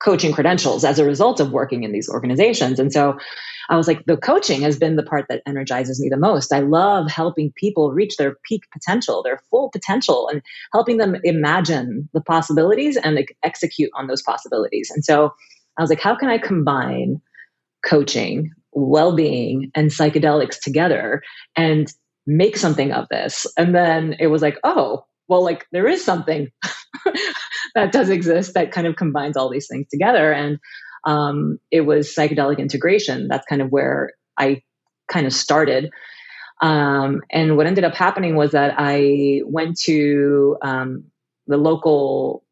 coaching 0.00 0.32
credentials 0.32 0.84
as 0.84 0.98
a 0.98 1.04
result 1.04 1.40
of 1.40 1.52
working 1.52 1.82
in 1.82 1.92
these 1.92 2.08
organizations. 2.10 2.78
And 2.78 2.92
so 2.92 3.16
I 3.70 3.76
was 3.76 3.88
like, 3.88 4.04
the 4.04 4.18
coaching 4.18 4.60
has 4.60 4.78
been 4.78 4.96
the 4.96 5.02
part 5.02 5.24
that 5.30 5.42
energizes 5.46 5.98
me 5.98 6.10
the 6.10 6.18
most. 6.18 6.52
I 6.52 6.60
love 6.60 7.10
helping 7.10 7.52
people 7.56 7.92
reach 7.92 8.16
their 8.16 8.36
peak 8.46 8.62
potential, 8.70 9.22
their 9.22 9.40
full 9.50 9.70
potential, 9.70 10.28
and 10.28 10.42
helping 10.72 10.98
them 10.98 11.16
imagine 11.24 12.08
the 12.12 12.20
possibilities 12.20 12.98
and 12.98 13.16
like, 13.16 13.34
execute 13.42 13.90
on 13.94 14.06
those 14.06 14.20
possibilities. 14.20 14.90
And 14.94 15.04
so 15.04 15.32
I 15.78 15.82
was 15.82 15.88
like, 15.88 16.00
how 16.00 16.14
can 16.14 16.28
I 16.28 16.36
combine 16.36 17.22
coaching, 17.86 18.50
well 18.72 19.16
being, 19.16 19.70
and 19.74 19.90
psychedelics 19.90 20.60
together 20.60 21.22
and 21.56 21.90
make 22.26 22.56
something 22.56 22.92
of 22.92 23.06
this. 23.10 23.46
And 23.56 23.74
then 23.74 24.16
it 24.18 24.28
was 24.28 24.42
like, 24.42 24.58
oh, 24.64 25.04
well, 25.28 25.42
like 25.42 25.66
there 25.72 25.86
is 25.86 26.04
something 26.04 26.48
that 27.74 27.92
does 27.92 28.08
exist 28.10 28.54
that 28.54 28.72
kind 28.72 28.86
of 28.86 28.96
combines 28.96 29.36
all 29.36 29.50
these 29.50 29.68
things 29.68 29.86
together. 29.90 30.32
And 30.32 30.58
um, 31.04 31.58
it 31.70 31.82
was 31.82 32.14
psychedelic 32.14 32.58
integration. 32.58 33.28
That's 33.28 33.46
kind 33.46 33.62
of 33.62 33.70
where 33.70 34.12
I 34.38 34.62
kind 35.08 35.26
of 35.26 35.32
started. 35.32 35.90
Um, 36.60 37.22
and 37.30 37.56
what 37.56 37.66
ended 37.66 37.84
up 37.84 37.94
happening 37.94 38.36
was 38.36 38.52
that 38.52 38.74
I 38.78 39.42
went 39.44 39.78
to 39.80 40.56
um, 40.62 41.04
the 41.46 41.56
local 41.56 42.44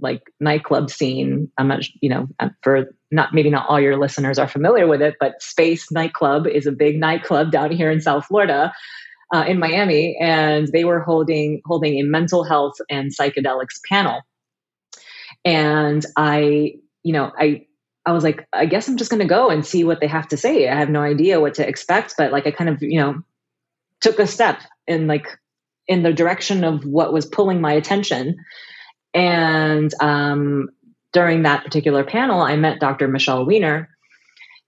like 0.00 0.22
nightclub 0.40 0.90
scene. 0.90 1.50
I'm 1.56 1.68
not, 1.68 1.84
you 2.00 2.10
know, 2.10 2.28
for 2.62 2.94
not 3.10 3.32
maybe 3.32 3.50
not 3.50 3.66
all 3.68 3.80
your 3.80 3.98
listeners 3.98 4.38
are 4.38 4.48
familiar 4.48 4.86
with 4.86 5.00
it, 5.00 5.14
but 5.18 5.40
Space 5.40 5.90
Nightclub 5.90 6.46
is 6.46 6.66
a 6.66 6.72
big 6.72 7.00
nightclub 7.00 7.50
down 7.50 7.72
here 7.72 7.90
in 7.90 8.00
South 8.00 8.26
Florida 8.26 8.72
uh, 9.34 9.44
in 9.46 9.58
Miami, 9.58 10.16
and 10.20 10.68
they 10.68 10.84
were 10.84 11.00
holding 11.00 11.60
holding 11.64 11.98
a 11.98 12.02
mental 12.02 12.44
health 12.44 12.74
and 12.88 13.10
psychedelics 13.14 13.80
panel. 13.88 14.20
And 15.44 16.04
I, 16.16 16.74
you 17.02 17.12
know, 17.12 17.32
I 17.38 17.66
I 18.04 18.12
was 18.12 18.22
like, 18.22 18.46
I 18.52 18.66
guess 18.66 18.88
I'm 18.88 18.96
just 18.96 19.10
going 19.10 19.22
to 19.22 19.26
go 19.26 19.50
and 19.50 19.66
see 19.66 19.82
what 19.82 20.00
they 20.00 20.06
have 20.06 20.28
to 20.28 20.36
say. 20.36 20.68
I 20.68 20.76
have 20.76 20.90
no 20.90 21.02
idea 21.02 21.40
what 21.40 21.54
to 21.54 21.68
expect, 21.68 22.14
but 22.16 22.30
like 22.30 22.46
I 22.46 22.52
kind 22.52 22.70
of, 22.70 22.80
you 22.80 23.00
know, 23.00 23.20
took 24.00 24.20
a 24.20 24.26
step 24.26 24.60
in 24.86 25.08
like 25.08 25.26
in 25.88 26.02
the 26.02 26.12
direction 26.12 26.62
of 26.64 26.84
what 26.84 27.12
was 27.12 27.26
pulling 27.26 27.60
my 27.60 27.72
attention. 27.72 28.36
And 29.12 29.92
um, 30.00 30.68
during 31.12 31.42
that 31.42 31.64
particular 31.64 32.04
panel, 32.04 32.40
I 32.40 32.56
met 32.56 32.80
Dr. 32.80 33.08
Michelle 33.08 33.46
Weiner, 33.46 33.88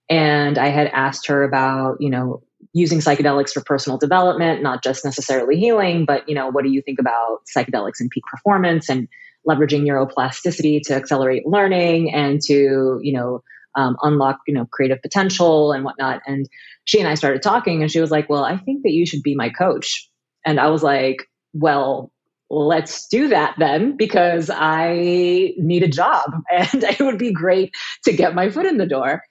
and 0.08 0.58
I 0.58 0.68
had 0.68 0.88
asked 0.88 1.26
her 1.28 1.44
about, 1.44 1.98
you 2.00 2.10
know, 2.10 2.42
using 2.72 2.98
psychedelics 2.98 3.52
for 3.52 3.62
personal 3.62 3.98
development, 3.98 4.62
not 4.62 4.82
just 4.82 5.04
necessarily 5.04 5.56
healing, 5.56 6.04
but 6.04 6.28
you 6.28 6.34
know, 6.34 6.48
what 6.48 6.64
do 6.64 6.70
you 6.70 6.82
think 6.82 6.98
about 6.98 7.40
psychedelics 7.56 8.00
and 8.00 8.10
peak 8.10 8.24
performance 8.30 8.88
and 8.88 9.08
leveraging 9.48 9.82
neuroplasticity 9.82 10.80
to 10.82 10.94
accelerate 10.94 11.46
learning 11.46 12.12
and 12.12 12.40
to, 12.42 12.98
you 13.02 13.12
know, 13.12 13.42
um, 13.74 13.96
unlock, 14.02 14.40
you 14.46 14.54
know, 14.54 14.66
creative 14.66 15.00
potential 15.00 15.72
and 15.72 15.84
whatnot. 15.84 16.20
And 16.26 16.48
she 16.84 16.98
and 16.98 17.08
I 17.08 17.14
started 17.14 17.42
talking 17.42 17.82
and 17.82 17.90
she 17.90 18.00
was 18.00 18.10
like, 18.10 18.28
well, 18.28 18.44
I 18.44 18.56
think 18.56 18.82
that 18.82 18.92
you 18.92 19.06
should 19.06 19.22
be 19.22 19.34
my 19.34 19.50
coach. 19.50 20.08
And 20.44 20.58
I 20.58 20.68
was 20.68 20.82
like, 20.82 21.24
well, 21.52 22.12
let's 22.50 23.06
do 23.08 23.28
that 23.28 23.54
then 23.58 23.96
because 23.96 24.50
I 24.50 25.54
need 25.58 25.82
a 25.82 25.88
job 25.88 26.32
and 26.50 26.82
it 26.82 27.00
would 27.00 27.18
be 27.18 27.32
great 27.32 27.72
to 28.04 28.12
get 28.12 28.34
my 28.34 28.50
foot 28.50 28.66
in 28.66 28.78
the 28.78 28.86
door. 28.86 29.22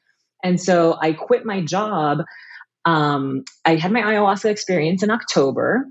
And 0.44 0.62
so 0.62 0.98
I 1.02 1.14
quit 1.14 1.46
my 1.46 1.62
job 1.62 2.20
um, 2.88 3.44
I 3.66 3.76
had 3.76 3.92
my 3.92 4.02
ayahuasca 4.02 4.50
experience 4.50 5.04
in 5.04 5.12
October. 5.12 5.86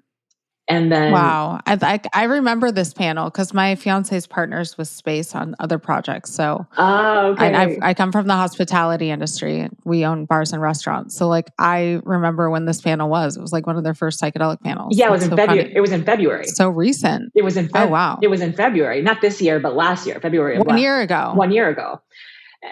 And 0.68 0.90
then 0.90 1.12
wow, 1.12 1.60
I 1.64 1.78
I, 1.80 2.22
I 2.22 2.24
remember 2.24 2.72
this 2.72 2.92
panel 2.92 3.30
because 3.30 3.54
my 3.54 3.76
fiance's 3.76 4.26
partners 4.26 4.76
with 4.76 4.88
space 4.88 5.32
on 5.32 5.54
other 5.60 5.78
projects. 5.78 6.32
So 6.32 6.66
oh, 6.76 7.26
okay. 7.32 7.54
I, 7.54 7.62
I, 7.62 7.78
I 7.82 7.94
come 7.94 8.10
from 8.10 8.26
the 8.26 8.34
hospitality 8.34 9.10
industry. 9.10 9.68
We 9.84 10.04
own 10.04 10.24
bars 10.24 10.52
and 10.52 10.60
restaurants. 10.60 11.16
So 11.16 11.28
like 11.28 11.52
I 11.60 12.00
remember 12.02 12.50
when 12.50 12.64
this 12.64 12.80
panel 12.80 13.08
was. 13.08 13.36
It 13.36 13.42
was 13.42 13.52
like 13.52 13.64
one 13.64 13.76
of 13.76 13.84
their 13.84 13.94
first 13.94 14.20
psychedelic 14.20 14.60
panels. 14.60 14.98
Yeah, 14.98 15.06
it 15.06 15.10
was 15.12 15.20
That's 15.20 15.30
in 15.30 15.36
so 15.38 15.46
February. 15.46 15.72
It 15.76 15.80
was 15.80 15.92
in 15.92 16.04
February. 16.04 16.46
So 16.46 16.68
recent. 16.68 17.30
It 17.36 17.44
was 17.44 17.56
in. 17.56 17.68
Fe- 17.68 17.82
oh 17.82 17.86
wow. 17.86 18.18
It 18.20 18.28
was 18.28 18.40
in 18.40 18.52
February, 18.52 19.02
not 19.02 19.20
this 19.20 19.40
year, 19.40 19.60
but 19.60 19.76
last 19.76 20.04
year, 20.04 20.18
February. 20.18 20.58
One 20.58 20.78
year 20.78 21.00
ago. 21.00 21.30
One 21.34 21.52
year 21.52 21.68
ago. 21.68 22.00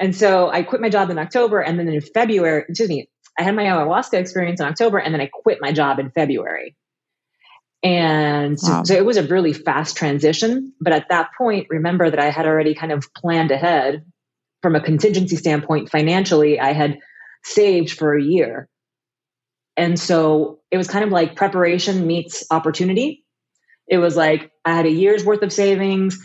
And 0.00 0.16
so 0.16 0.50
I 0.50 0.64
quit 0.64 0.80
my 0.80 0.88
job 0.88 1.10
in 1.10 1.18
October, 1.18 1.60
and 1.60 1.78
then 1.78 1.86
in 1.86 2.00
February, 2.00 2.64
excuse 2.68 2.88
me, 2.88 3.08
I 3.39 3.43
had 3.43 3.55
my 3.55 3.64
ayahuasca 3.64 4.14
experience 4.14 4.61
in 4.61 4.66
October, 4.66 4.99
and 4.99 5.12
then 5.12 5.20
I 5.20 5.30
quit 5.32 5.59
my 5.61 5.72
job 5.72 5.99
in 5.99 6.11
February. 6.11 6.76
And 7.82 8.57
wow. 8.62 8.82
so, 8.82 8.95
so, 8.95 8.95
it 8.95 9.05
was 9.05 9.16
a 9.16 9.22
really 9.24 9.53
fast 9.53 9.97
transition. 9.97 10.72
But 10.80 10.93
at 10.93 11.09
that 11.11 11.30
point, 11.37 11.66
remember 11.68 12.11
that 12.11 12.18
I 12.18 12.30
had 12.30 12.47
already 12.47 12.74
kind 12.74 12.93
of 12.93 13.12
planned 13.14 13.51
ahead 13.51 14.05
from 14.62 14.74
a 14.74 14.80
contingency 14.80 15.37
standpoint 15.37 15.91
financially. 15.91 16.59
I 16.59 16.72
had 16.72 16.99
saved 17.45 17.91
for 17.91 18.16
a 18.16 18.22
year. 18.22 18.68
And 19.76 19.99
so 19.99 20.61
it 20.70 20.78
was 20.78 20.89
kind 20.89 21.05
of 21.05 21.11
like 21.11 21.37
preparation 21.37 22.07
meets 22.07 22.45
opportunity. 22.51 23.24
It 23.87 23.99
was 23.99 24.16
like 24.16 24.51
I 24.64 24.74
had 24.74 24.87
a 24.87 24.91
year's 24.91 25.24
worth 25.24 25.43
of 25.43 25.53
savings 25.53 26.18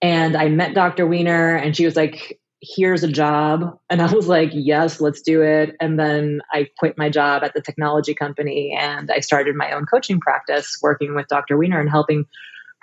and 0.00 0.36
I 0.36 0.48
met 0.48 0.74
Dr. 0.74 1.06
Weiner 1.06 1.56
and 1.56 1.76
she 1.76 1.84
was 1.84 1.96
like, 1.96 2.40
here's 2.60 3.02
a 3.02 3.08
job. 3.08 3.78
And 3.90 4.00
I 4.00 4.12
was 4.12 4.28
like, 4.28 4.50
yes, 4.52 5.00
let's 5.00 5.20
do 5.20 5.42
it. 5.42 5.76
And 5.80 5.98
then 5.98 6.40
I 6.52 6.68
quit 6.78 6.96
my 6.96 7.10
job 7.10 7.44
at 7.44 7.54
the 7.54 7.60
technology 7.60 8.14
company 8.14 8.76
and 8.78 9.10
I 9.10 9.20
started 9.20 9.56
my 9.56 9.72
own 9.72 9.86
coaching 9.86 10.20
practice 10.20 10.78
working 10.82 11.14
with 11.14 11.28
Dr. 11.28 11.58
Weiner 11.58 11.80
and 11.80 11.90
helping 11.90 12.24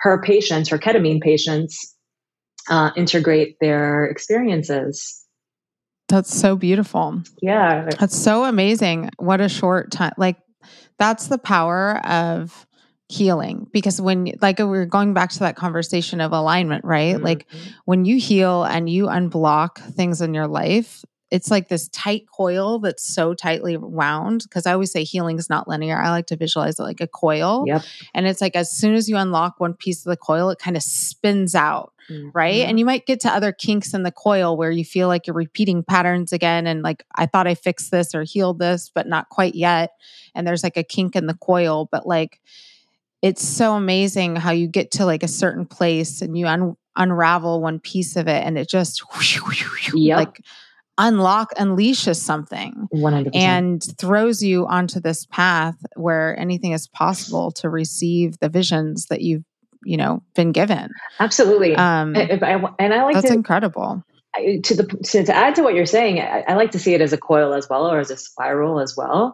her 0.00 0.20
patients, 0.22 0.68
her 0.68 0.78
ketamine 0.78 1.20
patients, 1.20 1.94
uh, 2.68 2.90
integrate 2.96 3.56
their 3.60 4.04
experiences. 4.04 5.24
That's 6.08 6.34
so 6.34 6.56
beautiful. 6.56 7.22
Yeah. 7.42 7.88
That's 7.98 8.16
so 8.16 8.44
amazing. 8.44 9.10
What 9.18 9.40
a 9.40 9.48
short 9.48 9.90
time. 9.90 10.12
Like, 10.16 10.36
that's 10.98 11.28
the 11.28 11.38
power 11.38 11.98
of 12.06 12.66
healing. 13.08 13.66
Because 13.72 14.00
when 14.00 14.32
like 14.40 14.58
we're 14.58 14.86
going 14.86 15.14
back 15.14 15.30
to 15.30 15.40
that 15.40 15.56
conversation 15.56 16.20
of 16.20 16.32
alignment 16.32 16.84
right? 16.84 17.14
Mm-hmm. 17.14 17.24
like 17.24 17.46
when 17.84 18.04
you 18.04 18.18
heal 18.18 18.64
and 18.64 18.88
you 18.88 19.06
unblock 19.06 19.78
things 19.94 20.20
in 20.20 20.34
your 20.34 20.48
life 20.48 21.04
it's 21.30 21.50
like 21.50 21.68
this 21.68 21.88
tight 21.88 22.26
coil 22.32 22.78
that's 22.78 23.12
so 23.12 23.34
tightly 23.34 23.76
wound. 23.76 24.44
Because 24.44 24.66
i 24.66 24.72
always 24.72 24.92
say 24.92 25.02
healing 25.02 25.38
is 25.38 25.50
not 25.50 25.66
linear. 25.66 26.00
I 26.00 26.10
like 26.10 26.26
to 26.26 26.36
visualize 26.36 26.78
it 26.78 26.82
like 26.82 27.00
a 27.00 27.08
coil. 27.08 27.64
Yep. 27.66 27.82
and 28.14 28.26
it's 28.26 28.40
like 28.40 28.54
as 28.54 28.70
soon 28.70 28.94
as 28.94 29.08
you 29.08 29.16
unlock 29.16 29.58
one 29.58 29.74
piece 29.74 30.06
of 30.06 30.10
the 30.10 30.16
coil 30.16 30.50
it 30.50 30.58
kind 30.58 30.76
of 30.76 30.82
spins 30.82 31.54
out 31.54 31.92
mm-hmm. 32.08 32.28
right 32.32 32.66
and 32.66 32.78
you 32.78 32.84
might 32.84 33.06
get 33.06 33.20
to 33.20 33.28
other 33.28 33.52
kinks 33.52 33.94
in 33.94 34.02
the 34.04 34.12
coil 34.12 34.56
where 34.56 34.70
you 34.70 34.84
feel 34.84 35.08
like 35.08 35.26
you're 35.26 35.34
repeating 35.34 35.82
patterns 35.82 36.32
again 36.32 36.66
and 36.66 36.82
like 36.82 37.04
i 37.16 37.26
thought 37.26 37.46
i 37.46 37.54
fixed 37.54 37.90
this 37.90 38.14
or 38.14 38.22
healed 38.22 38.58
this 38.58 38.90
but 38.94 39.08
not 39.08 39.28
quite 39.28 39.54
yet. 39.54 39.90
And 40.36 40.46
there's 40.46 40.62
like 40.62 40.76
a 40.76 40.84
kink 40.84 41.16
in 41.16 41.26
the 41.26 41.34
coil 41.34 41.88
but 41.90 42.06
like 42.06 42.40
it's 43.24 43.42
so 43.42 43.72
amazing 43.74 44.36
how 44.36 44.50
you 44.50 44.68
get 44.68 44.90
to 44.90 45.06
like 45.06 45.22
a 45.22 45.28
certain 45.28 45.64
place 45.64 46.20
and 46.20 46.36
you 46.36 46.46
un- 46.46 46.76
unravel 46.94 47.62
one 47.62 47.80
piece 47.80 48.16
of 48.16 48.28
it 48.28 48.44
and 48.44 48.58
it 48.58 48.68
just 48.68 49.02
yep. 49.94 50.18
like 50.18 50.40
unlock 50.98 51.54
unleashes 51.54 52.16
something 52.16 52.86
100%. 52.94 53.34
and 53.34 53.82
throws 53.98 54.42
you 54.42 54.66
onto 54.66 55.00
this 55.00 55.24
path 55.26 55.74
where 55.96 56.38
anything 56.38 56.72
is 56.72 56.86
possible 56.86 57.50
to 57.50 57.70
receive 57.70 58.38
the 58.40 58.50
visions 58.50 59.06
that 59.06 59.22
you've 59.22 59.42
you 59.84 59.96
know 59.96 60.22
been 60.34 60.52
given 60.52 60.90
absolutely 61.18 61.74
um 61.76 62.14
and, 62.14 62.44
I, 62.44 62.62
and 62.78 62.92
I 62.92 63.04
like 63.04 63.14
that's 63.14 63.28
to, 63.28 63.32
incredible 63.32 64.04
to 64.36 64.74
the 64.74 64.84
to, 65.04 65.24
to 65.24 65.34
add 65.34 65.54
to 65.54 65.62
what 65.62 65.74
you're 65.74 65.86
saying 65.86 66.20
I, 66.20 66.44
I 66.46 66.54
like 66.54 66.72
to 66.72 66.78
see 66.78 66.92
it 66.92 67.00
as 67.00 67.14
a 67.14 67.18
coil 67.18 67.54
as 67.54 67.68
well 67.70 67.90
or 67.90 67.98
as 67.98 68.10
a 68.10 68.16
spiral 68.18 68.80
as 68.80 68.94
well 68.96 69.32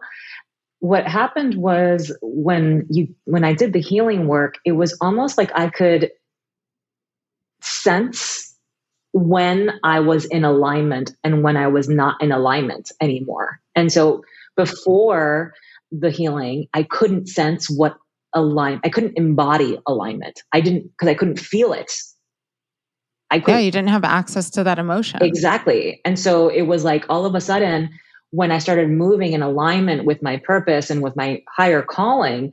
what 0.81 1.05
happened 1.07 1.55
was 1.55 2.11
when 2.23 2.87
you 2.89 3.07
when 3.25 3.43
I 3.43 3.53
did 3.53 3.71
the 3.71 3.79
healing 3.79 4.27
work, 4.27 4.55
it 4.65 4.71
was 4.73 4.97
almost 4.99 5.37
like 5.37 5.51
I 5.53 5.69
could 5.69 6.09
sense 7.61 8.57
when 9.13 9.71
I 9.83 9.99
was 9.99 10.25
in 10.25 10.43
alignment 10.43 11.11
and 11.23 11.43
when 11.43 11.55
I 11.55 11.67
was 11.67 11.87
not 11.87 12.19
in 12.21 12.31
alignment 12.31 12.91
anymore. 12.99 13.61
And 13.75 13.91
so 13.91 14.23
before 14.57 15.53
the 15.91 16.09
healing, 16.09 16.67
I 16.73 16.81
couldn't 16.81 17.29
sense 17.29 17.69
what 17.69 17.95
align 18.33 18.79
I 18.83 18.89
couldn't 18.89 19.17
embody 19.17 19.77
alignment. 19.85 20.41
I 20.51 20.61
didn't 20.61 20.89
because 20.91 21.09
I 21.09 21.13
couldn't 21.13 21.39
feel 21.39 21.73
it. 21.73 21.91
I 23.29 23.39
couldn't, 23.39 23.59
yeah, 23.59 23.65
you 23.65 23.71
didn't 23.71 23.89
have 23.89 24.03
access 24.03 24.49
to 24.51 24.63
that 24.63 24.79
emotion. 24.79 25.21
Exactly. 25.21 26.01
And 26.05 26.17
so 26.17 26.49
it 26.49 26.63
was 26.63 26.83
like 26.83 27.05
all 27.07 27.27
of 27.27 27.35
a 27.35 27.39
sudden 27.39 27.91
when 28.31 28.51
I 28.51 28.59
started 28.59 28.89
moving 28.89 29.33
in 29.33 29.41
alignment 29.41 30.05
with 30.05 30.23
my 30.23 30.37
purpose 30.37 30.89
and 30.89 31.01
with 31.01 31.15
my 31.15 31.43
higher 31.49 31.81
calling, 31.81 32.51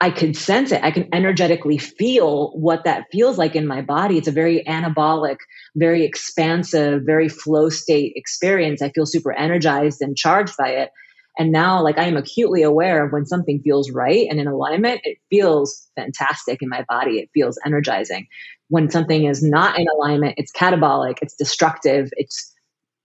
I 0.00 0.10
could 0.10 0.34
sense 0.34 0.72
it. 0.72 0.82
I 0.82 0.92
can 0.92 1.08
energetically 1.12 1.76
feel 1.76 2.52
what 2.52 2.84
that 2.84 3.04
feels 3.12 3.36
like 3.36 3.54
in 3.54 3.66
my 3.66 3.82
body. 3.82 4.16
It's 4.16 4.28
a 4.28 4.32
very 4.32 4.64
anabolic, 4.64 5.36
very 5.76 6.04
expansive, 6.04 7.02
very 7.04 7.28
flow 7.28 7.68
state 7.68 8.14
experience. 8.16 8.80
I 8.80 8.90
feel 8.90 9.04
super 9.04 9.32
energized 9.32 10.00
and 10.00 10.16
charged 10.16 10.56
by 10.56 10.70
it. 10.70 10.90
And 11.38 11.52
now, 11.52 11.82
like, 11.82 11.98
I 11.98 12.04
am 12.04 12.16
acutely 12.16 12.62
aware 12.62 13.04
of 13.04 13.12
when 13.12 13.26
something 13.26 13.60
feels 13.62 13.90
right 13.90 14.26
and 14.30 14.40
in 14.40 14.46
alignment, 14.46 15.00
it 15.04 15.18
feels 15.28 15.88
fantastic 15.96 16.62
in 16.62 16.68
my 16.68 16.84
body. 16.88 17.18
It 17.18 17.30
feels 17.34 17.58
energizing. 17.64 18.26
When 18.68 18.90
something 18.90 19.24
is 19.24 19.42
not 19.42 19.78
in 19.78 19.86
alignment, 19.96 20.34
it's 20.38 20.52
catabolic, 20.52 21.18
it's 21.20 21.34
destructive, 21.34 22.10
it's 22.16 22.49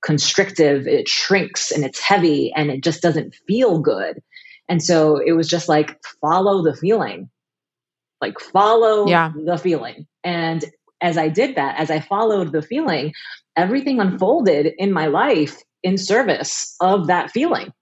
constrictive, 0.06 0.88
it 0.88 1.10
shrinks 1.10 1.72
and 1.72 1.84
it's 1.84 2.00
heavy 2.00 2.54
and 2.56 2.70
it 2.70 2.84
just 2.84 3.02
doesn't 3.02 3.36
feel 3.48 3.80
good. 3.80 4.22
And 4.70 4.82
so 4.82 5.18
it 5.18 5.34
was 5.34 5.48
just 5.48 5.68
like, 5.68 6.00
follow 6.22 6.64
the 6.64 6.76
feeling, 6.76 7.30
like 8.22 8.40
follow 8.40 9.08
yeah. 9.08 9.32
the 9.46 9.58
feeling. 9.58 10.08
And 10.24 10.64
as 11.02 11.18
I 11.18 11.28
did 11.28 11.56
that, 11.56 11.80
as 11.80 11.92
I 11.92 12.00
followed 12.00 12.52
the 12.52 12.62
feeling, 12.62 13.14
everything 13.58 14.00
unfolded 14.00 14.74
in 14.78 14.92
my 14.92 15.08
life 15.08 15.62
in 15.84 15.98
service 15.98 16.76
of 16.82 17.08
that 17.08 17.32
feeling. 17.32 17.74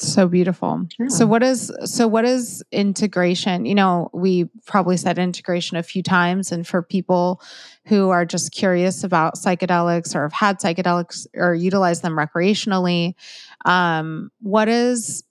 So 0.00 0.28
beautiful. 0.28 0.86
Yeah. 0.96 1.08
So 1.08 1.26
what 1.26 1.42
is 1.42 1.72
so 1.84 2.06
what 2.06 2.24
is 2.24 2.62
integration? 2.70 3.66
You 3.66 3.74
know, 3.74 4.10
we 4.12 4.44
probably 4.64 4.96
said 4.96 5.18
integration 5.18 5.76
a 5.76 5.82
few 5.82 6.04
times 6.04 6.52
and 6.52 6.64
for 6.64 6.82
people 6.82 7.42
who 7.84 8.10
are 8.10 8.24
just 8.24 8.52
curious 8.52 9.02
about 9.02 9.34
psychedelics 9.34 10.14
or 10.14 10.22
have 10.22 10.32
had 10.32 10.60
psychedelics 10.60 11.26
or 11.34 11.52
utilize 11.52 12.00
them 12.00 12.12
recreationally, 12.12 13.14
um, 13.64 14.30
what 14.40 14.68
is 14.68 15.24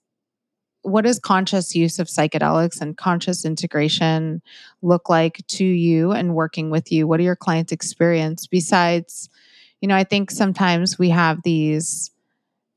what 0.82 1.04
does 1.04 1.18
conscious 1.18 1.74
use 1.74 1.98
of 1.98 2.06
psychedelics 2.06 2.82
and 2.82 2.98
conscious 2.98 3.46
integration 3.46 4.42
look 4.82 5.08
like 5.08 5.40
to 5.48 5.64
you 5.64 6.12
and 6.12 6.34
working 6.34 6.68
with 6.68 6.92
you? 6.92 7.06
What 7.06 7.20
are 7.20 7.24
your 7.24 7.36
clients' 7.36 7.72
experience 7.72 8.46
besides, 8.46 9.30
you 9.80 9.88
know, 9.88 9.96
I 9.96 10.04
think 10.04 10.30
sometimes 10.30 10.98
we 10.98 11.08
have 11.08 11.42
these 11.42 12.10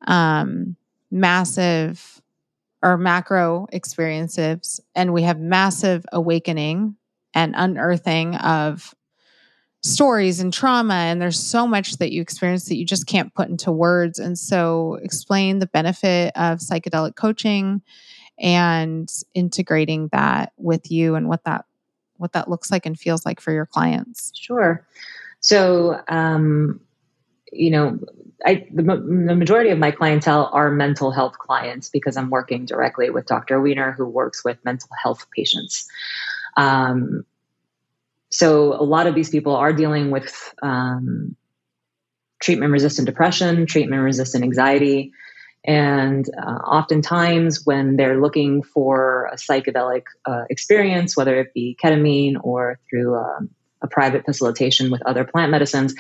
um 0.07 0.77
massive 1.12 2.22
or 2.82 2.97
macro 2.97 3.68
experiences 3.72 4.80
and 4.95 5.14
we 5.14 5.22
have 5.22 5.39
massive 5.39 6.05
awakening 6.12 6.95
and 7.34 7.53
unearthing 7.55 8.36
of 8.36 8.95
stories 9.84 10.39
and 10.39 10.53
trauma 10.53 10.93
and 10.93 11.22
there's 11.22 11.39
so 11.39 11.66
much 11.66 11.97
that 11.97 12.12
you 12.12 12.22
experience 12.22 12.66
that 12.66 12.76
you 12.76 12.86
just 12.86 13.07
can't 13.07 13.34
put 13.34 13.49
into 13.49 13.72
words. 13.72 14.20
And 14.20 14.38
so 14.38 14.99
explain 15.01 15.59
the 15.59 15.68
benefit 15.68 16.34
of 16.36 16.59
psychedelic 16.59 17.16
coaching 17.16 17.82
and 18.39 19.12
integrating 19.34 20.09
that 20.12 20.53
with 20.57 20.91
you 20.91 21.16
and 21.16 21.28
what 21.28 21.43
that 21.45 21.66
what 22.18 22.34
that 22.34 22.47
looks 22.47 22.70
like 22.70 22.86
and 22.86 22.99
feels 22.99 23.26
like 23.26 23.39
for 23.39 23.51
your 23.51 23.66
clients. 23.66 24.32
Sure. 24.36 24.86
So 25.39 26.01
um 26.07 26.80
you 27.51 27.72
know, 27.72 27.99
I, 28.45 28.67
the, 28.71 28.83
the, 28.83 29.35
majority 29.35 29.69
of 29.69 29.77
my 29.77 29.91
clientele 29.91 30.49
are 30.51 30.71
mental 30.71 31.11
health 31.11 31.37
clients 31.37 31.89
because 31.89 32.17
I'm 32.17 32.29
working 32.29 32.65
directly 32.65 33.09
with 33.09 33.25
Dr. 33.25 33.61
Weiner, 33.61 33.91
who 33.91 34.05
works 34.05 34.43
with 34.43 34.57
mental 34.65 34.89
health 35.03 35.27
patients. 35.35 35.87
Um, 36.57 37.25
so 38.29 38.73
a 38.73 38.83
lot 38.83 39.07
of 39.07 39.15
these 39.15 39.29
people 39.29 39.55
are 39.55 39.73
dealing 39.73 40.09
with 40.09 40.53
um, 40.63 41.35
treatment 42.41 42.71
resistant 42.71 43.05
depression, 43.05 43.65
treatment 43.65 44.01
resistant 44.01 44.43
anxiety. 44.43 45.11
And 45.63 46.25
uh, 46.41 46.59
oftentimes, 46.65 47.65
when 47.65 47.95
they're 47.95 48.19
looking 48.19 48.63
for 48.63 49.29
a 49.31 49.35
psychedelic 49.35 50.03
uh, 50.25 50.45
experience, 50.49 51.15
whether 51.15 51.39
it 51.39 51.53
be 51.53 51.77
ketamine 51.81 52.37
or 52.41 52.79
through 52.89 53.15
um, 53.15 53.49
a 53.83 53.87
private 53.87 54.25
facilitation 54.25 54.89
with 54.89 55.05
other 55.05 55.23
plant 55.23 55.51
medicines, 55.51 55.93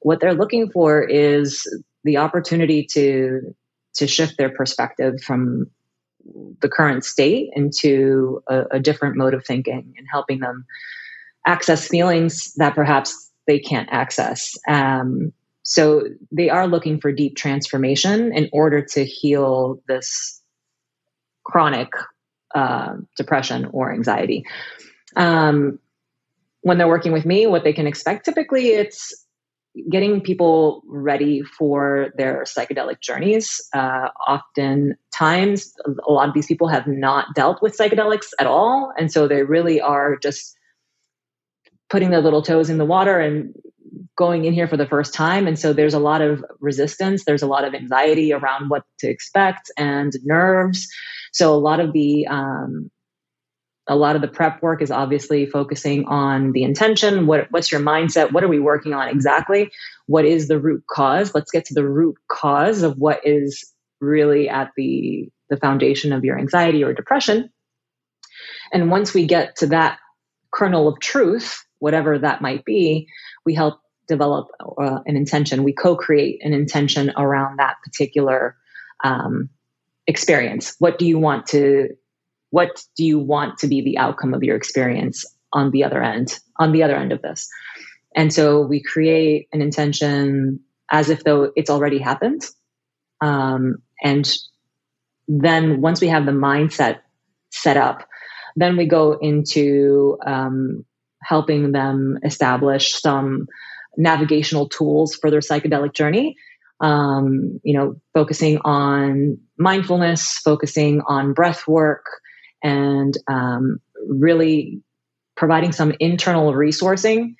what 0.00 0.20
they're 0.20 0.34
looking 0.34 0.70
for 0.70 1.02
is 1.02 1.66
the 2.04 2.16
opportunity 2.16 2.86
to 2.92 3.54
to 3.94 4.06
shift 4.06 4.38
their 4.38 4.50
perspective 4.50 5.20
from 5.22 5.70
the 6.60 6.68
current 6.68 7.04
state 7.04 7.50
into 7.54 8.42
a, 8.48 8.62
a 8.72 8.80
different 8.80 9.16
mode 9.16 9.34
of 9.34 9.44
thinking 9.44 9.94
and 9.96 10.06
helping 10.10 10.40
them 10.40 10.64
access 11.46 11.88
feelings 11.88 12.52
that 12.54 12.74
perhaps 12.74 13.30
they 13.46 13.58
can't 13.58 13.88
access. 13.90 14.56
Um, 14.68 15.32
so 15.62 16.04
they 16.30 16.50
are 16.50 16.66
looking 16.66 17.00
for 17.00 17.12
deep 17.12 17.36
transformation 17.36 18.32
in 18.32 18.48
order 18.52 18.82
to 18.92 19.04
heal 19.04 19.82
this 19.88 20.40
chronic 21.44 21.88
uh, 22.54 22.94
depression 23.16 23.68
or 23.72 23.92
anxiety. 23.92 24.44
Um, 25.16 25.78
when 26.62 26.78
they're 26.78 26.88
working 26.88 27.12
with 27.12 27.24
me, 27.24 27.46
what 27.46 27.64
they 27.64 27.72
can 27.72 27.86
expect 27.86 28.24
typically 28.24 28.68
it's 28.68 29.26
getting 29.90 30.20
people 30.20 30.82
ready 30.86 31.42
for 31.42 32.12
their 32.16 32.44
psychedelic 32.44 33.00
journeys. 33.00 33.60
Uh, 33.74 34.08
oftentimes, 34.26 35.72
a 36.06 36.12
lot 36.12 36.28
of 36.28 36.34
these 36.34 36.46
people 36.46 36.68
have 36.68 36.86
not 36.86 37.34
dealt 37.34 37.62
with 37.62 37.76
psychedelics 37.76 38.28
at 38.38 38.46
all, 38.46 38.92
and 38.98 39.12
so 39.12 39.28
they 39.28 39.42
really 39.42 39.80
are 39.80 40.16
just 40.16 40.56
putting 41.88 42.10
their 42.10 42.20
little 42.20 42.42
toes 42.42 42.70
in 42.70 42.78
the 42.78 42.84
water 42.84 43.18
and 43.18 43.54
going 44.16 44.44
in 44.44 44.52
here 44.52 44.68
for 44.68 44.76
the 44.76 44.86
first 44.86 45.14
time. 45.14 45.46
And 45.46 45.58
so 45.58 45.72
there's 45.72 45.94
a 45.94 45.98
lot 45.98 46.20
of 46.20 46.44
resistance, 46.60 47.24
there's 47.24 47.42
a 47.42 47.46
lot 47.46 47.64
of 47.64 47.74
anxiety 47.74 48.32
around 48.32 48.68
what 48.68 48.84
to 48.98 49.08
expect 49.08 49.70
and 49.76 50.12
nerves. 50.22 50.88
So 51.32 51.54
a 51.54 51.58
lot 51.58 51.80
of 51.80 51.92
the 51.92 52.26
um, 52.26 52.90
a 53.90 53.96
lot 53.96 54.14
of 54.14 54.22
the 54.22 54.28
prep 54.28 54.62
work 54.62 54.80
is 54.80 54.92
obviously 54.92 55.46
focusing 55.46 56.06
on 56.06 56.52
the 56.52 56.62
intention. 56.62 57.26
What, 57.26 57.50
what's 57.50 57.72
your 57.72 57.80
mindset? 57.80 58.30
What 58.30 58.44
are 58.44 58.48
we 58.48 58.60
working 58.60 58.94
on 58.94 59.08
exactly? 59.08 59.68
What 60.06 60.24
is 60.24 60.46
the 60.46 60.60
root 60.60 60.84
cause? 60.88 61.34
Let's 61.34 61.50
get 61.50 61.64
to 61.66 61.74
the 61.74 61.86
root 61.86 62.16
cause 62.28 62.82
of 62.82 62.98
what 62.98 63.20
is 63.26 63.68
really 64.00 64.48
at 64.48 64.70
the, 64.76 65.28
the 65.48 65.56
foundation 65.56 66.12
of 66.12 66.24
your 66.24 66.38
anxiety 66.38 66.84
or 66.84 66.94
depression. 66.94 67.50
And 68.72 68.92
once 68.92 69.12
we 69.12 69.26
get 69.26 69.56
to 69.56 69.66
that 69.66 69.98
kernel 70.52 70.86
of 70.86 71.00
truth, 71.00 71.64
whatever 71.80 72.16
that 72.16 72.40
might 72.40 72.64
be, 72.64 73.08
we 73.44 73.54
help 73.54 73.80
develop 74.06 74.46
uh, 74.80 75.00
an 75.04 75.16
intention. 75.16 75.64
We 75.64 75.72
co 75.72 75.96
create 75.96 76.40
an 76.44 76.52
intention 76.52 77.10
around 77.16 77.58
that 77.58 77.74
particular 77.84 78.56
um, 79.02 79.48
experience. 80.06 80.76
What 80.78 80.96
do 81.00 81.06
you 81.06 81.18
want 81.18 81.48
to 81.48 81.88
what 82.50 82.82
do 82.96 83.04
you 83.04 83.18
want 83.18 83.58
to 83.58 83.68
be 83.68 83.82
the 83.82 83.98
outcome 83.98 84.34
of 84.34 84.42
your 84.42 84.56
experience 84.56 85.24
on 85.52 85.70
the 85.70 85.84
other 85.84 86.02
end 86.02 86.38
on 86.58 86.72
the 86.72 86.82
other 86.82 86.96
end 86.96 87.12
of 87.12 87.22
this? 87.22 87.48
And 88.16 88.32
so 88.32 88.60
we 88.60 88.82
create 88.82 89.48
an 89.52 89.62
intention 89.62 90.60
as 90.90 91.10
if 91.10 91.24
though 91.24 91.52
it's 91.54 91.70
already 91.70 91.98
happened. 91.98 92.42
Um, 93.20 93.76
and 94.02 94.28
then 95.28 95.80
once 95.80 96.00
we 96.00 96.08
have 96.08 96.26
the 96.26 96.32
mindset 96.32 97.00
set 97.50 97.76
up 97.76 98.08
then 98.56 98.76
we 98.76 98.86
go 98.86 99.16
into 99.20 100.18
um, 100.26 100.84
helping 101.22 101.72
them 101.72 102.18
establish 102.24 102.92
some 103.00 103.46
navigational 103.96 104.68
tools 104.68 105.14
for 105.14 105.30
their 105.30 105.40
psychedelic 105.40 105.94
journey. 105.94 106.36
Um, 106.80 107.60
you 107.62 107.74
know 107.74 108.00
focusing 108.14 108.56
on 108.64 109.36
mindfulness 109.58 110.38
focusing 110.38 111.02
on 111.02 111.34
breath 111.34 111.68
work 111.68 112.06
and 112.62 113.16
um, 113.28 113.80
really 114.08 114.82
providing 115.36 115.72
some 115.72 115.92
internal 116.00 116.52
resourcing 116.52 117.34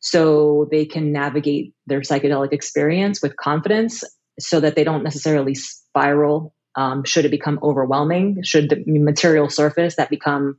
so 0.00 0.68
they 0.70 0.84
can 0.84 1.12
navigate 1.12 1.74
their 1.86 2.00
psychedelic 2.00 2.52
experience 2.52 3.20
with 3.22 3.36
confidence 3.36 4.04
so 4.38 4.60
that 4.60 4.76
they 4.76 4.84
don't 4.84 5.02
necessarily 5.02 5.54
spiral 5.54 6.54
um, 6.76 7.02
should 7.04 7.24
it 7.24 7.30
become 7.30 7.58
overwhelming 7.62 8.42
should 8.44 8.84
the 8.86 8.98
material 8.98 9.48
surface 9.48 9.96
that 9.96 10.10
become 10.10 10.56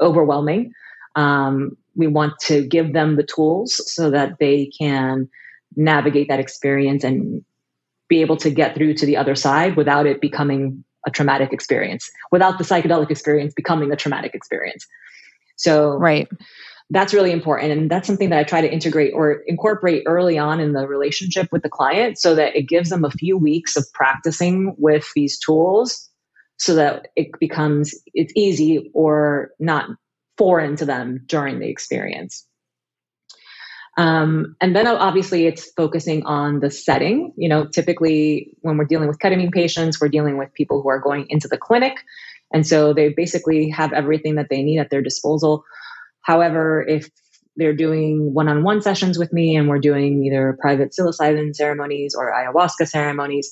overwhelming. 0.00 0.72
Um, 1.14 1.76
we 1.94 2.06
want 2.06 2.34
to 2.42 2.66
give 2.66 2.92
them 2.92 3.16
the 3.16 3.22
tools 3.22 3.80
so 3.92 4.10
that 4.10 4.38
they 4.38 4.70
can 4.78 5.28
navigate 5.74 6.28
that 6.28 6.40
experience 6.40 7.04
and 7.04 7.44
be 8.08 8.20
able 8.20 8.36
to 8.38 8.50
get 8.50 8.74
through 8.74 8.94
to 8.94 9.06
the 9.06 9.16
other 9.16 9.34
side 9.34 9.76
without 9.76 10.06
it 10.06 10.20
becoming 10.20 10.84
a 11.06 11.10
traumatic 11.10 11.52
experience 11.52 12.10
without 12.32 12.58
the 12.58 12.64
psychedelic 12.64 13.10
experience 13.10 13.54
becoming 13.54 13.92
a 13.92 13.96
traumatic 13.96 14.34
experience. 14.34 14.86
So, 15.56 15.92
right. 15.96 16.28
That's 16.90 17.12
really 17.12 17.32
important. 17.32 17.72
And 17.72 17.90
that's 17.90 18.06
something 18.06 18.30
that 18.30 18.38
I 18.38 18.44
try 18.44 18.60
to 18.60 18.72
integrate 18.72 19.12
or 19.12 19.42
incorporate 19.48 20.04
early 20.06 20.38
on 20.38 20.60
in 20.60 20.72
the 20.72 20.86
relationship 20.86 21.48
with 21.50 21.62
the 21.62 21.68
client 21.68 22.16
so 22.16 22.34
that 22.36 22.54
it 22.54 22.68
gives 22.68 22.90
them 22.90 23.04
a 23.04 23.10
few 23.10 23.36
weeks 23.36 23.76
of 23.76 23.84
practicing 23.92 24.76
with 24.78 25.08
these 25.16 25.36
tools 25.38 26.08
so 26.58 26.74
that 26.76 27.08
it 27.16 27.28
becomes 27.40 27.94
it's 28.14 28.32
easy 28.36 28.90
or 28.94 29.50
not 29.58 29.90
foreign 30.38 30.76
to 30.76 30.84
them 30.84 31.22
during 31.26 31.58
the 31.58 31.68
experience. 31.68 32.45
Um, 33.96 34.56
and 34.60 34.76
then 34.76 34.86
obviously 34.86 35.46
it's 35.46 35.70
focusing 35.72 36.24
on 36.26 36.60
the 36.60 36.70
setting. 36.70 37.32
You 37.36 37.48
know, 37.48 37.66
typically 37.66 38.50
when 38.60 38.76
we're 38.76 38.84
dealing 38.84 39.08
with 39.08 39.18
ketamine 39.18 39.52
patients, 39.52 40.00
we're 40.00 40.08
dealing 40.08 40.36
with 40.36 40.52
people 40.52 40.82
who 40.82 40.88
are 40.88 41.00
going 41.00 41.26
into 41.30 41.48
the 41.48 41.56
clinic. 41.56 41.94
And 42.52 42.66
so 42.66 42.92
they 42.92 43.08
basically 43.08 43.70
have 43.70 43.92
everything 43.92 44.36
that 44.36 44.48
they 44.50 44.62
need 44.62 44.78
at 44.78 44.90
their 44.90 45.02
disposal. 45.02 45.64
However, 46.20 46.86
if 46.86 47.08
they're 47.56 47.74
doing 47.74 48.34
one 48.34 48.48
on 48.48 48.62
one 48.62 48.82
sessions 48.82 49.18
with 49.18 49.32
me 49.32 49.56
and 49.56 49.68
we're 49.68 49.78
doing 49.78 50.24
either 50.24 50.58
private 50.60 50.92
psilocybin 50.92 51.56
ceremonies 51.56 52.14
or 52.14 52.32
ayahuasca 52.32 52.86
ceremonies, 52.86 53.50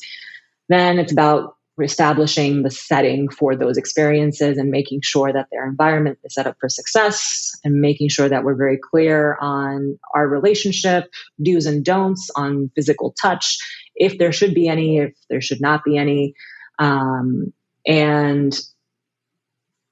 then 0.69 0.99
it's 0.99 1.13
about 1.13 1.57
establishing 1.83 2.63
the 2.63 2.71
setting 2.71 3.29
for 3.29 3.57
those 3.57 3.77
experiences 3.77 4.59
and 4.59 4.71
making 4.71 5.01
sure 5.03 5.33
that 5.33 5.49
their 5.51 5.67
environment 5.67 6.19
is 6.23 6.35
set 6.35 6.47
up 6.47 6.57
for 6.61 6.69
success 6.69 7.51
and 7.65 7.81
making 7.81 8.09
sure 8.09 8.29
that 8.29 8.45
we're 8.45 8.55
very 8.55 8.79
clear 8.79 9.37
on 9.41 9.99
our 10.15 10.29
relationship, 10.29 11.11
do's 11.43 11.67
and 11.67 11.85
don'ts 11.85 12.31
on 12.37 12.71
physical 12.77 13.15
touch, 13.21 13.59
if 13.97 14.19
there 14.19 14.33
should 14.33 14.55
be 14.55 14.69
any, 14.69 14.99
if 14.99 15.15
there 15.29 15.41
should 15.41 15.61
not 15.61 15.83
be 15.85 15.97
any, 15.97 16.35
um, 16.79 17.53
and 17.87 18.61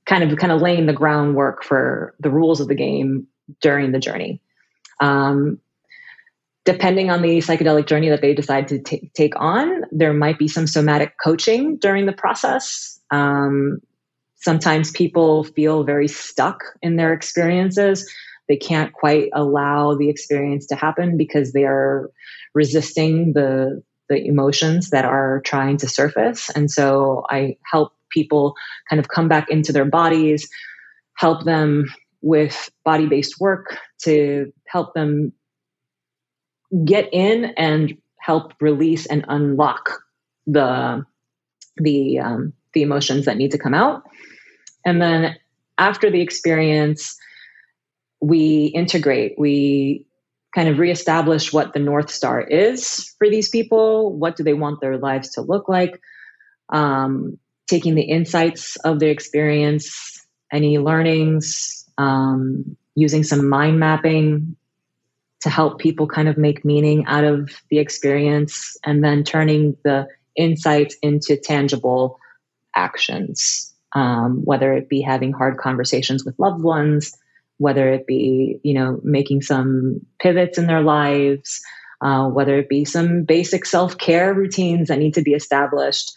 kind 0.07 0.23
of 0.23 0.37
kind 0.39 0.53
of 0.53 0.61
laying 0.61 0.87
the 0.87 0.93
groundwork 0.93 1.65
for 1.65 2.15
the 2.21 2.31
rules 2.31 2.61
of 2.61 2.69
the 2.69 2.75
game 2.75 3.27
during 3.61 3.93
the 3.93 3.99
journey. 3.99 4.41
Um, 5.01 5.59
depending 6.65 7.11
on 7.11 7.23
the 7.23 7.39
psychedelic 7.39 7.87
journey 7.87 8.09
that 8.09 8.23
they 8.23 8.35
decide 8.35 8.69
to 8.69 8.79
t- 8.79 9.11
take 9.15 9.35
on, 9.37 9.83
there 9.91 10.13
might 10.13 10.39
be 10.39 10.49
some 10.49 10.67
somatic 10.67 11.15
coaching 11.23 11.77
during 11.79 12.07
the 12.07 12.13
process. 12.13 13.01
Um, 13.11 13.81
sometimes 14.37 14.91
people 14.93 15.45
feel 15.45 15.85
very 15.85 16.09
stuck 16.09 16.63
in 16.81 16.97
their 16.97 17.13
experiences. 17.13 18.09
They 18.49 18.57
can't 18.57 18.93
quite 18.93 19.31
allow 19.33 19.95
the 19.95 20.09
experience 20.09 20.67
to 20.67 20.77
happen 20.77 21.17
because 21.17 21.53
they 21.53 21.65
are 21.65 22.11
resisting 22.55 23.33
the 23.33 23.83
the 24.09 24.27
emotions 24.27 24.91
that 24.91 25.07
are 25.07 25.41
trying 25.47 25.79
to 25.79 25.89
surface. 25.89 26.51
And 26.51 26.71
so 26.71 27.25
I 27.31 27.57
help 27.71 27.93
people 28.11 28.55
kind 28.91 29.01
of 29.01 29.09
come 29.09 29.27
back 29.27 29.49
into 29.49 29.73
their 29.73 29.87
bodies, 29.87 30.51
help 31.15 31.45
them 31.45 31.87
with 32.21 32.71
body 32.85 33.07
based 33.07 33.41
work 33.41 33.79
to 34.03 34.53
help 34.67 34.93
them 34.93 35.33
get 36.85 37.09
in 37.13 37.47
and 37.57 37.97
help 38.19 38.55
release 38.61 39.07
and 39.07 39.25
unlock 39.29 40.03
the 40.47 41.05
the 41.77 42.19
um, 42.19 42.53
the 42.75 42.83
emotions 42.83 43.25
that 43.27 43.37
need 43.37 43.51
to 43.51 43.59
come 43.59 43.75
out. 43.75 44.03
And 44.85 45.01
then 45.01 45.37
after 45.79 46.11
the 46.11 46.21
experience 46.21 47.17
we 48.23 48.67
integrate. 48.67 49.35
We 49.37 50.07
kind 50.55 50.69
of 50.69 50.79
reestablish 50.79 51.53
what 51.53 51.75
the 51.75 51.81
north 51.81 52.11
star 52.11 52.41
is 52.41 53.15
for 53.19 53.29
these 53.29 53.49
people. 53.49 54.17
What 54.17 54.37
do 54.37 54.45
they 54.45 54.55
want 54.55 54.81
their 54.81 54.97
lives 54.97 55.31
to 55.31 55.43
look 55.43 55.69
like? 55.69 56.01
Um, 56.73 57.39
taking 57.67 57.95
the 57.95 58.03
insights 58.03 58.77
of 58.77 59.01
the 59.01 59.09
experience 59.09 60.21
any 60.53 60.79
learnings 60.79 61.89
um, 61.99 62.77
using 62.95 63.25
some 63.25 63.49
mind 63.49 63.81
mapping 63.81 64.57
to 65.43 65.51
help 65.51 65.79
people 65.79 66.07
kind 66.07 66.29
of 66.29 66.39
make 66.39 66.65
meaning 66.65 67.05
out 67.07 67.25
of 67.25 67.51
the 67.69 67.79
experience 67.79 68.77
and 68.85 69.05
then 69.05 69.25
turning 69.25 69.77
the 69.85 70.07
insights 70.37 70.97
into 71.03 71.37
tangible 71.37 72.19
actions 72.75 73.73
um, 73.95 74.41
whether 74.45 74.73
it 74.73 74.89
be 74.89 75.03
having 75.03 75.33
hard 75.33 75.59
conversations 75.59 76.25
with 76.25 76.39
loved 76.39 76.63
ones 76.63 77.13
whether 77.59 77.93
it 77.93 78.07
be 78.07 78.59
you 78.63 78.73
know 78.73 79.01
making 79.03 79.43
some 79.43 80.01
pivots 80.21 80.59
in 80.59 80.67
their 80.67 80.81
lives 80.81 81.61
uh, 82.01 82.29
whether 82.29 82.59
it 82.59 82.69
be 82.69 82.85
some 82.85 83.25
basic 83.25 83.67
self-care 83.67 84.33
routines 84.35 84.89
that 84.89 84.99
need 84.99 85.15
to 85.15 85.23
be 85.23 85.33
established 85.33 86.13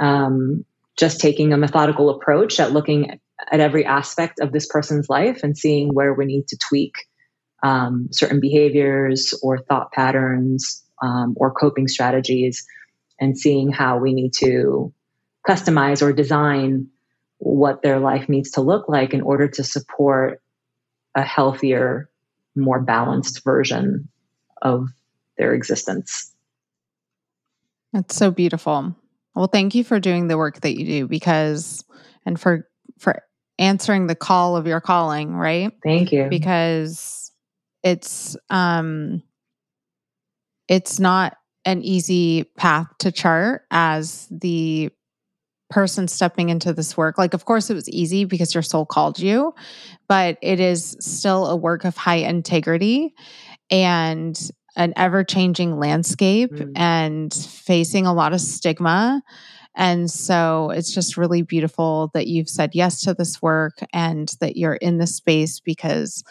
um, 0.00 0.64
just 0.98 1.20
taking 1.20 1.52
a 1.52 1.56
methodical 1.56 2.10
approach 2.10 2.60
at 2.60 2.72
looking 2.72 3.18
at 3.50 3.60
every 3.60 3.84
aspect 3.84 4.40
of 4.40 4.52
this 4.52 4.66
person's 4.66 5.08
life 5.08 5.42
and 5.42 5.56
seeing 5.56 5.94
where 5.94 6.12
we 6.12 6.24
need 6.24 6.46
to 6.48 6.58
tweak 6.68 6.94
um, 7.62 8.08
certain 8.10 8.40
behaviors 8.40 9.34
or 9.42 9.58
thought 9.58 9.92
patterns 9.92 10.84
um, 11.02 11.34
or 11.36 11.52
coping 11.52 11.88
strategies 11.88 12.64
and 13.20 13.38
seeing 13.38 13.70
how 13.70 13.98
we 13.98 14.12
need 14.12 14.32
to 14.34 14.92
customize 15.48 16.02
or 16.02 16.12
design 16.12 16.88
what 17.38 17.82
their 17.82 17.98
life 17.98 18.28
needs 18.28 18.52
to 18.52 18.60
look 18.60 18.88
like 18.88 19.14
in 19.14 19.20
order 19.20 19.48
to 19.48 19.64
support 19.64 20.40
a 21.14 21.22
healthier, 21.22 22.10
more 22.54 22.80
balanced 22.80 23.44
version 23.44 24.08
of 24.62 24.88
their 25.38 25.54
existence. 25.54 26.32
That's 27.92 28.16
so 28.16 28.30
beautiful. 28.30 28.96
Well, 29.34 29.48
thank 29.48 29.74
you 29.74 29.84
for 29.84 30.00
doing 30.00 30.28
the 30.28 30.38
work 30.38 30.60
that 30.60 30.78
you 30.78 30.86
do 30.86 31.08
because 31.08 31.84
and 32.24 32.40
for 32.40 32.68
for 32.98 33.22
answering 33.58 34.06
the 34.06 34.14
call 34.14 34.56
of 34.56 34.66
your 34.66 34.80
calling, 34.80 35.34
right? 35.34 35.72
Thank 35.82 36.12
you. 36.12 36.26
Because 36.28 37.25
it's 37.86 38.36
um 38.50 39.22
it's 40.66 40.98
not 40.98 41.36
an 41.64 41.82
easy 41.82 42.44
path 42.56 42.88
to 42.98 43.12
chart 43.12 43.62
as 43.70 44.26
the 44.30 44.90
person 45.70 46.08
stepping 46.08 46.48
into 46.48 46.72
this 46.72 46.96
work. 46.96 47.18
Like, 47.18 47.34
of 47.34 47.44
course, 47.44 47.70
it 47.70 47.74
was 47.74 47.88
easy 47.88 48.24
because 48.24 48.54
your 48.54 48.62
soul 48.62 48.86
called 48.86 49.18
you, 49.18 49.54
but 50.08 50.38
it 50.42 50.60
is 50.60 50.96
still 51.00 51.46
a 51.46 51.56
work 51.56 51.84
of 51.84 51.96
high 51.96 52.16
integrity 52.16 53.14
and 53.70 54.50
an 54.76 54.92
ever 54.96 55.24
changing 55.24 55.78
landscape 55.78 56.52
mm. 56.52 56.72
and 56.76 57.32
facing 57.32 58.06
a 58.06 58.14
lot 58.14 58.32
of 58.32 58.40
stigma. 58.40 59.22
And 59.74 60.10
so 60.10 60.70
it's 60.70 60.92
just 60.92 61.16
really 61.16 61.42
beautiful 61.42 62.10
that 62.14 62.26
you've 62.26 62.48
said 62.48 62.70
yes 62.74 63.02
to 63.02 63.14
this 63.14 63.42
work 63.42 63.78
and 63.92 64.34
that 64.40 64.56
you're 64.56 64.74
in 64.74 64.98
this 64.98 65.16
space 65.16 65.60
because 65.60 66.24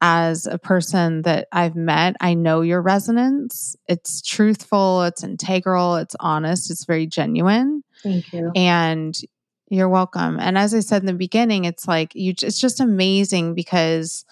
as 0.00 0.46
a 0.46 0.58
person 0.58 1.22
that 1.22 1.48
I've 1.52 1.76
met, 1.76 2.16
I 2.20 2.34
know 2.34 2.60
your 2.60 2.82
resonance. 2.82 3.76
It's 3.88 4.20
truthful, 4.20 5.02
it's 5.04 5.24
integral, 5.24 5.96
it's 5.96 6.16
honest, 6.20 6.70
it's 6.70 6.84
very 6.84 7.06
genuine. 7.06 7.82
Thank 8.02 8.32
you. 8.32 8.52
And 8.54 9.18
you're 9.70 9.88
welcome. 9.88 10.38
And 10.38 10.58
as 10.58 10.74
I 10.74 10.80
said 10.80 11.02
in 11.02 11.06
the 11.06 11.14
beginning, 11.14 11.64
it's 11.64 11.88
like 11.88 12.14
you 12.14 12.34
it's 12.42 12.60
just 12.60 12.80
amazing 12.80 13.54
because 13.54 14.24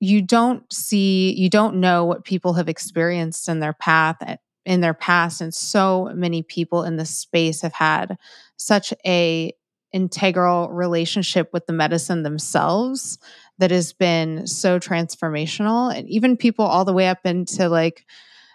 you 0.00 0.22
don't 0.22 0.70
see 0.72 1.34
you 1.34 1.48
don't 1.48 1.76
know 1.76 2.04
what 2.04 2.24
people 2.24 2.54
have 2.54 2.68
experienced 2.68 3.48
in 3.48 3.60
their 3.60 3.72
path 3.72 4.16
eh, 4.26 4.36
in 4.64 4.80
their 4.80 4.94
past 4.94 5.40
and 5.40 5.52
so 5.54 6.10
many 6.14 6.42
people 6.42 6.84
in 6.84 6.96
this 6.96 7.10
space 7.10 7.62
have 7.62 7.72
had 7.72 8.16
such 8.56 8.92
a 9.06 9.52
integral 9.92 10.68
relationship 10.68 11.50
with 11.52 11.66
the 11.66 11.72
medicine 11.72 12.22
themselves 12.22 13.18
that 13.58 13.70
has 13.70 13.92
been 13.92 14.46
so 14.46 14.78
transformational. 14.78 15.94
And 15.94 16.08
even 16.08 16.36
people 16.36 16.64
all 16.64 16.84
the 16.84 16.92
way 16.92 17.08
up 17.08 17.18
into 17.24 17.68
like 17.68 18.06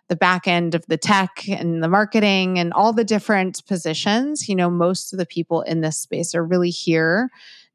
the 0.09 0.15
back 0.15 0.47
end 0.47 0.75
of 0.75 0.85
the 0.87 0.97
tech 0.97 1.47
and 1.47 1.81
the 1.81 1.87
marketing 1.87 2.59
and 2.59 2.73
all 2.73 2.91
the 2.91 3.05
different 3.05 3.65
positions 3.65 4.49
you 4.49 4.55
know 4.55 4.69
most 4.69 5.13
of 5.13 5.17
the 5.17 5.25
people 5.25 5.61
in 5.61 5.79
this 5.79 5.97
space 5.97 6.35
are 6.35 6.43
really 6.43 6.69
here 6.69 7.29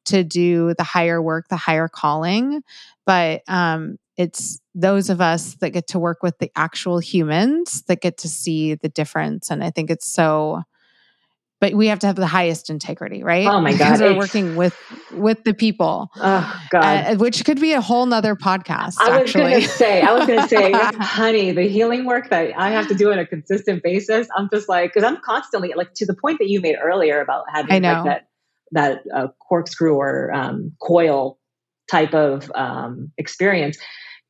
to 0.04 0.24
do 0.24 0.74
the 0.76 0.84
higher 0.84 1.20
work 1.20 1.48
the 1.48 1.56
higher 1.56 1.88
calling. 1.88 2.62
But 3.06 3.42
um, 3.48 3.98
it's 4.16 4.60
those 4.74 5.10
of 5.10 5.20
us 5.20 5.54
that 5.56 5.70
get 5.70 5.86
to 5.88 5.98
work 5.98 6.22
with 6.22 6.38
the 6.38 6.50
actual 6.56 6.98
humans 6.98 7.82
that 7.88 8.00
get 8.00 8.18
to 8.18 8.28
see 8.28 8.74
the 8.74 8.88
difference. 8.88 9.50
And 9.50 9.62
i 9.62 9.70
think 9.70 9.90
it's 9.90 10.06
so 10.06 10.62
but 11.60 11.74
we 11.74 11.88
have 11.88 11.98
to 12.00 12.06
have 12.06 12.16
the 12.16 12.26
highest 12.26 12.70
integrity, 12.70 13.22
right? 13.22 13.46
Oh 13.46 13.60
my 13.60 13.72
god, 13.72 13.78
because 13.78 14.00
we're 14.00 14.16
working 14.16 14.56
with 14.56 14.76
with 15.12 15.42
the 15.44 15.54
people. 15.54 16.10
Oh 16.16 16.62
god, 16.70 17.06
uh, 17.06 17.16
which 17.16 17.44
could 17.44 17.60
be 17.60 17.72
a 17.72 17.80
whole 17.80 18.06
nother 18.06 18.36
podcast. 18.36 18.96
I 19.00 19.22
was 19.22 19.32
going 19.32 19.62
to 19.62 19.68
say, 19.68 20.02
I 20.02 20.12
was 20.12 20.26
going 20.26 20.40
to 20.40 20.48
say, 20.48 20.72
honey, 21.00 21.52
the 21.52 21.68
healing 21.68 22.04
work 22.04 22.30
that 22.30 22.52
I 22.56 22.70
have 22.70 22.88
to 22.88 22.94
do 22.94 23.10
on 23.10 23.18
a 23.18 23.26
consistent 23.26 23.82
basis. 23.82 24.28
I'm 24.36 24.48
just 24.52 24.68
like, 24.68 24.92
because 24.92 25.04
I'm 25.04 25.20
constantly 25.22 25.72
like 25.74 25.94
to 25.94 26.06
the 26.06 26.14
point 26.14 26.38
that 26.38 26.48
you 26.48 26.60
made 26.60 26.76
earlier 26.80 27.20
about 27.20 27.44
having 27.52 27.72
I 27.72 27.78
know. 27.80 27.92
Like 27.94 28.04
that 28.04 28.28
that 28.72 29.02
uh, 29.14 29.28
corkscrew 29.48 29.94
or 29.94 30.32
um, 30.32 30.72
coil 30.80 31.38
type 31.90 32.14
of 32.14 32.52
um, 32.54 33.10
experience 33.18 33.78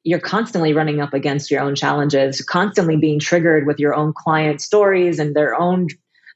you're 0.05 0.21
constantly 0.21 0.73
running 0.73 1.01
up 1.01 1.13
against 1.13 1.51
your 1.51 1.61
own 1.61 1.75
challenges, 1.75 2.41
constantly 2.41 2.97
being 2.97 3.19
triggered 3.19 3.67
with 3.67 3.79
your 3.79 3.95
own 3.95 4.15
client 4.17 4.61
stories 4.61 5.19
and 5.19 5.35
their 5.35 5.55
own 5.55 5.89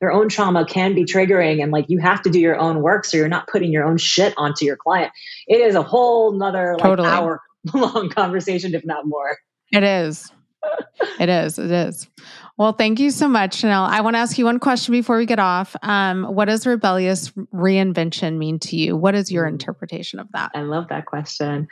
their 0.02 0.10
own 0.10 0.28
trauma 0.28 0.64
can 0.66 0.96
be 0.96 1.04
triggering 1.04 1.62
and 1.62 1.70
like 1.70 1.88
you 1.88 1.98
have 1.98 2.20
to 2.22 2.28
do 2.28 2.40
your 2.40 2.58
own 2.58 2.82
work 2.82 3.04
so 3.04 3.16
you're 3.16 3.28
not 3.28 3.46
putting 3.46 3.70
your 3.70 3.84
own 3.84 3.96
shit 3.96 4.34
onto 4.36 4.64
your 4.64 4.76
client. 4.76 5.12
It 5.46 5.60
is 5.60 5.76
a 5.76 5.82
whole 5.82 6.32
nother 6.32 6.72
like 6.72 6.82
totally. 6.82 7.08
hour 7.08 7.40
long 7.72 8.10
conversation 8.10 8.74
if 8.74 8.84
not 8.84 9.06
more. 9.06 9.38
It 9.70 9.84
is. 9.84 10.30
It 11.20 11.28
is. 11.28 11.56
It 11.56 11.70
is. 11.70 12.08
Well 12.58 12.72
thank 12.72 12.98
you 12.98 13.12
so 13.12 13.28
much 13.28 13.62
Jenelle. 13.62 13.88
I 13.88 14.00
want 14.00 14.14
to 14.14 14.18
ask 14.18 14.36
you 14.36 14.44
one 14.44 14.58
question 14.58 14.90
before 14.90 15.18
we 15.18 15.24
get 15.24 15.38
off. 15.38 15.76
Um, 15.82 16.24
what 16.24 16.46
does 16.46 16.66
rebellious 16.66 17.30
reinvention 17.54 18.38
mean 18.38 18.58
to 18.58 18.76
you? 18.76 18.96
What 18.96 19.14
is 19.14 19.30
your 19.30 19.46
interpretation 19.46 20.18
of 20.18 20.26
that? 20.32 20.50
I 20.52 20.62
love 20.62 20.88
that 20.88 21.06
question. 21.06 21.68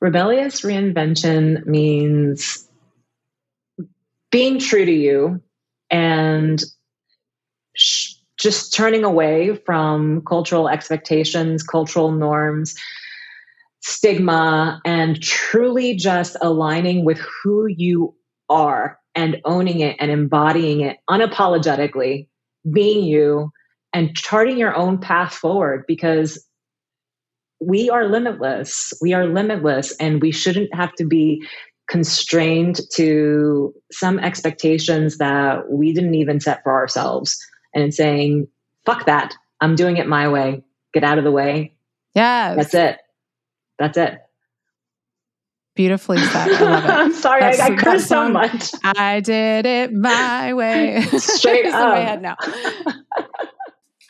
Rebellious 0.00 0.60
reinvention 0.60 1.66
means 1.66 2.68
being 4.30 4.60
true 4.60 4.84
to 4.84 4.92
you 4.92 5.40
and 5.90 6.62
just 8.38 8.74
turning 8.74 9.04
away 9.04 9.56
from 9.64 10.22
cultural 10.22 10.68
expectations, 10.68 11.62
cultural 11.62 12.12
norms, 12.12 12.74
stigma, 13.80 14.80
and 14.84 15.20
truly 15.22 15.94
just 15.94 16.36
aligning 16.40 17.04
with 17.04 17.18
who 17.18 17.66
you 17.66 18.14
are 18.48 18.98
and 19.14 19.40
owning 19.44 19.80
it 19.80 19.96
and 19.98 20.10
embodying 20.10 20.80
it 20.80 20.98
unapologetically, 21.08 22.28
being 22.70 23.04
you 23.04 23.50
and 23.92 24.14
charting 24.14 24.58
your 24.58 24.74
own 24.74 24.98
path 24.98 25.32
forward 25.32 25.84
because 25.88 26.44
we 27.60 27.88
are 27.88 28.06
limitless. 28.06 28.92
We 29.00 29.14
are 29.14 29.26
limitless, 29.26 29.96
and 29.96 30.20
we 30.20 30.30
shouldn't 30.30 30.74
have 30.74 30.92
to 30.96 31.06
be 31.06 31.42
constrained 31.88 32.80
to 32.92 33.72
some 33.90 34.18
expectations 34.18 35.16
that 35.16 35.70
we 35.70 35.94
didn't 35.94 36.16
even 36.16 36.40
set 36.40 36.62
for 36.62 36.72
ourselves 36.72 37.38
and 37.76 37.94
saying, 37.94 38.48
fuck 38.84 39.06
that. 39.06 39.34
I'm 39.60 39.76
doing 39.76 39.98
it 39.98 40.06
my 40.06 40.28
way. 40.28 40.64
Get 40.92 41.04
out 41.04 41.18
of 41.18 41.24
the 41.24 41.30
way. 41.30 41.74
Yeah. 42.14 42.54
That's 42.54 42.74
it. 42.74 42.98
That's 43.78 43.98
it. 43.98 44.18
Beautifully 45.74 46.16
said. 46.18 46.48
I 46.48 46.60
love 46.62 46.84
it. 46.84 46.90
I'm 46.90 47.12
sorry, 47.12 47.40
That's, 47.42 47.60
I, 47.60 47.74
I 47.74 47.76
cursed 47.76 48.08
so 48.08 48.28
much. 48.30 48.72
I 48.82 49.20
did 49.20 49.66
it 49.66 49.92
my 49.92 50.54
way. 50.54 51.02
Straight 51.18 51.66
up. 51.66 51.90
my 51.90 51.98
head 51.98 52.22
now. 52.22 52.36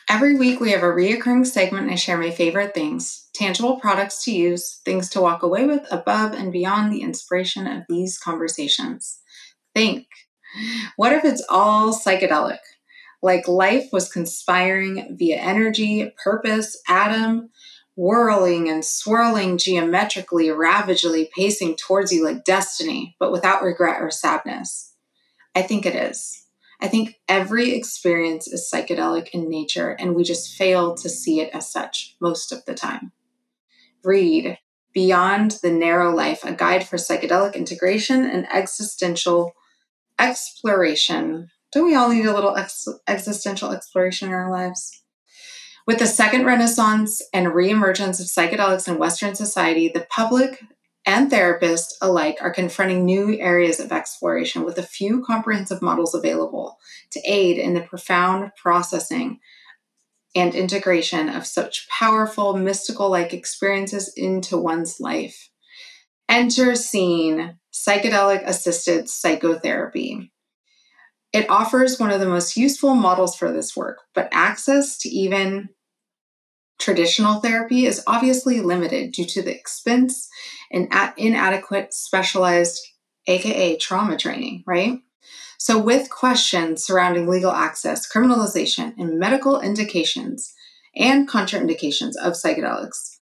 Every 0.09 0.37
week, 0.37 0.61
we 0.61 0.71
have 0.71 0.83
a 0.83 0.85
reoccurring 0.85 1.45
segment. 1.45 1.91
I 1.91 1.95
share 1.95 2.17
my 2.17 2.31
favorite 2.31 2.73
things 2.73 3.27
tangible 3.33 3.79
products 3.79 4.23
to 4.23 4.31
use, 4.31 4.79
things 4.85 5.09
to 5.09 5.21
walk 5.21 5.43
away 5.43 5.65
with 5.65 5.85
above 5.91 6.33
and 6.33 6.53
beyond 6.53 6.91
the 6.91 7.01
inspiration 7.01 7.67
of 7.67 7.83
these 7.89 8.17
conversations. 8.17 9.19
Think 9.75 10.07
what 10.95 11.13
if 11.13 11.25
it's 11.25 11.45
all 11.49 11.93
psychedelic? 11.93 12.59
Like 13.21 13.47
life 13.47 13.89
was 13.91 14.11
conspiring 14.11 15.15
via 15.17 15.37
energy, 15.37 16.11
purpose, 16.23 16.81
atom, 16.87 17.49
whirling 17.95 18.69
and 18.69 18.85
swirling 18.85 19.57
geometrically, 19.57 20.51
ravagely 20.51 21.29
pacing 21.35 21.75
towards 21.75 22.13
you 22.13 22.23
like 22.23 22.45
destiny, 22.45 23.15
but 23.19 23.31
without 23.31 23.63
regret 23.63 24.01
or 24.01 24.11
sadness. 24.11 24.93
I 25.55 25.63
think 25.63 25.85
it 25.85 25.95
is. 25.95 26.45
I 26.79 26.87
think 26.87 27.15
every 27.27 27.73
experience 27.73 28.47
is 28.47 28.69
psychedelic 28.71 29.29
in 29.29 29.49
nature, 29.49 29.89
and 29.89 30.13
we 30.13 30.23
just 30.23 30.55
fail 30.55 30.93
to 30.93 31.09
see 31.09 31.41
it 31.41 31.49
as 31.53 31.71
such 31.71 32.15
most 32.21 32.51
of 32.51 32.63
the 32.65 32.75
time. 32.75 33.11
Read 34.03 34.59
Beyond 34.93 35.57
the 35.63 35.71
Narrow 35.71 36.15
Life, 36.15 36.43
a 36.43 36.53
guide 36.53 36.87
for 36.87 36.97
psychedelic 36.97 37.55
integration 37.55 38.25
and 38.25 38.47
existential 38.53 39.53
exploration 40.19 41.49
don't 41.71 41.85
we 41.85 41.95
all 41.95 42.09
need 42.09 42.25
a 42.25 42.33
little 42.33 42.55
ex- 42.55 42.87
existential 43.07 43.71
exploration 43.71 44.29
in 44.29 44.33
our 44.33 44.51
lives? 44.51 45.03
With 45.85 45.99
the 45.99 46.07
second 46.07 46.45
renaissance 46.45 47.21
and 47.33 47.47
reemergence 47.47 48.19
of 48.19 48.27
psychedelics 48.27 48.87
in 48.87 48.97
Western 48.97 49.35
society, 49.35 49.87
the 49.87 50.05
public 50.09 50.61
and 51.05 51.31
therapists 51.31 51.93
alike 52.01 52.37
are 52.41 52.51
confronting 52.51 53.05
new 53.05 53.39
areas 53.39 53.79
of 53.79 53.93
exploration 53.93 54.65
with 54.65 54.77
a 54.77 54.83
few 54.83 55.23
comprehensive 55.23 55.81
models 55.81 56.13
available 56.13 56.77
to 57.11 57.21
aid 57.25 57.57
in 57.57 57.73
the 57.73 57.81
profound 57.81 58.51
processing 58.61 59.39
and 60.35 60.53
integration 60.53 61.29
of 61.29 61.47
such 61.47 61.87
powerful 61.89 62.57
mystical 62.57 63.09
like 63.09 63.33
experiences 63.33 64.11
into 64.17 64.57
one's 64.57 64.99
life. 64.99 65.49
Enter 66.27 66.75
scene 66.75 67.57
psychedelic 67.73 68.45
assisted 68.45 69.07
psychotherapy. 69.07 70.33
It 71.37 71.51
offers 71.51 71.99
one 71.99 72.09
of 72.09 72.19
the 72.19 72.27
most 72.27 72.57
useful 72.57 72.95
models 72.95 73.35
for 73.35 73.51
this 73.51 73.77
work, 73.77 73.99
but 74.15 74.27
access 74.31 74.97
to 74.97 75.09
even 75.09 75.69
traditional 76.79 77.41
therapy 77.41 77.85
is 77.85 78.03
obviously 78.07 78.59
limited 78.59 79.11
due 79.11 79.25
to 79.25 79.43
the 79.43 79.55
expense 79.55 80.29
and 80.71 80.91
inadequate 81.15 81.93
specialized, 81.93 82.81
aka 83.27 83.77
trauma 83.77 84.17
training, 84.17 84.63
right? 84.65 84.97
So, 85.59 85.77
with 85.77 86.09
questions 86.09 86.83
surrounding 86.83 87.27
legal 87.27 87.51
access, 87.51 88.11
criminalization, 88.11 88.95
and 88.97 89.19
medical 89.19 89.61
indications 89.61 90.51
and 90.95 91.29
contraindications 91.29 92.15
of 92.15 92.33
psychedelics, 92.33 93.17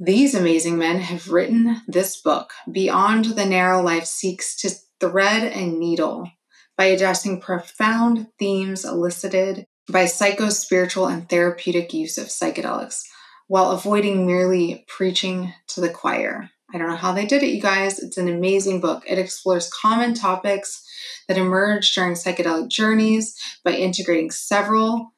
these 0.00 0.34
amazing 0.34 0.78
men 0.78 1.00
have 1.00 1.28
written 1.28 1.82
this 1.86 2.18
book, 2.18 2.52
Beyond 2.72 3.26
the 3.26 3.44
Narrow 3.44 3.82
Life 3.82 4.06
Seeks 4.06 4.56
to 4.62 4.70
Thread 4.98 5.52
a 5.52 5.66
Needle, 5.66 6.30
by 6.78 6.86
addressing 6.86 7.40
profound 7.40 8.28
themes 8.38 8.84
elicited 8.84 9.66
by 9.90 10.06
psycho-spiritual 10.06 11.06
and 11.06 11.28
therapeutic 11.28 11.92
use 11.92 12.16
of 12.16 12.28
psychedelics 12.28 13.02
while 13.48 13.72
avoiding 13.72 14.26
merely 14.26 14.84
preaching 14.88 15.52
to 15.66 15.80
the 15.80 15.90
choir. 15.90 16.48
I 16.72 16.78
don't 16.78 16.88
know 16.88 16.96
how 16.96 17.12
they 17.12 17.26
did 17.26 17.42
it, 17.42 17.48
you 17.54 17.60
guys. 17.60 17.98
It's 17.98 18.18
an 18.18 18.28
amazing 18.28 18.80
book. 18.80 19.02
It 19.08 19.18
explores 19.18 19.70
common 19.70 20.14
topics 20.14 20.82
that 21.26 21.38
emerge 21.38 21.92
during 21.94 22.12
psychedelic 22.12 22.68
journeys 22.68 23.34
by 23.64 23.72
integrating 23.72 24.30
several 24.30 25.14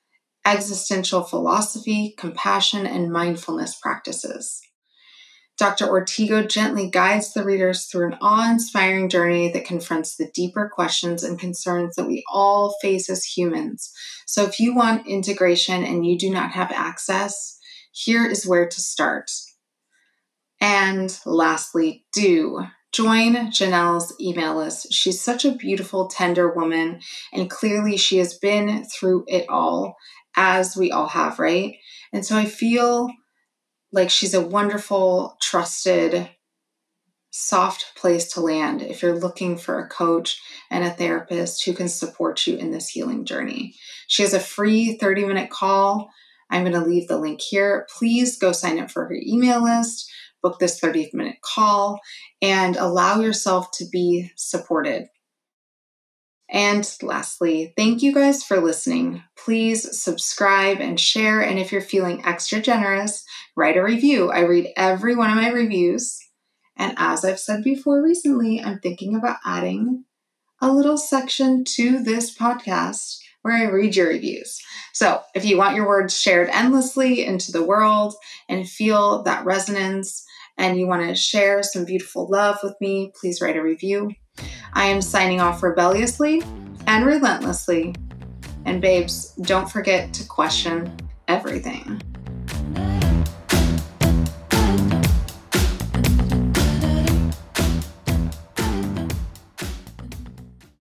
existential 0.47 1.23
philosophy, 1.23 2.15
compassion, 2.17 2.87
and 2.87 3.13
mindfulness 3.13 3.79
practices. 3.81 4.61
Dr. 5.61 5.89
Ortigo 5.89 6.49
gently 6.49 6.89
guides 6.89 7.35
the 7.35 7.45
readers 7.45 7.85
through 7.85 8.07
an 8.07 8.19
awe 8.23 8.51
inspiring 8.51 9.11
journey 9.11 9.53
that 9.53 9.67
confronts 9.67 10.17
the 10.17 10.31
deeper 10.33 10.71
questions 10.73 11.23
and 11.23 11.39
concerns 11.39 11.97
that 11.97 12.07
we 12.07 12.25
all 12.33 12.79
face 12.81 13.11
as 13.11 13.27
humans. 13.27 13.93
So, 14.27 14.45
if 14.45 14.59
you 14.59 14.75
want 14.75 15.07
integration 15.07 15.85
and 15.85 16.07
you 16.07 16.17
do 16.17 16.31
not 16.31 16.53
have 16.53 16.73
access, 16.73 17.59
here 17.93 18.25
is 18.25 18.47
where 18.47 18.67
to 18.67 18.81
start. 18.81 19.31
And 20.63 21.15
lastly, 21.27 22.07
do 22.15 22.65
join 22.91 23.53
Jenelle's 23.53 24.15
email 24.19 24.57
list. 24.57 24.91
She's 24.95 25.21
such 25.21 25.45
a 25.45 25.53
beautiful, 25.53 26.09
tender 26.09 26.51
woman, 26.51 27.01
and 27.35 27.51
clearly 27.51 27.99
she 27.99 28.17
has 28.17 28.33
been 28.33 28.87
through 28.87 29.25
it 29.27 29.45
all, 29.51 29.99
as 30.37 30.75
we 30.75 30.91
all 30.91 31.09
have, 31.09 31.39
right? 31.39 31.77
And 32.15 32.25
so 32.25 32.39
I 32.39 32.47
feel 32.47 33.11
like 33.93 34.11
she's 34.11 34.35
a 34.35 34.41
wonderful, 34.41 35.37
trusted, 35.41 36.29
soft 37.31 37.93
place 37.97 38.33
to 38.33 38.41
land 38.41 38.83
if 38.83 39.03
you're 39.03 39.19
looking 39.19 39.57
for 39.57 39.79
a 39.79 39.89
coach 39.89 40.41
and 40.71 40.85
a 40.85 40.91
therapist 40.91 41.65
who 41.65 41.73
can 41.73 41.89
support 41.89 42.47
you 42.47 42.57
in 42.57 42.71
this 42.71 42.89
healing 42.89 43.25
journey. 43.25 43.75
She 44.09 44.23
has 44.23 44.35
a 44.35 44.41
free 44.41 44.97
30 44.97 45.27
minute 45.27 45.51
call. 45.51 46.11
I'm 46.51 46.65
going 46.65 46.73
to 46.73 46.89
leave 46.89 47.07
the 47.07 47.19
link 47.19 47.41
here. 47.41 47.87
Please 47.97 48.37
go 48.37 48.51
sign 48.51 48.81
up 48.81 48.91
for 48.91 49.07
her 49.07 49.15
email 49.15 49.63
list, 49.63 50.11
book 50.43 50.59
this 50.59 50.81
30 50.81 51.11
minute 51.13 51.37
call, 51.43 52.01
and 52.43 52.77
allow 52.77 53.21
yourself 53.21 53.71
to 53.73 53.85
be 53.91 54.31
supported. 54.37 55.07
And 56.53 56.89
lastly, 57.01 57.73
thank 57.77 58.03
you 58.03 58.13
guys 58.13 58.43
for 58.43 58.61
listening. 58.61 59.23
Please 59.37 60.01
subscribe 60.01 60.81
and 60.81 60.99
share. 60.99 61.41
And 61.41 61.59
if 61.59 61.71
you're 61.71 61.81
feeling 61.81 62.25
extra 62.25 62.61
generous, 62.61 63.25
write 63.57 63.77
a 63.77 63.83
review. 63.83 64.33
I 64.33 64.41
read 64.41 64.69
every 64.77 65.15
one 65.15 65.31
of 65.31 65.37
my 65.37 65.51
reviews. 65.51 66.19
And 66.77 66.95
as 66.97 67.25
I've 67.25 67.39
said 67.39 67.63
before 67.63 68.03
recently, 68.03 68.61
I'm 68.61 68.81
thinking 68.81 69.15
about 69.15 69.37
adding 69.45 70.05
a 70.61 70.73
little 70.73 70.99
section 70.99 71.65
to 71.77 72.03
this 72.03 72.37
podcast 72.37 73.19
where 73.43 73.55
I 73.55 73.71
read 73.71 73.95
your 73.95 74.09
reviews. 74.09 74.61
So 74.93 75.23
if 75.35 75.45
you 75.45 75.57
want 75.57 75.77
your 75.77 75.87
words 75.87 76.21
shared 76.21 76.49
endlessly 76.51 77.25
into 77.25 77.53
the 77.53 77.65
world 77.65 78.15
and 78.49 78.69
feel 78.69 79.23
that 79.23 79.45
resonance, 79.45 80.25
and 80.59 80.79
you 80.79 80.87
want 80.87 81.09
to 81.09 81.15
share 81.15 81.63
some 81.63 81.87
beautiful 81.87 82.29
love 82.29 82.59
with 82.63 82.75
me, 82.83 83.13
please 83.19 83.41
write 83.41 83.57
a 83.57 83.63
review. 83.63 84.11
I 84.73 84.87
am 84.87 85.03
signing 85.03 85.41
off 85.41 85.63
rebelliously 85.63 86.43
and 86.87 87.07
relentlessly. 87.07 87.95
And 88.65 88.81
babes, 88.81 89.33
don't 89.43 89.71
forget 89.71 90.13
to 90.15 90.25
question 90.25 90.97
everything. 91.29 92.01